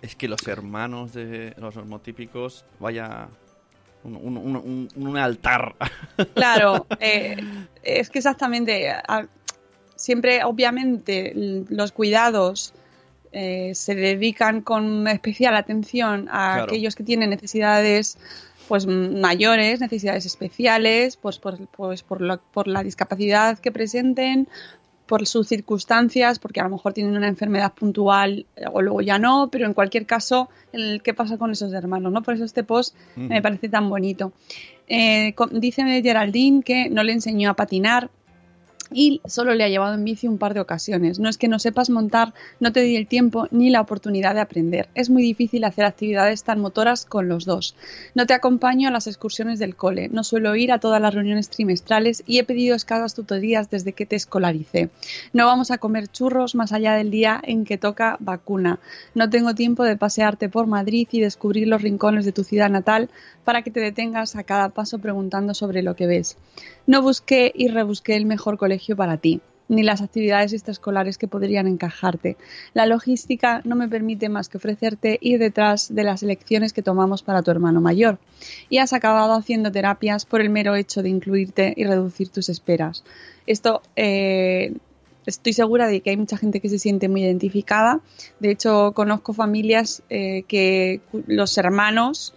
Es 0.02 0.14
que 0.14 0.28
los 0.28 0.46
hermanos 0.46 1.12
de 1.12 1.54
los 1.58 1.76
hormotípicos, 1.76 2.64
vaya. 2.78 3.28
Un, 4.04 4.14
un, 4.14 4.36
un, 4.36 4.56
un- 4.56 4.88
un 4.94 5.16
altar. 5.16 5.74
Claro, 6.34 6.86
eh, 7.00 7.36
es 7.82 8.10
que 8.10 8.18
exactamente, 8.18 8.92
siempre 9.96 10.44
obviamente 10.44 11.32
los 11.34 11.90
cuidados 11.90 12.72
eh, 13.32 13.72
se 13.74 13.96
dedican 13.96 14.60
con 14.62 15.06
especial 15.08 15.56
atención 15.56 16.28
a 16.30 16.52
Claro. 16.54 16.62
aquellos 16.64 16.94
que 16.94 17.02
tienen 17.02 17.30
necesidades 17.30 18.18
pues 18.68 18.86
mayores, 18.86 19.80
necesidades 19.80 20.26
especiales, 20.26 21.16
pues 21.16 21.38
por, 21.38 21.66
pues 21.68 22.02
por, 22.04 22.20
lo- 22.20 22.40
por 22.40 22.68
la 22.68 22.82
discapacidad 22.84 23.58
que 23.58 23.72
presenten, 23.72 24.46
por 25.08 25.26
sus 25.26 25.48
circunstancias, 25.48 26.38
porque 26.38 26.60
a 26.60 26.64
lo 26.64 26.70
mejor 26.70 26.92
tienen 26.92 27.16
una 27.16 27.26
enfermedad 27.26 27.72
puntual 27.72 28.46
eh, 28.54 28.66
o 28.72 28.80
luego 28.82 29.00
ya 29.00 29.18
no, 29.18 29.48
pero 29.50 29.66
en 29.66 29.74
cualquier 29.74 30.06
caso, 30.06 30.48
el, 30.72 31.02
¿qué 31.02 31.14
pasa 31.14 31.38
con 31.38 31.50
esos 31.50 31.72
hermanos? 31.72 32.12
¿no? 32.12 32.22
Por 32.22 32.34
eso 32.34 32.44
este 32.44 32.62
post 32.62 32.94
me 33.16 33.42
parece 33.42 33.68
tan 33.68 33.88
bonito. 33.90 34.32
Eh, 34.86 35.34
dice 35.52 35.82
Geraldine 36.02 36.62
que 36.62 36.88
no 36.88 37.02
le 37.02 37.12
enseñó 37.12 37.50
a 37.50 37.54
patinar 37.54 38.10
y 38.92 39.20
solo 39.26 39.54
le 39.54 39.64
ha 39.64 39.68
llevado 39.68 39.94
en 39.94 40.04
bici 40.04 40.26
un 40.26 40.38
par 40.38 40.54
de 40.54 40.60
ocasiones. 40.60 41.18
No 41.18 41.28
es 41.28 41.38
que 41.38 41.48
no 41.48 41.58
sepas 41.58 41.90
montar, 41.90 42.34
no 42.60 42.72
te 42.72 42.80
di 42.80 42.96
el 42.96 43.06
tiempo 43.06 43.48
ni 43.50 43.70
la 43.70 43.80
oportunidad 43.80 44.34
de 44.34 44.40
aprender. 44.40 44.88
Es 44.94 45.10
muy 45.10 45.22
difícil 45.22 45.64
hacer 45.64 45.84
actividades 45.84 46.44
tan 46.44 46.60
motoras 46.60 47.04
con 47.04 47.28
los 47.28 47.44
dos. 47.44 47.74
No 48.14 48.26
te 48.26 48.34
acompaño 48.34 48.88
a 48.88 48.92
las 48.92 49.06
excursiones 49.06 49.58
del 49.58 49.76
cole, 49.76 50.08
no 50.08 50.24
suelo 50.24 50.56
ir 50.56 50.72
a 50.72 50.78
todas 50.78 51.00
las 51.00 51.14
reuniones 51.14 51.48
trimestrales 51.48 52.22
y 52.26 52.38
he 52.38 52.44
pedido 52.44 52.74
escasas 52.74 53.14
tutorías 53.14 53.70
desde 53.70 53.92
que 53.92 54.06
te 54.06 54.16
escolaricé. 54.16 54.90
No 55.32 55.46
vamos 55.46 55.70
a 55.70 55.78
comer 55.78 56.08
churros 56.08 56.54
más 56.54 56.72
allá 56.72 56.94
del 56.94 57.10
día 57.10 57.40
en 57.42 57.64
que 57.64 57.78
toca 57.78 58.16
vacuna. 58.20 58.78
No 59.14 59.28
tengo 59.30 59.54
tiempo 59.54 59.84
de 59.84 59.96
pasearte 59.96 60.48
por 60.48 60.66
Madrid 60.66 61.08
y 61.10 61.20
descubrir 61.20 61.68
los 61.68 61.82
rincones 61.82 62.24
de 62.24 62.32
tu 62.32 62.44
ciudad 62.44 62.70
natal 62.70 63.10
para 63.44 63.62
que 63.62 63.70
te 63.70 63.80
detengas 63.80 64.36
a 64.36 64.44
cada 64.44 64.68
paso 64.70 64.98
preguntando 64.98 65.54
sobre 65.54 65.82
lo 65.82 65.96
que 65.96 66.06
ves. 66.06 66.36
No 66.88 67.02
busqué 67.02 67.52
y 67.54 67.68
rebusqué 67.68 68.16
el 68.16 68.24
mejor 68.24 68.56
colegio 68.56 68.96
para 68.96 69.18
ti, 69.18 69.42
ni 69.68 69.82
las 69.82 70.00
actividades 70.00 70.54
extraescolares 70.54 71.18
que 71.18 71.28
podrían 71.28 71.66
encajarte. 71.66 72.38
La 72.72 72.86
logística 72.86 73.60
no 73.66 73.76
me 73.76 73.88
permite 73.88 74.30
más 74.30 74.48
que 74.48 74.56
ofrecerte 74.56 75.18
ir 75.20 75.38
detrás 75.38 75.94
de 75.94 76.02
las 76.02 76.22
elecciones 76.22 76.72
que 76.72 76.80
tomamos 76.80 77.22
para 77.22 77.42
tu 77.42 77.50
hermano 77.50 77.82
mayor. 77.82 78.18
Y 78.70 78.78
has 78.78 78.94
acabado 78.94 79.34
haciendo 79.34 79.70
terapias 79.70 80.24
por 80.24 80.40
el 80.40 80.48
mero 80.48 80.76
hecho 80.76 81.02
de 81.02 81.10
incluirte 81.10 81.74
y 81.76 81.84
reducir 81.84 82.30
tus 82.30 82.48
esperas. 82.48 83.04
Esto 83.46 83.82
eh, 83.94 84.72
estoy 85.26 85.52
segura 85.52 85.88
de 85.88 86.00
que 86.00 86.08
hay 86.08 86.16
mucha 86.16 86.38
gente 86.38 86.60
que 86.60 86.70
se 86.70 86.78
siente 86.78 87.10
muy 87.10 87.22
identificada. 87.22 88.00
De 88.40 88.50
hecho, 88.50 88.92
conozco 88.92 89.34
familias 89.34 90.02
eh, 90.08 90.44
que 90.48 91.02
los 91.26 91.58
hermanos 91.58 92.32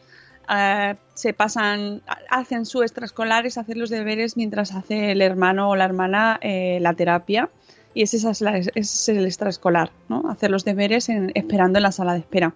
eh, 0.53 0.95
se 1.13 1.33
pasan, 1.33 2.01
ha- 2.07 2.39
hacen 2.39 2.65
su 2.65 2.81
extraescolares, 2.83 3.57
hacer 3.57 3.77
los 3.77 3.89
deberes 3.89 4.37
mientras 4.37 4.73
hace 4.73 5.11
el 5.11 5.21
hermano 5.21 5.69
o 5.69 5.75
la 5.75 5.85
hermana 5.85 6.37
eh, 6.41 6.79
la 6.81 6.93
terapia. 6.93 7.49
Y 7.93 8.03
ese 8.03 8.17
es, 8.17 8.41
la- 8.41 8.57
ese 8.57 8.71
es 8.75 9.09
el 9.09 9.25
extraescolar, 9.25 9.91
¿no? 10.09 10.29
Hacer 10.29 10.49
los 10.51 10.63
deberes 10.65 11.09
en- 11.09 11.31
esperando 11.35 11.79
en 11.79 11.83
la 11.83 11.91
sala 11.91 12.13
de 12.13 12.19
espera. 12.19 12.53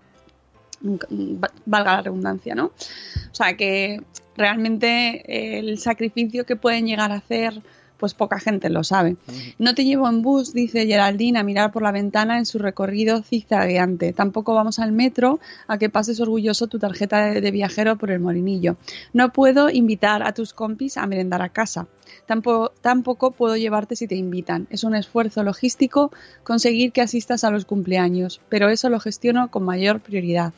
Valga 1.65 1.95
la 1.95 2.01
redundancia, 2.01 2.53
¿no? 2.55 2.65
O 2.65 3.33
sea 3.35 3.55
que 3.57 4.01
realmente 4.37 5.57
el 5.59 5.77
sacrificio 5.79 6.45
que 6.45 6.55
pueden 6.55 6.85
llegar 6.85 7.11
a 7.11 7.15
hacer, 7.15 7.61
pues 7.97 8.13
poca 8.13 8.39
gente 8.39 8.69
lo 8.69 8.83
sabe. 8.83 9.15
No 9.59 9.75
te 9.75 9.85
llevo 9.85 10.07
en 10.09 10.21
bus, 10.21 10.53
dice 10.53 10.85
Geraldine, 10.85 11.39
a 11.39 11.43
mirar 11.43 11.71
por 11.71 11.81
la 11.81 11.91
ventana 11.91 12.37
en 12.37 12.45
su 12.45 12.59
recorrido 12.59 13.21
zigzagueante. 13.21 14.13
Tampoco 14.13 14.53
vamos 14.53 14.79
al 14.79 14.91
metro 14.91 15.39
a 15.67 15.77
que 15.77 15.89
pases 15.89 16.19
orgulloso 16.19 16.67
tu 16.67 16.79
tarjeta 16.79 17.25
de, 17.25 17.41
de 17.41 17.51
viajero 17.51 17.97
por 17.97 18.11
el 18.11 18.19
molinillo. 18.19 18.77
No 19.13 19.31
puedo 19.31 19.69
invitar 19.69 20.23
a 20.23 20.33
tus 20.33 20.53
compis 20.53 20.97
a 20.97 21.07
merendar 21.07 21.41
a 21.41 21.49
casa. 21.49 21.87
Tampoco, 22.25 22.73
tampoco 22.81 23.31
puedo 23.31 23.55
llevarte 23.55 23.95
si 23.95 24.07
te 24.07 24.15
invitan. 24.15 24.67
Es 24.69 24.83
un 24.83 24.95
esfuerzo 24.95 25.43
logístico 25.43 26.11
conseguir 26.43 26.91
que 26.91 27.01
asistas 27.01 27.43
a 27.43 27.51
los 27.51 27.65
cumpleaños, 27.65 28.41
pero 28.49 28.69
eso 28.69 28.89
lo 28.89 28.99
gestiono 28.99 29.49
con 29.51 29.63
mayor 29.63 30.01
prioridad. 30.01 30.53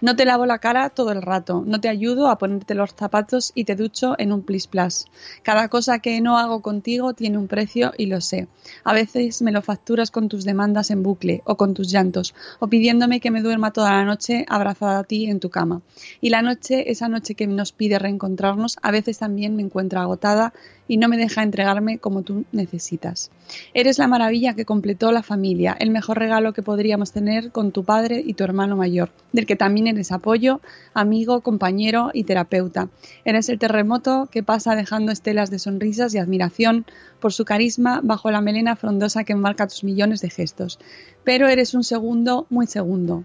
No 0.00 0.16
te 0.16 0.24
lavo 0.24 0.46
la 0.46 0.58
cara 0.58 0.88
todo 0.88 1.12
el 1.12 1.20
rato, 1.20 1.62
no 1.66 1.80
te 1.80 1.88
ayudo 1.88 2.28
a 2.28 2.38
ponerte 2.38 2.74
los 2.74 2.94
zapatos 2.94 3.52
y 3.54 3.64
te 3.64 3.76
ducho 3.76 4.14
en 4.18 4.32
un 4.32 4.42
plis 4.42 4.66
plas. 4.66 5.06
Cada 5.42 5.68
cosa 5.68 5.98
que 5.98 6.20
no 6.20 6.38
hago 6.38 6.62
contigo 6.62 7.12
tiene 7.12 7.36
un 7.36 7.48
precio 7.48 7.92
y 7.98 8.06
lo 8.06 8.20
sé. 8.20 8.48
A 8.82 8.94
veces 8.94 9.42
me 9.42 9.52
lo 9.52 9.60
facturas 9.60 10.10
con 10.10 10.28
tus 10.28 10.44
demandas 10.44 10.90
en 10.90 11.02
bucle 11.02 11.42
o 11.44 11.56
con 11.56 11.74
tus 11.74 11.90
llantos 11.90 12.34
o 12.60 12.68
pidiéndome 12.68 13.20
que 13.20 13.30
me 13.30 13.42
duerma 13.42 13.72
toda 13.72 13.92
la 13.92 14.04
noche 14.04 14.46
abrazada 14.48 15.00
a 15.00 15.04
ti 15.04 15.26
en 15.26 15.38
tu 15.38 15.50
cama. 15.50 15.82
Y 16.20 16.30
la 16.30 16.40
noche, 16.40 16.90
esa 16.90 17.08
noche 17.08 17.34
que 17.34 17.46
nos 17.46 17.72
pide 17.72 17.98
reencontrarnos, 17.98 18.78
a 18.80 18.90
veces 18.90 19.18
también 19.18 19.54
me 19.54 19.62
encuentro 19.62 20.00
agotada 20.00 20.54
y 20.88 20.96
no 20.96 21.08
me 21.08 21.16
deja 21.16 21.44
entregarme 21.44 21.98
como 21.98 22.22
tú 22.22 22.44
necesitas. 22.50 23.30
Eres 23.74 23.98
la 23.98 24.08
maravilla 24.08 24.54
que 24.54 24.64
completó 24.64 25.12
la 25.12 25.22
familia, 25.22 25.76
el 25.78 25.90
mejor 25.90 26.18
regalo 26.18 26.52
que 26.52 26.62
podríamos 26.62 27.12
tener 27.12 27.52
con 27.52 27.70
tu 27.70 27.84
padre 27.84 28.22
y 28.24 28.34
tu 28.34 28.42
hermano 28.42 28.76
mayor, 28.76 29.10
del 29.32 29.46
que 29.46 29.54
también 29.54 29.86
eres 29.96 30.12
apoyo, 30.12 30.60
amigo, 30.94 31.40
compañero 31.40 32.10
y 32.12 32.24
terapeuta. 32.24 32.88
Eres 33.24 33.48
el 33.48 33.58
terremoto 33.58 34.28
que 34.30 34.42
pasa 34.42 34.74
dejando 34.74 35.12
estelas 35.12 35.50
de 35.50 35.58
sonrisas 35.58 36.14
y 36.14 36.18
admiración 36.18 36.86
por 37.20 37.32
su 37.32 37.44
carisma 37.44 38.00
bajo 38.02 38.30
la 38.30 38.40
melena 38.40 38.76
frondosa 38.76 39.24
que 39.24 39.32
enmarca 39.32 39.66
tus 39.66 39.84
millones 39.84 40.20
de 40.20 40.30
gestos. 40.30 40.78
Pero 41.24 41.48
eres 41.48 41.74
un 41.74 41.84
segundo 41.84 42.46
muy 42.50 42.66
segundo, 42.66 43.24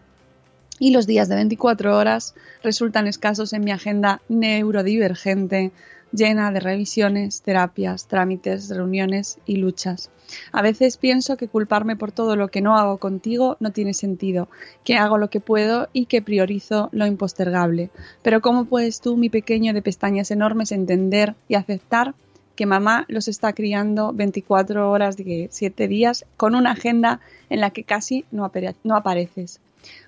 y 0.80 0.91
los 0.91 1.07
días 1.07 1.30
de 1.30 1.36
24 1.36 1.97
horas 1.97 2.36
resultan 2.61 3.07
escasos 3.07 3.53
en 3.53 3.63
mi 3.63 3.72
agenda 3.72 4.22
neurodivergente, 4.28 5.72
llena 6.16 6.51
de 6.51 6.59
revisiones, 6.59 7.41
terapias, 7.41 8.07
trámites, 8.07 8.70
reuniones 8.70 9.38
y 9.45 9.57
luchas. 9.57 10.09
A 10.51 10.61
veces 10.61 10.97
pienso 10.97 11.38
que 11.38 11.47
culparme 11.47 11.95
por 11.95 12.11
todo 12.11 12.36
lo 12.36 12.47
que 12.47 12.61
no 12.61 12.78
hago 12.78 12.97
contigo 12.97 13.57
no 13.59 13.72
tiene 13.72 13.93
sentido, 13.93 14.47
que 14.84 14.95
hago 14.97 15.18
lo 15.18 15.30
que 15.30 15.39
puedo 15.39 15.88
y 15.93 16.05
que 16.05 16.22
priorizo 16.22 16.89
lo 16.91 17.05
impostergable. 17.05 17.89
Pero 18.24 18.41
¿cómo 18.41 18.66
puedes 18.66 19.01
tú, 19.01 19.18
mi 19.18 19.30
pequeño 19.30 19.74
de 19.74 19.82
pestañas 19.82 20.32
enormes, 20.32 20.72
entender 20.72 21.36
y 21.47 21.55
aceptar 21.55 22.16
que 22.55 22.66
mamá 22.66 23.05
los 23.09 23.28
está 23.28 23.53
criando 23.53 24.13
24 24.13 24.89
horas 24.89 25.18
de 25.18 25.49
7 25.51 25.88
días 25.88 26.26
con 26.38 26.55
una 26.55 26.72
agenda 26.72 27.20
en 27.49 27.59
la 27.59 27.72
que 27.72 27.84
casi 27.84 28.26
no, 28.32 28.45
apare- 28.49 28.76
no 28.84 28.95
apareces? 28.95 29.59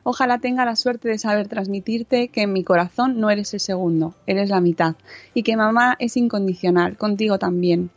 Ojalá 0.03 0.39
tenga 0.39 0.65
la 0.65 0.75
suerte 0.75 1.09
de 1.09 1.17
saber 1.17 1.47
transmitirte 1.47 2.29
que 2.29 2.43
en 2.43 2.53
mi 2.53 2.63
corazón 2.63 3.19
no 3.19 3.29
eres 3.29 3.53
el 3.53 3.59
segundo, 3.59 4.15
eres 4.25 4.49
la 4.49 4.61
mitad, 4.61 4.95
y 5.33 5.43
que 5.43 5.57
mamá 5.57 5.95
es 5.99 6.17
incondicional, 6.17 6.97
contigo 6.97 7.39
también. 7.39 7.89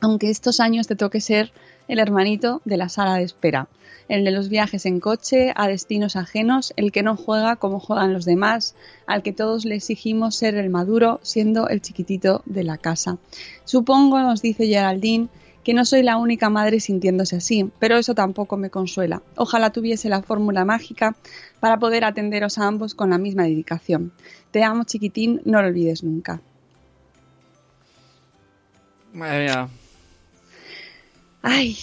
Aunque 0.00 0.30
estos 0.30 0.60
años 0.60 0.86
te 0.86 0.96
toque 0.96 1.20
ser 1.20 1.52
el 1.88 1.98
hermanito 1.98 2.62
de 2.64 2.76
la 2.76 2.88
sala 2.88 3.16
de 3.16 3.24
espera, 3.24 3.68
el 4.08 4.24
de 4.24 4.30
los 4.32 4.48
viajes 4.48 4.86
en 4.86 4.98
coche 4.98 5.52
a 5.54 5.68
destinos 5.68 6.16
ajenos, 6.16 6.72
el 6.76 6.90
que 6.90 7.02
no 7.02 7.16
juega 7.16 7.56
como 7.56 7.78
juegan 7.78 8.12
los 8.12 8.24
demás, 8.24 8.74
al 9.06 9.22
que 9.22 9.32
todos 9.32 9.64
le 9.64 9.76
exigimos 9.76 10.34
ser 10.34 10.56
el 10.56 10.70
maduro 10.70 11.20
siendo 11.22 11.68
el 11.68 11.80
chiquitito 11.80 12.42
de 12.46 12.64
la 12.64 12.76
casa. 12.76 13.18
Supongo, 13.64 14.18
nos 14.20 14.42
dice 14.42 14.66
Geraldine, 14.66 15.28
que 15.64 15.74
no 15.74 15.84
soy 15.84 16.02
la 16.02 16.16
única 16.16 16.48
madre 16.48 16.80
sintiéndose 16.80 17.36
así, 17.36 17.70
pero 17.78 17.96
eso 17.96 18.14
tampoco 18.14 18.56
me 18.56 18.70
consuela. 18.70 19.22
Ojalá 19.36 19.70
tuviese 19.70 20.08
la 20.08 20.22
fórmula 20.22 20.64
mágica 20.64 21.16
para 21.60 21.78
poder 21.78 22.04
atenderos 22.04 22.58
a 22.58 22.66
ambos 22.66 22.94
con 22.94 23.10
la 23.10 23.18
misma 23.18 23.44
dedicación. 23.44 24.12
Te 24.50 24.64
amo, 24.64 24.84
chiquitín, 24.84 25.42
no 25.44 25.60
lo 25.60 25.68
olvides 25.68 26.02
nunca. 26.02 26.40
Madre 29.12 29.44
mía. 29.44 29.68
Ay, 31.42 31.76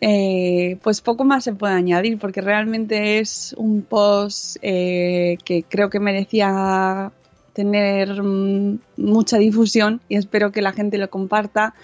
eh, 0.00 0.78
pues 0.82 1.00
poco 1.00 1.24
más 1.24 1.44
se 1.44 1.52
puede 1.52 1.74
añadir 1.74 2.18
porque 2.18 2.40
realmente 2.40 3.20
es 3.20 3.54
un 3.56 3.82
post 3.82 4.56
eh, 4.60 5.38
que 5.44 5.62
creo 5.62 5.90
que 5.90 6.00
merecía 6.00 7.12
tener 7.52 8.20
mm, 8.20 8.80
mucha 8.96 9.38
difusión 9.38 10.00
y 10.08 10.16
espero 10.16 10.50
que 10.50 10.62
la 10.62 10.72
gente 10.72 10.98
lo 10.98 11.08
comparta. 11.08 11.74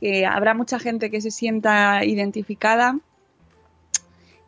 Que 0.00 0.26
habrá 0.26 0.54
mucha 0.54 0.78
gente 0.78 1.10
que 1.10 1.20
se 1.20 1.30
sienta 1.30 2.04
identificada 2.04 2.98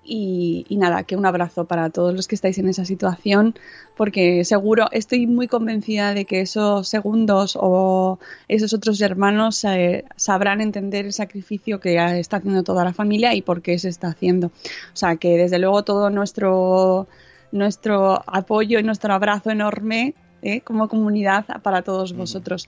Y, 0.03 0.65
y 0.69 0.77
nada, 0.79 1.05
que 1.05 1.15
un 1.15 1.27
abrazo 1.27 1.67
para 1.67 1.91
todos 1.91 2.15
los 2.15 2.27
que 2.27 2.35
estáis 2.35 2.59
en 2.59 2.69
esa 2.69 2.85
situación, 2.85 3.55
porque 3.97 4.45
seguro, 4.45 4.87
estoy 4.93 5.27
muy 5.27 5.47
convencida 5.47 6.15
de 6.15 6.25
que 6.25 6.41
esos 6.41 6.89
segundos 6.89 7.57
o 7.61 8.19
esos 8.49 8.73
otros 8.73 9.01
hermanos 9.03 9.63
eh, 9.65 10.05
sabrán 10.17 10.63
entender 10.63 11.05
el 11.05 11.13
sacrificio 11.13 11.81
que 11.81 11.97
está 12.19 12.39
haciendo 12.39 12.63
toda 12.65 12.83
la 12.83 12.95
familia 12.95 13.35
y 13.35 13.43
por 13.43 13.61
qué 13.61 13.79
se 13.79 13.89
está 13.89 14.09
haciendo. 14.09 14.49
O 14.49 14.97
sea, 14.97 15.17
que 15.17 15.37
desde 15.37 15.59
luego 15.59 15.85
todo 15.85 16.09
nuestro, 16.09 17.07
nuestro 17.53 18.25
apoyo 18.27 18.79
y 18.81 18.83
nuestro 18.83 19.13
abrazo 19.13 19.51
enorme 19.51 20.15
¿eh? 20.43 20.63
como 20.63 20.89
comunidad 20.89 21.45
para 21.63 21.83
todos 21.83 22.15
vosotros. 22.15 22.67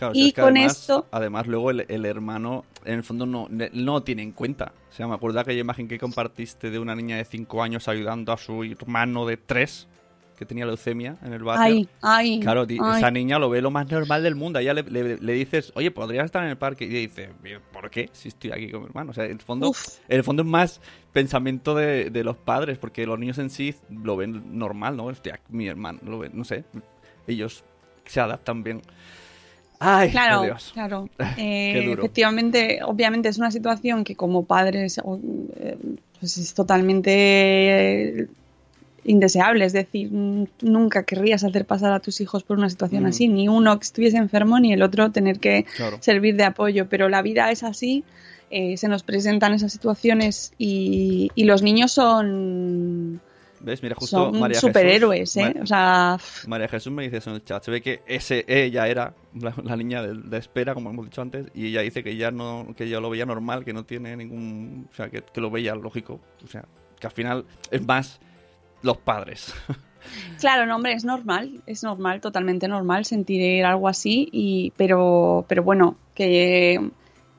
Claro, 0.00 0.14
Y 0.16 0.28
es 0.28 0.32
que 0.34 0.40
con 0.40 0.56
además, 0.56 0.80
esto- 0.80 1.06
Además, 1.12 1.46
luego 1.46 1.70
el, 1.70 1.84
el 1.88 2.06
hermano, 2.06 2.64
en 2.86 2.94
el 2.94 3.02
fondo, 3.04 3.26
no, 3.26 3.48
no 3.74 4.02
tiene 4.02 4.22
en 4.22 4.32
cuenta. 4.32 4.72
O 4.90 4.92
sea, 4.94 5.06
me 5.06 5.14
acuerdo 5.14 5.40
aquella 5.40 5.60
imagen 5.60 5.86
que 5.88 5.98
compartiste 5.98 6.70
de 6.70 6.78
una 6.78 6.96
niña 6.96 7.16
de 7.18 7.26
5 7.26 7.62
años 7.62 7.86
ayudando 7.86 8.32
a 8.32 8.38
su 8.38 8.64
hermano 8.64 9.26
de 9.26 9.36
3 9.36 9.88
que 10.38 10.46
tenía 10.46 10.64
leucemia 10.64 11.18
en 11.22 11.34
el 11.34 11.42
barrio. 11.44 11.62
Ay, 11.62 11.88
ay, 12.00 12.40
Claro, 12.40 12.64
ay. 12.66 12.78
esa 12.96 13.10
niña 13.10 13.38
lo 13.38 13.50
ve 13.50 13.60
lo 13.60 13.70
más 13.70 13.90
normal 13.90 14.22
del 14.22 14.36
mundo. 14.36 14.58
A 14.58 14.62
ella 14.62 14.72
le, 14.72 14.84
le- 14.84 15.18
le 15.18 15.32
dices, 15.34 15.70
oye, 15.74 15.90
podrías 15.90 16.24
estar 16.24 16.42
en 16.44 16.48
el 16.48 16.56
parque. 16.56 16.86
Y 16.86 16.88
ella 16.96 17.00
dice, 17.00 17.30
¿por 17.70 17.90
qué? 17.90 18.08
Si 18.14 18.28
estoy 18.28 18.50
aquí 18.52 18.70
con 18.70 18.80
mi 18.80 18.86
hermano. 18.86 19.10
O 19.10 19.12
sea, 19.12 19.26
en 19.26 19.32
el 19.32 19.40
fondo, 19.40 19.68
Uf. 19.68 19.98
en 20.08 20.16
el 20.16 20.24
fondo 20.24 20.42
es 20.42 20.48
más 20.48 20.80
pensamiento 21.12 21.74
de, 21.74 22.08
de 22.08 22.24
los 22.24 22.38
padres, 22.38 22.78
porque 22.78 23.04
los 23.04 23.18
niños 23.18 23.36
en 23.36 23.50
sí 23.50 23.74
lo 23.90 24.16
ven 24.16 24.56
normal, 24.58 24.96
¿no? 24.96 25.04
Hostia, 25.04 25.40
mi 25.50 25.68
hermano, 25.68 25.98
lo 26.06 26.18
ven, 26.20 26.32
no 26.34 26.44
sé. 26.44 26.64
Ellos 27.26 27.62
se 28.06 28.20
adaptan 28.20 28.62
bien. 28.62 28.80
Ay, 29.82 30.10
Claro, 30.10 30.42
Dios. 30.42 30.70
claro. 30.74 31.08
Eh, 31.38 31.92
efectivamente, 31.98 32.80
obviamente 32.84 33.28
es 33.30 33.38
una 33.38 33.50
situación 33.50 34.04
que 34.04 34.14
como 34.14 34.44
padres 34.44 34.98
eh, 34.98 35.76
pues 36.20 36.36
es 36.38 36.52
totalmente 36.54 38.28
indeseable. 39.04 39.64
Es 39.64 39.72
decir, 39.72 40.10
nunca 40.12 41.04
querrías 41.04 41.44
hacer 41.44 41.64
pasar 41.64 41.92
a 41.92 42.00
tus 42.00 42.20
hijos 42.20 42.42
por 42.44 42.58
una 42.58 42.68
situación 42.68 43.04
Mm. 43.04 43.06
así. 43.06 43.28
Ni 43.28 43.48
uno 43.48 43.78
que 43.78 43.84
estuviese 43.84 44.18
enfermo 44.18 44.60
ni 44.60 44.72
el 44.74 44.82
otro 44.82 45.10
tener 45.10 45.38
que 45.40 45.64
Claro. 45.76 45.96
servir 46.00 46.36
de 46.36 46.44
apoyo. 46.44 46.86
Pero 46.88 47.08
la 47.08 47.22
vida 47.22 47.50
es 47.50 47.62
así. 47.62 48.04
eh, 48.52 48.76
se 48.76 48.88
nos 48.88 49.04
presentan 49.04 49.54
esas 49.54 49.70
situaciones 49.72 50.52
y, 50.58 51.30
y 51.36 51.44
los 51.44 51.62
niños 51.62 51.92
son, 51.92 53.20
¿Ves? 53.60 53.82
Mira, 53.82 53.94
justo 53.94 54.16
son 54.30 54.40
María 54.40 54.54
Jesús- 54.56 54.68
superhéroes, 54.68 55.36
¿eh? 55.36 55.52
Ma- 55.54 55.62
O 55.62 55.66
sea, 55.66 56.16
María 56.46 56.68
Jesús 56.68 56.92
me 56.92 57.02
dice 57.04 57.18
eso 57.18 57.30
en 57.30 57.36
el 57.36 57.44
chat. 57.44 57.62
Se 57.62 57.70
ve 57.70 57.82
que 57.82 58.02
ese 58.06 58.44
ella 58.48 58.88
era 58.88 59.14
la, 59.34 59.52
la 59.62 59.76
niña 59.76 60.02
de, 60.02 60.14
de 60.14 60.38
espera, 60.38 60.72
como 60.74 60.90
hemos 60.90 61.04
dicho 61.06 61.20
antes, 61.22 61.46
y 61.54 61.66
ella 61.66 61.82
dice 61.82 62.02
que 62.02 62.16
ya 62.16 62.30
no, 62.30 62.68
que 62.76 62.84
ella 62.84 63.00
lo 63.00 63.10
veía 63.10 63.26
normal, 63.26 63.64
que 63.64 63.72
no 63.72 63.84
tiene 63.84 64.16
ningún, 64.16 64.88
o 64.90 64.94
sea, 64.94 65.10
que, 65.10 65.22
que 65.22 65.40
lo 65.40 65.50
veía 65.50 65.74
lógico, 65.74 66.20
o 66.42 66.46
sea, 66.46 66.64
que 66.98 67.06
al 67.06 67.12
final 67.12 67.44
es 67.70 67.86
más 67.86 68.20
los 68.82 68.96
padres. 68.96 69.52
Claro, 70.40 70.64
no, 70.64 70.76
hombre, 70.76 70.94
es 70.94 71.04
normal, 71.04 71.60
es 71.66 71.82
normal, 71.82 72.22
totalmente 72.22 72.66
normal 72.68 73.04
sentir 73.04 73.62
algo 73.66 73.86
así, 73.86 74.30
y, 74.32 74.72
pero, 74.78 75.44
pero 75.46 75.62
bueno, 75.62 75.98
que, 76.14 76.90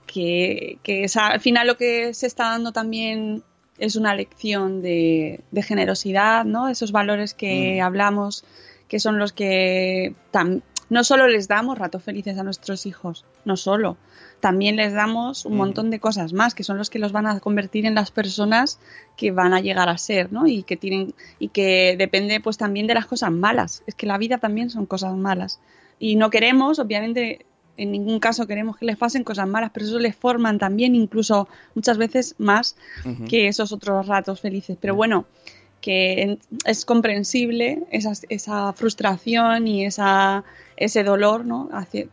que, 0.06 0.78
que 0.84 1.08
al 1.16 1.40
final 1.40 1.66
lo 1.66 1.76
que 1.76 2.14
se 2.14 2.28
está 2.28 2.50
dando 2.50 2.72
también 2.72 3.42
es 3.82 3.96
una 3.98 4.16
lección 4.16 4.82
de, 4.82 5.42
de 5.52 5.62
generosidad, 5.64 6.46
¿no? 6.46 6.70
Esos 6.70 6.92
valores 6.92 7.34
que 7.34 7.78
Mm. 7.80 7.84
hablamos, 7.84 8.46
que 8.88 9.00
son 9.00 9.18
los 9.20 9.34
que 9.34 10.14
tam- 10.32 10.62
no 10.90 11.04
solo 11.04 11.28
les 11.28 11.48
damos 11.48 11.78
ratos 11.78 12.04
felices 12.04 12.38
a 12.38 12.44
nuestros 12.44 12.86
hijos, 12.86 13.26
no 13.46 13.56
solo, 13.58 13.98
también 14.42 14.76
les 14.76 14.94
damos 14.94 15.46
un 15.46 15.54
Mm. 15.54 15.58
montón 15.58 15.90
de 15.90 16.00
cosas 16.00 16.34
más, 16.34 16.54
que 16.54 16.64
son 16.64 16.78
los 16.78 16.90
que 16.90 17.00
los 17.00 17.12
van 17.12 17.28
a 17.28 17.40
convertir 17.40 17.86
en 17.86 17.96
las 17.96 18.12
personas 18.12 18.80
que 19.18 19.32
van 19.32 19.54
a 19.54 19.62
llegar 19.62 19.88
a 19.90 19.98
ser, 19.98 20.32
¿no? 20.34 20.48
Y 20.48 20.64
que 20.64 20.78
tienen, 20.78 21.14
y 21.40 21.48
que 21.50 21.96
depende 21.98 22.40
pues 22.40 22.58
también 22.58 22.88
de 22.88 22.94
las 22.96 23.06
cosas 23.06 23.32
malas. 23.32 23.84
Es 23.88 23.96
que 23.96 24.06
la 24.08 24.18
vida 24.18 24.38
también 24.38 24.70
son 24.70 24.86
cosas 24.86 25.16
malas. 25.16 25.60
Y 26.00 26.16
no 26.16 26.30
queremos, 26.30 26.80
obviamente, 26.80 27.46
en 27.82 27.92
ningún 27.92 28.20
caso 28.20 28.48
queremos 28.48 28.78
que 28.78 28.86
les 28.86 28.98
pasen 28.98 29.24
cosas 29.24 29.48
malas, 29.48 29.72
pero 29.74 29.86
eso 29.86 30.00
les 30.00 30.16
forman 30.16 30.58
también, 30.60 30.96
incluso 30.96 31.48
muchas 31.76 31.98
veces 31.98 32.36
más 32.38 32.76
que 33.28 33.48
esos 33.48 33.72
otros 33.72 34.08
ratos 34.08 34.40
felices. 34.42 34.78
Pero 34.80 34.96
bueno, 34.96 35.26
que 35.82 36.38
es 36.66 36.86
comprensible 36.86 37.84
esa, 37.92 38.12
esa 38.30 38.72
frustración 38.74 39.68
y 39.68 39.86
esa, 39.86 40.44
ese 40.78 41.04
dolor 41.04 41.44
¿no? 41.46 41.70
Hacia- 41.74 42.06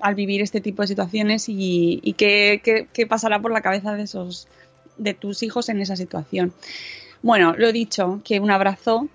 al 0.00 0.14
vivir 0.14 0.42
este 0.42 0.60
tipo 0.60 0.82
de 0.82 0.88
situaciones 0.88 1.48
y, 1.48 2.00
y 2.02 2.12
qué, 2.12 2.60
qué- 2.62 2.86
qué 2.92 3.06
pasará 3.06 3.40
por 3.40 3.50
la 3.52 3.62
cabeza 3.62 3.94
de 3.94 4.02
esos 4.02 4.46
de 4.98 5.14
tus 5.14 5.42
hijos 5.42 5.68
en 5.70 5.80
esa 5.80 5.96
situación. 5.96 6.52
Bueno, 7.22 7.54
lo 7.56 7.72
dicho, 7.72 8.20
que 8.24 8.40
un 8.40 8.50
abrazo 8.50 9.08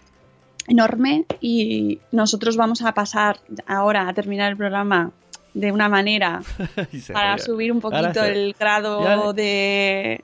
enorme 0.68 1.26
y 1.42 2.00
nosotros 2.12 2.58
vamos 2.58 2.82
a 2.82 2.94
pasar 2.94 3.40
ahora 3.68 4.08
a 4.10 4.14
terminar 4.14 4.52
el 4.52 4.58
programa 4.58 5.12
de 5.60 5.72
una 5.72 5.90
manera 5.90 6.42
para 7.14 7.36
ríe. 7.36 7.44
subir 7.46 7.72
un 7.72 7.82
poquito 7.82 8.24
el 8.24 8.56
grado 8.58 9.34
de, 9.34 10.24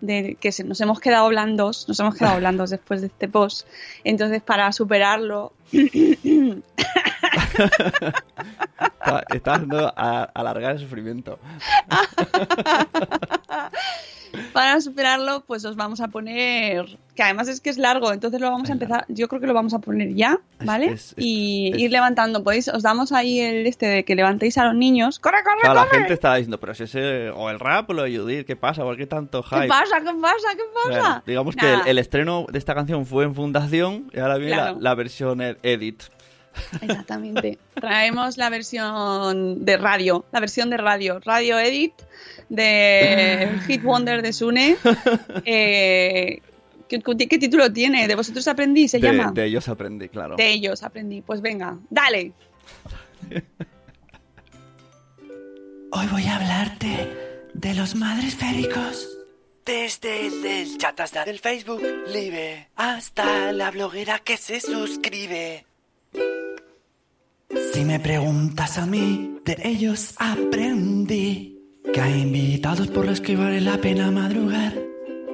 de 0.00 0.36
que 0.40 0.52
se- 0.52 0.64
nos 0.64 0.80
hemos 0.80 1.00
quedado 1.00 1.28
blandos, 1.28 1.88
nos 1.88 1.98
hemos 2.00 2.14
quedado 2.16 2.36
blandos 2.40 2.70
después 2.70 3.00
de 3.00 3.06
este 3.06 3.28
post. 3.28 3.66
Entonces, 4.04 4.42
para 4.42 4.70
superarlo, 4.72 5.52
Está, 7.36 9.24
está 9.34 9.54
haciendo 9.54 9.92
a- 9.96 10.24
alargar 10.34 10.72
el 10.72 10.78
sufrimiento. 10.80 11.38
para 14.52 14.80
superarlo, 14.80 15.44
pues 15.46 15.64
os 15.64 15.76
vamos 15.76 16.00
a 16.00 16.08
poner, 16.08 16.98
que 17.14 17.22
además 17.22 17.48
es 17.48 17.60
que 17.60 17.70
es 17.70 17.78
largo, 17.78 18.12
entonces 18.12 18.38
lo 18.40 18.50
vamos 18.50 18.68
a 18.68 18.72
empezar, 18.74 19.06
yo 19.08 19.28
creo 19.28 19.40
que 19.40 19.46
lo 19.46 19.54
vamos 19.54 19.72
a 19.72 19.78
poner 19.78 20.14
ya, 20.14 20.38
¿vale? 20.62 20.86
es- 20.86 21.12
es- 21.12 21.14
y 21.16 21.70
es- 21.72 21.78
ir 21.80 21.90
levantando, 21.92 22.42
podéis, 22.44 22.68
os 22.68 22.82
damos 22.82 23.12
ahí 23.12 23.40
el 23.40 23.66
este 23.66 23.86
de 23.86 24.04
que 24.04 24.14
levantéis 24.14 24.58
a 24.58 24.64
los 24.66 24.74
niños. 24.74 25.18
¡Corre, 25.20 25.42
corre, 25.42 25.58
O 25.58 25.60
sea, 25.62 25.74
la 25.74 25.84
corre! 25.86 25.98
gente 26.00 26.12
está 26.14 26.34
diciendo, 26.34 26.60
pero 26.60 26.74
si 26.74 26.82
ese, 26.84 27.30
o 27.30 27.48
el 27.48 27.58
rap 27.60 27.88
o 27.88 27.92
lo 27.94 28.02
de 28.02 28.18
Judith, 28.18 28.46
¿qué 28.46 28.56
pasa? 28.56 28.82
¿Por 28.82 28.96
qué 28.98 29.06
tanto 29.06 29.42
hype? 29.42 29.62
¿Qué 29.62 29.68
pasa? 29.68 30.00
¿Qué 30.00 30.12
pasa? 30.20 30.48
¿Qué 30.54 30.62
pasa? 30.74 31.00
Bueno, 31.00 31.22
digamos 31.26 31.56
que 31.56 31.72
el, 31.72 31.80
el 31.86 31.98
estreno 31.98 32.44
de 32.50 32.58
esta 32.58 32.74
canción 32.74 33.06
fue 33.06 33.24
en 33.24 33.34
Fundación 33.34 34.10
y 34.12 34.18
ahora 34.18 34.36
viene 34.36 34.56
la- 34.56 34.62
Claro. 34.64 34.78
la, 34.80 34.94
versión 34.94 35.40
ed- 35.40 35.56
edit. 35.62 36.02
Exactamente. 36.80 37.58
Traemos 37.74 38.36
la 38.36 38.50
versión 38.50 39.64
de 39.64 39.76
radio, 39.76 40.24
la 40.32 40.40
versión 40.40 40.70
de 40.70 40.76
radio, 40.76 41.20
Radio 41.20 41.58
Edit 41.58 41.92
de 42.48 43.50
Hit 43.66 43.82
Wonder 43.82 44.22
de 44.22 44.32
Sune. 44.32 44.76
Eh, 45.44 46.40
¿qué, 46.88 47.00
qué 47.00 47.38
título 47.38 47.72
tiene? 47.72 48.08
¿De 48.08 48.14
vosotros 48.14 48.48
aprendí? 48.48 48.88
Se 48.88 48.98
de, 48.98 49.06
llama. 49.06 49.30
de 49.32 49.44
ellos 49.44 49.68
aprendí, 49.68 50.08
claro. 50.08 50.36
De 50.36 50.50
ellos 50.50 50.82
aprendí. 50.82 51.20
Pues 51.20 51.40
venga, 51.40 51.78
dale. 51.90 52.32
Hoy 55.92 56.06
voy 56.10 56.24
a 56.24 56.36
hablarte 56.36 57.48
de 57.54 57.74
los 57.74 57.94
madres 57.94 58.34
féricos. 58.34 59.08
Desde 59.64 60.26
el 60.26 60.42
del 60.42 60.78
chat 60.78 61.00
hasta 61.00 61.24
el 61.24 61.38
Facebook 61.40 61.82
Live 62.12 62.68
hasta 62.76 63.52
la 63.52 63.70
bloguera 63.70 64.18
que 64.20 64.36
se 64.36 64.60
suscribe. 64.60 65.64
Si 67.72 67.84
me 67.84 68.00
preguntas 68.00 68.78
a 68.78 68.86
mí, 68.86 69.38
de 69.44 69.56
ellos 69.64 70.14
aprendí 70.16 71.58
que 71.92 72.00
hay 72.00 72.22
invitados 72.22 72.88
por 72.88 73.06
los 73.06 73.20
que 73.20 73.36
vale 73.36 73.60
la 73.60 73.78
pena 73.78 74.10
madrugar. 74.10 74.74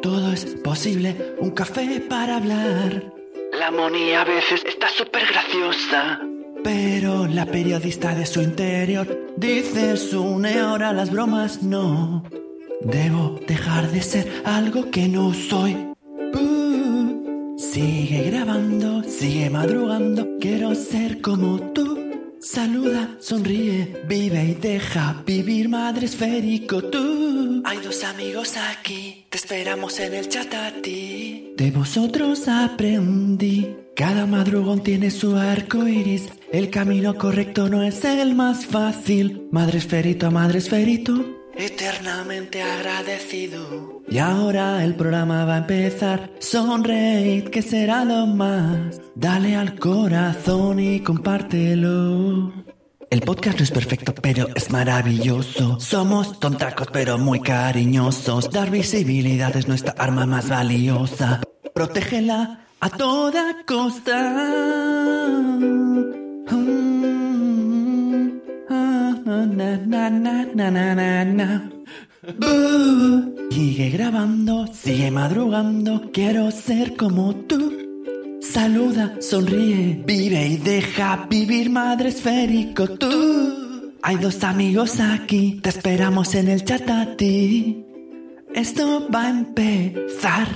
Todo 0.02 0.32
es 0.32 0.44
posible, 0.62 1.34
un 1.40 1.50
café 1.50 2.00
para 2.00 2.36
hablar. 2.36 3.12
La 3.58 3.70
Moni 3.70 4.12
a 4.12 4.24
veces 4.24 4.62
está 4.66 4.88
súper 4.88 5.22
graciosa. 5.26 6.20
Pero 6.62 7.26
la 7.26 7.46
periodista 7.46 8.14
de 8.14 8.26
su 8.26 8.40
interior 8.40 9.32
dice, 9.36 9.96
Sune, 9.96 10.60
ahora 10.60 10.92
las 10.92 11.10
bromas 11.10 11.62
no. 11.62 12.24
Debo 12.82 13.40
dejar 13.46 13.90
de 13.90 14.02
ser 14.02 14.42
algo 14.44 14.90
que 14.90 15.08
no 15.08 15.34
soy. 15.34 15.74
Uh, 16.34 17.58
sigue 17.58 18.30
grabando, 18.30 19.02
sigue 19.04 19.50
madrugando, 19.50 20.26
quiero 20.40 20.74
ser 20.74 21.20
como 21.20 21.60
tú. 21.72 22.11
Saluda, 22.42 23.18
sonríe, 23.20 24.02
vive 24.08 24.44
y 24.44 24.54
deja 24.54 25.22
vivir 25.24 25.68
madre 25.68 26.06
esférico 26.06 26.82
tú. 26.82 27.62
Hay 27.64 27.78
dos 27.78 28.02
amigos 28.02 28.56
aquí, 28.56 29.26
te 29.30 29.36
esperamos 29.36 30.00
en 30.00 30.12
el 30.14 30.28
chat 30.28 30.52
a 30.52 30.72
ti. 30.82 31.54
De 31.56 31.70
vosotros 31.70 32.48
aprendí. 32.48 33.76
Cada 33.94 34.26
madrugón 34.26 34.82
tiene 34.82 35.12
su 35.12 35.36
arco 35.36 35.86
iris. 35.86 36.30
El 36.50 36.68
camino 36.68 37.16
correcto 37.16 37.68
no 37.68 37.84
es 37.84 38.04
el 38.04 38.34
más 38.34 38.66
fácil. 38.66 39.46
Madre 39.52 39.78
esferito 39.78 40.32
madre 40.32 40.58
esferito. 40.58 41.41
Eternamente 41.54 42.62
agradecido. 42.62 44.02
Y 44.08 44.18
ahora 44.18 44.82
el 44.84 44.94
programa 44.94 45.44
va 45.44 45.54
a 45.54 45.58
empezar. 45.58 46.30
Sonreíd, 46.38 47.48
que 47.48 47.62
será 47.62 48.04
lo 48.04 48.26
más. 48.26 49.00
Dale 49.14 49.56
al 49.56 49.78
corazón 49.78 50.80
y 50.80 51.00
compártelo. 51.00 52.52
El 53.10 53.20
podcast 53.20 53.58
no 53.58 53.64
es 53.64 53.70
perfecto, 53.70 54.14
pero 54.14 54.48
es 54.54 54.70
maravilloso. 54.70 55.78
Somos 55.78 56.40
tontacos, 56.40 56.88
pero 56.90 57.18
muy 57.18 57.40
cariñosos. 57.40 58.50
Dar 58.50 58.70
visibilidad 58.70 59.54
es 59.54 59.68
nuestra 59.68 59.94
arma 59.98 60.24
más 60.24 60.48
valiosa. 60.48 61.42
Protégela 61.74 62.64
a 62.80 62.88
toda 62.88 63.64
costa. 63.66 64.16
Mm, 66.48 67.21
na, 69.24 69.76
na, 69.76 70.10
na, 70.10 70.44
na, 70.70 70.94
na, 70.94 71.24
na. 71.24 71.70
Sigue 73.50 73.90
grabando, 73.90 74.66
sigue 74.72 75.10
madrugando. 75.10 76.10
Quiero 76.12 76.50
ser 76.50 76.96
como 76.96 77.34
tú. 77.34 77.72
Saluda, 78.40 79.16
sonríe, 79.20 80.02
vive 80.04 80.46
y 80.46 80.56
deja 80.56 81.26
vivir 81.28 81.70
madre 81.70 82.08
esférico 82.08 82.88
tú. 82.88 83.92
Hay 84.02 84.16
dos 84.16 84.42
amigos 84.42 84.98
aquí, 85.00 85.60
te 85.62 85.68
esperamos 85.68 86.34
en 86.34 86.48
el 86.48 86.64
chat 86.64 86.88
a 86.90 87.16
ti. 87.16 87.84
Esto 88.54 89.08
va 89.14 89.26
a 89.26 89.30
empezar. 89.30 90.48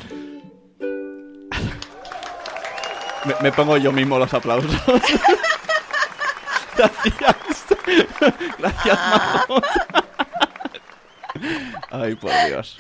Me, 3.25 3.35
me 3.43 3.53
pongo 3.53 3.77
yo 3.77 3.93
mismo 3.93 4.19
los 4.19 4.33
aplausos. 4.35 4.71
Gracias. 6.77 7.67
Gracias, 8.59 8.99
Majo. 9.11 9.61
Ay, 11.91 12.15
por 12.15 12.31
Dios. 12.49 12.79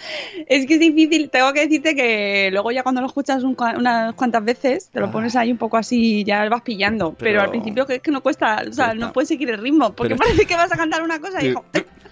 Es 0.49 0.67
que 0.67 0.75
es 0.75 0.81
difícil, 0.81 1.29
tengo 1.29 1.53
que 1.53 1.61
decirte 1.61 1.95
que 1.95 2.49
luego 2.51 2.71
ya 2.73 2.83
cuando 2.83 3.03
lo 3.03 3.07
escuchas 3.07 3.43
un 3.43 3.55
unas 3.77 4.15
cuantas 4.15 4.43
veces, 4.45 4.89
te 4.91 4.99
lo 5.01 5.07
Ah. 5.07 5.11
pones 5.13 5.37
ahí 5.37 5.53
un 5.53 5.59
poco 5.59 5.77
así, 5.77 6.25
ya 6.25 6.49
vas 6.49 6.63
pillando. 6.63 7.11
Pero, 7.13 7.33
Pero- 7.33 7.43
al 7.43 7.51
principio 7.51 7.87
que 7.87 7.97
es 7.97 8.03
que 8.03 8.11
no 8.11 8.23
cuesta, 8.23 8.63
o 8.69 8.73
sea, 8.73 8.95
no 8.95 9.13
puedes 9.13 9.29
seguir 9.29 9.51
el 9.51 9.59
ritmo, 9.59 9.93
porque 9.93 10.15
Pero- 10.15 10.25
parece 10.25 10.47
que 10.47 10.57
vas 10.57 10.73
a 10.73 10.77
cantar 10.77 11.03
una 11.03 11.21
cosa 11.21 11.43
y 11.43 11.49
digo, 11.49 11.65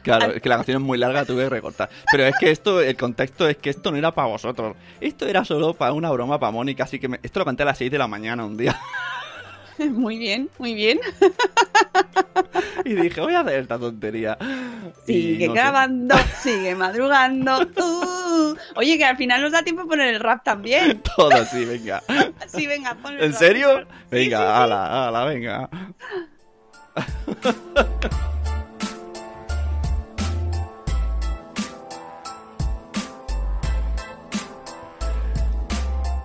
Claro, 0.03 0.33
es 0.33 0.43
que 0.43 0.49
la 0.51 0.57
canción 0.57 0.83
es 0.83 0.87
muy 0.87 0.99
larga, 0.99 1.25
tuve 1.25 1.45
que 1.45 1.49
recortar. 1.49 1.89
Pero 2.13 2.27
es 2.27 2.35
que 2.39 2.51
esto, 2.51 2.79
el 2.83 2.95
contexto 2.95 3.49
es 3.49 3.57
que 3.57 3.71
esto 3.71 3.91
no 3.91 3.97
era 3.97 4.13
para 4.13 4.29
vosotros. 4.29 4.77
Esto 5.01 5.27
era 5.27 5.47
solo 5.47 5.73
para 5.73 5.95
una 5.95 6.11
broma 6.11 6.39
para 6.39 6.53
Mónica, 6.53 6.85
así 6.85 6.99
que 6.99 7.09
me- 7.09 7.21
esto 7.23 7.39
lo 7.39 7.47
canté 7.47 7.63
a 7.63 7.67
las 7.67 7.79
6 7.79 7.91
de 7.91 7.97
la 7.97 8.07
mañana 8.07 8.45
un 8.45 8.59
día. 8.59 8.79
muy 9.91 10.19
bien, 10.19 10.49
muy 10.59 10.75
bien. 10.75 11.01
Y 12.85 12.93
dije, 12.95 13.21
voy 13.21 13.33
a 13.35 13.41
hacer 13.41 13.61
esta 13.61 13.79
tontería. 13.79 14.37
Sigue 15.07 15.47
no 15.49 15.55
sé. 15.55 15.61
grabando, 15.61 16.15
sigue 16.43 16.75
madrugando. 16.75 17.67
tú. 17.69 18.59
Oye, 18.77 18.99
que 18.99 19.05
al 19.07 19.17
final 19.17 19.41
nos 19.41 19.53
da 19.53 19.63
tiempo 19.63 19.83
a 19.83 19.87
poner 19.87 20.09
el 20.13 20.21
rap 20.21 20.45
también. 20.45 21.01
Todo, 21.17 21.45
sí, 21.47 21.65
venga. 21.65 22.03
Sí, 22.47 22.67
venga, 22.67 22.95
pon 22.97 23.15
el 23.15 23.23
¿En 23.25 23.33
rap. 23.33 23.39
serio? 23.39 23.87
Venga, 24.11 24.39
sí, 24.39 24.45
sí. 24.45 24.53
ala, 24.53 25.09
ala, 25.09 25.25
venga. 25.25 25.71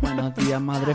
Buenos 0.00 0.34
días, 0.34 0.60
madre 0.60 0.94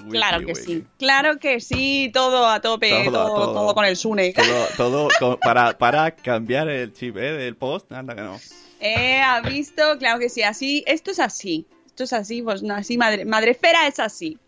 wiki, 0.00 0.10
Claro 0.10 0.40
que 0.40 0.52
wiki. 0.52 0.62
sí, 0.64 0.84
claro 0.98 1.38
que 1.38 1.60
sí, 1.60 2.10
todo 2.12 2.46
a 2.46 2.60
tope, 2.60 2.90
Todo, 3.04 3.12
todo, 3.12 3.34
todo, 3.34 3.52
todo. 3.54 3.74
con 3.74 3.84
el 3.84 3.96
Sune. 3.96 4.32
Todo, 4.32 4.66
todo 4.76 5.08
con- 5.18 5.38
para, 5.38 5.76
para 5.78 6.10
cambiar 6.14 6.68
el 6.68 6.92
chip 6.92 7.16
¿eh? 7.16 7.32
del 7.32 7.56
post, 7.56 7.90
anda 7.92 8.14
que 8.14 8.20
no. 8.22 8.38
Eh, 8.80 9.20
¿ha 9.20 9.40
visto? 9.40 9.98
Claro 9.98 10.18
que 10.18 10.28
sí, 10.28 10.42
así, 10.42 10.84
esto 10.86 11.10
es 11.10 11.18
así. 11.20 11.66
Esto 11.86 12.04
es 12.04 12.12
así, 12.12 12.42
pues 12.42 12.62
no, 12.62 12.74
así, 12.74 12.98
madre, 12.98 13.24
madrefera 13.24 13.86
es 13.86 14.00
así. 14.00 14.38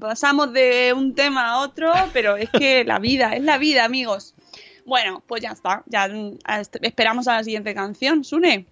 Pasamos 0.00 0.52
de 0.52 0.92
un 0.94 1.14
tema 1.14 1.50
a 1.52 1.58
otro, 1.60 1.92
pero 2.12 2.36
es 2.36 2.50
que 2.50 2.84
la 2.86 2.98
vida, 2.98 3.34
es 3.34 3.42
la 3.42 3.58
vida, 3.58 3.84
amigos. 3.84 4.34
Bueno, 4.84 5.22
pues 5.26 5.42
ya 5.42 5.50
está. 5.50 5.82
Ya 5.86 6.08
mm, 6.08 6.38
esperamos 6.82 7.28
a 7.28 7.34
la 7.36 7.44
siguiente 7.44 7.74
canción, 7.74 8.24
Sune. 8.24 8.66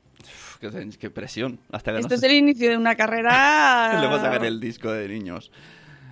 Qué, 0.70 0.88
qué 0.98 1.10
presión. 1.10 1.58
Hasta 1.70 1.92
que 1.92 1.98
Esto 1.98 2.10
no 2.10 2.14
es 2.16 2.22
el 2.22 2.32
inicio 2.32 2.70
de 2.70 2.76
una 2.76 2.94
carrera. 2.94 3.96
Luego 4.00 4.16
sacar 4.18 4.44
el 4.44 4.60
disco 4.60 4.92
de 4.92 5.08
niños. 5.08 5.50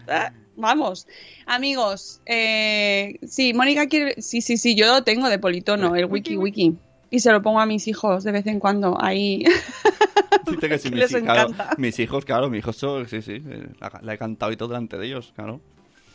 Ah, 0.08 0.32
Vamos, 0.56 1.06
amigos, 1.46 2.20
eh, 2.26 3.16
sí, 3.26 3.54
Mónica 3.54 3.86
quiere, 3.86 4.20
sí, 4.20 4.42
sí, 4.42 4.58
sí, 4.58 4.74
yo 4.74 4.86
lo 4.86 5.02
tengo 5.02 5.28
de 5.28 5.38
politono, 5.38 5.96
el 5.96 6.04
wiki 6.04 6.36
wiki, 6.36 6.76
y 7.10 7.20
se 7.20 7.32
lo 7.32 7.40
pongo 7.40 7.60
a 7.60 7.66
mis 7.66 7.88
hijos 7.88 8.22
de 8.22 8.32
vez 8.32 8.46
en 8.46 8.60
cuando, 8.60 9.02
ahí, 9.02 9.44
sí, 10.46 10.56
mis, 10.90 10.90
Les 10.92 11.22
claro, 11.22 11.54
mis 11.78 11.98
hijos, 11.98 12.24
claro, 12.26 12.50
mis 12.50 12.58
hijos 12.58 12.76
son, 12.76 13.08
sí, 13.08 13.22
sí, 13.22 13.42
eh, 13.44 13.68
la, 13.80 13.98
la 14.02 14.14
he 14.14 14.18
cantado 14.18 14.52
y 14.52 14.56
todo 14.56 14.68
delante 14.68 14.98
de 14.98 15.06
ellos, 15.06 15.32
claro. 15.34 15.60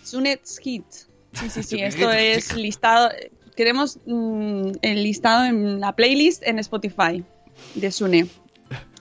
Sunet's 0.04 0.60
Hit, 0.60 0.86
sí, 1.34 1.50
sí, 1.50 1.64
sí, 1.64 1.82
esto 1.82 2.12
es 2.12 2.56
listado, 2.56 3.10
queremos 3.56 3.98
mm, 4.06 4.72
el 4.84 5.04
listado 5.04 5.46
en 5.46 5.80
la 5.80 5.96
playlist 5.96 6.44
en 6.46 6.60
Spotify 6.60 7.24
de 7.76 7.92
Sune. 7.92 8.28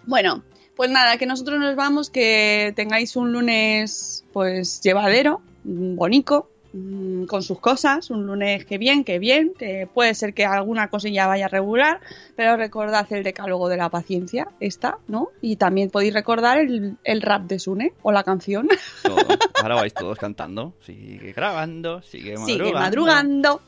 Bueno, 0.07 0.43
pues 0.77 0.91
nada, 0.91 1.17
que 1.17 1.27
nosotros 1.27 1.59
nos 1.59 1.75
vamos, 1.75 2.11
que 2.11 2.73
tengáis 2.77 3.17
un 3.17 3.33
lunes 3.33 4.25
pues 4.33 4.81
llevadero, 4.83 5.41
bonito, 5.65 6.51
mm, 6.73 7.25
con 7.25 7.43
sus 7.43 7.61
cosas, 7.61 8.11
un 8.11 8.27
lunes 8.27 8.65
que 8.65 8.79
bien, 8.79 9.05
que 9.05 9.19
bien, 9.19 9.53
que 9.59 9.89
puede 9.93 10.15
ser 10.15 10.35
que 10.35 10.45
alguna 10.45 10.89
cosilla 10.89 11.27
vaya 11.27 11.49
regular, 11.49 12.01
pero 12.37 12.57
recordad 12.57 13.07
el 13.13 13.23
decálogo 13.23 13.69
de 13.69 13.77
la 13.77 13.91
paciencia, 13.91 14.49
esta, 14.61 14.99
¿no? 15.09 15.29
Y 15.41 15.57
también 15.57 15.91
podéis 15.91 16.15
recordar 16.15 16.59
el, 16.59 16.97
el 17.05 17.23
rap 17.23 17.43
de 17.43 17.59
Sune 17.59 17.93
o 18.03 18.13
la 18.13 18.23
canción. 18.23 18.69
Todo. 19.03 19.17
Ahora 19.63 19.77
vais 19.77 19.95
todos 19.95 20.19
cantando. 20.19 20.75
Sigue 20.81 21.33
grabando, 21.33 22.03
sigue 22.03 22.37
madrugando. 22.37 22.65
Sigue 22.65 22.73
madrugando. 22.73 23.61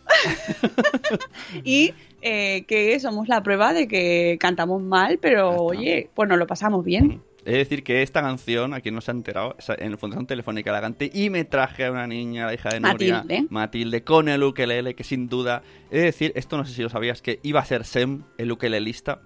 y 1.65 1.95
eh, 2.21 2.65
que 2.67 2.99
somos 2.99 3.29
la 3.29 3.43
prueba 3.43 3.73
de 3.73 3.87
que 3.87 4.37
cantamos 4.41 4.83
mal, 4.83 5.19
pero 5.19 5.57
oye, 5.57 6.11
pues 6.15 6.29
nos 6.29 6.39
lo 6.39 6.47
pasamos 6.47 6.85
bien. 6.85 7.23
Es 7.49 7.55
decir, 7.55 7.83
que 7.83 8.03
esta 8.03 8.21
canción, 8.21 8.75
a 8.75 8.81
quien 8.83 8.95
no 8.95 9.01
se 9.01 9.11
ha 9.11 9.15
enterado, 9.15 9.57
en 9.79 9.97
Fundación 9.97 10.27
Telefónica 10.27 10.71
la 10.71 10.83
canté 10.83 11.11
y 11.15 11.31
me 11.31 11.45
traje 11.47 11.87
a 11.87 11.91
una 11.93 12.07
niña, 12.07 12.45
la 12.45 12.53
hija 12.53 12.69
de 12.69 12.81
Nuria, 12.81 13.23
Matilde. 13.23 13.47
Matilde, 13.49 14.05
con 14.05 14.29
el 14.29 14.43
ukelele, 14.43 14.95
que 14.95 15.03
sin 15.03 15.29
duda, 15.31 15.63
es 15.91 16.03
decir, 16.03 16.31
esto 16.37 16.59
no 16.59 16.67
sé 16.67 16.75
si 16.75 16.83
lo 16.83 16.91
sabías, 16.91 17.23
que 17.23 17.41
iba 17.43 17.61
a 17.61 17.65
ser 17.65 17.87
Sem, 17.87 18.23
el 18.37 18.53
ukelelista, 18.53 19.23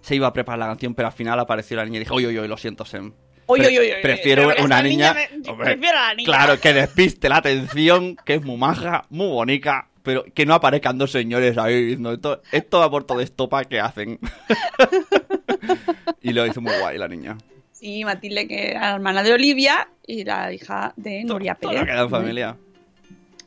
se 0.00 0.16
iba 0.16 0.26
a 0.26 0.32
preparar 0.32 0.58
la 0.58 0.66
canción, 0.66 0.96
pero 0.96 1.06
al 1.08 1.14
final 1.14 1.38
apareció 1.38 1.76
la 1.76 1.84
niña 1.84 1.98
y 1.98 2.00
dijo, 2.00 2.16
oye, 2.16 2.26
oye, 2.26 2.40
oye, 2.40 2.48
lo 2.48 2.56
siento, 2.56 2.84
Sem. 2.84 3.12
Oye, 3.46 3.68
oye, 3.68 3.78
oye, 3.78 3.96
prefiero 4.02 4.50
una 4.64 4.82
niña, 4.82 5.14
me- 5.14 5.48
hombre, 5.50 5.66
prefiero 5.76 5.96
a 5.98 6.08
la 6.08 6.14
niña. 6.14 6.26
claro, 6.26 6.58
que 6.60 6.72
despiste 6.72 7.28
la 7.28 7.36
atención, 7.36 8.16
que 8.24 8.34
es 8.34 8.42
muy 8.44 8.56
maja, 8.56 9.04
muy 9.10 9.28
bonita, 9.28 9.86
pero 10.02 10.24
que 10.34 10.44
no 10.44 10.54
aparezcan 10.54 10.98
dos 10.98 11.12
señores 11.12 11.56
ahí 11.56 11.92
esto, 11.92 12.42
esto 12.50 12.78
va 12.80 12.90
por 12.90 13.04
todo 13.04 13.20
esto, 13.20 13.48
¿para 13.48 13.68
qué 13.68 13.78
hacen? 13.78 14.18
y 16.22 16.32
lo 16.32 16.46
hizo 16.46 16.60
muy 16.60 16.72
guay 16.80 16.98
la 16.98 17.06
niña. 17.06 17.36
Sí, 17.80 18.04
Matilde, 18.04 18.46
que 18.46 18.72
era 18.72 18.80
la 18.80 18.94
hermana 18.96 19.22
de 19.22 19.32
Olivia 19.32 19.88
y 20.06 20.24
la 20.24 20.52
hija 20.52 20.92
de 20.96 21.24
Nuria 21.24 21.54
Todo 21.54 21.70
Pérez. 21.70 21.86
queda 21.86 22.02
en 22.02 22.10
familia. 22.10 22.56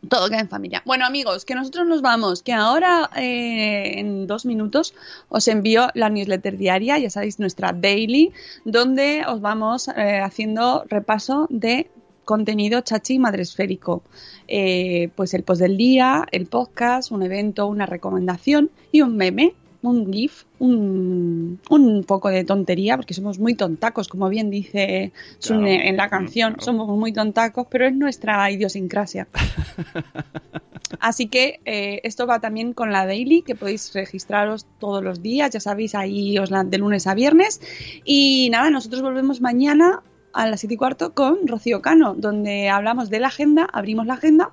Todo 0.10 0.28
queda 0.28 0.40
en 0.40 0.50
familia. 0.50 0.82
Bueno, 0.86 1.06
amigos, 1.06 1.46
que 1.46 1.54
nosotros 1.54 1.86
nos 1.86 2.02
vamos, 2.02 2.42
que 2.42 2.52
ahora 2.52 3.12
eh, 3.16 4.00
en 4.00 4.26
dos 4.26 4.48
minutos 4.48 4.96
os 5.30 5.48
envío 5.48 5.90
la 5.94 6.10
newsletter 6.10 6.58
diaria, 6.58 6.98
ya 6.98 7.12
sabéis, 7.12 7.38
nuestra 7.38 7.74
daily, 7.74 8.34
donde 8.66 9.24
os 9.28 9.40
vamos 9.40 9.88
eh, 9.90 10.20
haciendo 10.20 10.84
repaso 10.90 11.46
de 11.52 11.92
contenido 12.26 12.82
chachi 12.82 13.20
madresférico. 13.20 14.02
Eh, 14.48 15.10
pues 15.16 15.36
el 15.36 15.44
post 15.44 15.62
del 15.62 15.78
día, 15.78 16.26
el 16.32 16.48
podcast, 16.48 17.12
un 17.12 17.22
evento, 17.22 17.68
una 17.68 17.86
recomendación 17.86 18.72
y 18.92 19.02
un 19.02 19.16
meme, 19.16 19.54
un 19.84 20.12
GIF, 20.12 20.46
un, 20.60 21.60
un 21.70 22.04
poco 22.06 22.30
de 22.30 22.44
tontería, 22.44 22.96
porque 22.96 23.14
somos 23.14 23.38
muy 23.38 23.54
tontacos, 23.54 24.08
como 24.08 24.30
bien 24.30 24.50
dice 24.50 25.12
Sune 25.40 25.76
Claro, 25.76 25.90
en 25.90 25.98
la 25.98 26.10
canción, 26.10 26.54
claro. 26.54 26.66
somos 26.66 26.98
muy 26.98 27.12
tontacos, 27.14 27.68
pero 27.70 27.86
es 27.86 27.94
nuestra 27.94 28.50
idiosincrasia. 28.50 29.28
Así 31.00 31.28
que 31.28 31.60
eh, 31.66 32.00
esto 32.04 32.28
va 32.28 32.40
también 32.40 32.74
con 32.74 32.92
la 32.92 33.06
daily, 33.06 33.42
que 33.42 33.56
podéis 33.56 33.94
registraros 33.94 34.66
todos 34.80 35.04
los 35.04 35.22
días, 35.22 35.52
ya 35.52 35.60
sabéis, 35.60 35.96
ahí 35.96 36.38
os 36.38 36.50
la 36.52 36.64
de 36.64 36.78
lunes 36.78 37.08
a 37.08 37.14
viernes. 37.14 37.62
Y 38.06 38.50
nada, 38.52 38.70
nosotros 38.70 39.02
volvemos 39.02 39.42
mañana 39.42 40.02
a 40.34 40.48
las 40.48 40.62
7 40.62 40.74
y 40.74 40.78
cuarto 40.78 41.14
con 41.14 41.48
Rocío 41.48 41.82
Cano, 41.82 42.16
donde 42.16 42.70
hablamos 42.70 43.10
de 43.10 43.20
la 43.20 43.28
agenda, 43.28 43.68
abrimos 43.72 44.06
la 44.06 44.16
agenda 44.16 44.52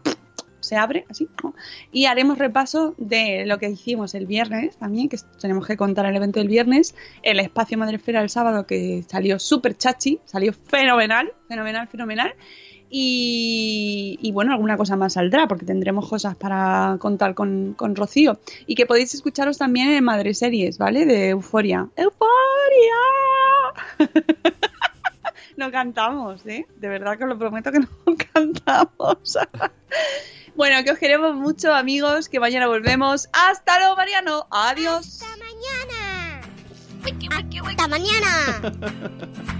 se 0.70 0.76
abre 0.76 1.04
así. 1.10 1.28
Y 1.90 2.04
haremos 2.04 2.38
repaso 2.38 2.94
de 2.96 3.44
lo 3.44 3.58
que 3.58 3.68
hicimos 3.68 4.14
el 4.14 4.26
viernes 4.26 4.76
también, 4.76 5.08
que 5.08 5.18
tenemos 5.40 5.66
que 5.66 5.76
contar 5.76 6.06
el 6.06 6.14
evento 6.14 6.38
del 6.38 6.46
viernes, 6.46 6.94
el 7.24 7.40
espacio 7.40 7.76
Madrefera 7.76 8.22
el 8.22 8.30
sábado 8.30 8.66
que 8.68 9.02
salió 9.08 9.40
súper 9.40 9.76
chachi, 9.76 10.20
salió 10.24 10.52
fenomenal, 10.52 11.32
fenomenal, 11.48 11.88
fenomenal. 11.88 12.34
Y, 12.88 14.16
y, 14.22 14.30
bueno, 14.30 14.52
alguna 14.52 14.76
cosa 14.76 14.96
más 14.96 15.14
saldrá, 15.14 15.48
porque 15.48 15.64
tendremos 15.64 16.08
cosas 16.08 16.36
para 16.36 16.96
contar 17.00 17.34
con, 17.34 17.74
con 17.76 17.96
Rocío. 17.96 18.38
Y 18.66 18.76
que 18.76 18.86
podéis 18.86 19.14
escucharos 19.14 19.58
también 19.58 19.90
en 19.90 20.04
Madre 20.04 20.34
Series, 20.34 20.78
¿vale? 20.78 21.04
De 21.04 21.30
Euforia. 21.30 21.88
¡Euforia! 21.96 23.00
no 25.56 25.70
cantamos, 25.70 26.46
¿eh? 26.46 26.66
De 26.76 26.88
verdad 26.88 27.18
que 27.18 27.24
os 27.24 27.30
lo 27.30 27.38
prometo 27.38 27.70
que 27.72 27.80
no 27.80 27.88
cantamos. 28.32 29.38
bueno, 30.56 30.82
que 30.84 30.90
os 30.90 30.98
queremos 30.98 31.34
mucho, 31.34 31.72
amigos, 31.74 32.28
que 32.28 32.40
mañana 32.40 32.66
volvemos. 32.66 33.28
¡Hasta 33.32 33.78
luego, 33.78 33.96
Mariano! 33.96 34.46
¡Adiós! 34.50 35.22
¡Hasta 35.22 35.36
mañana! 35.36 36.40
¡Hasta 37.68 37.88
mañana! 37.88 39.56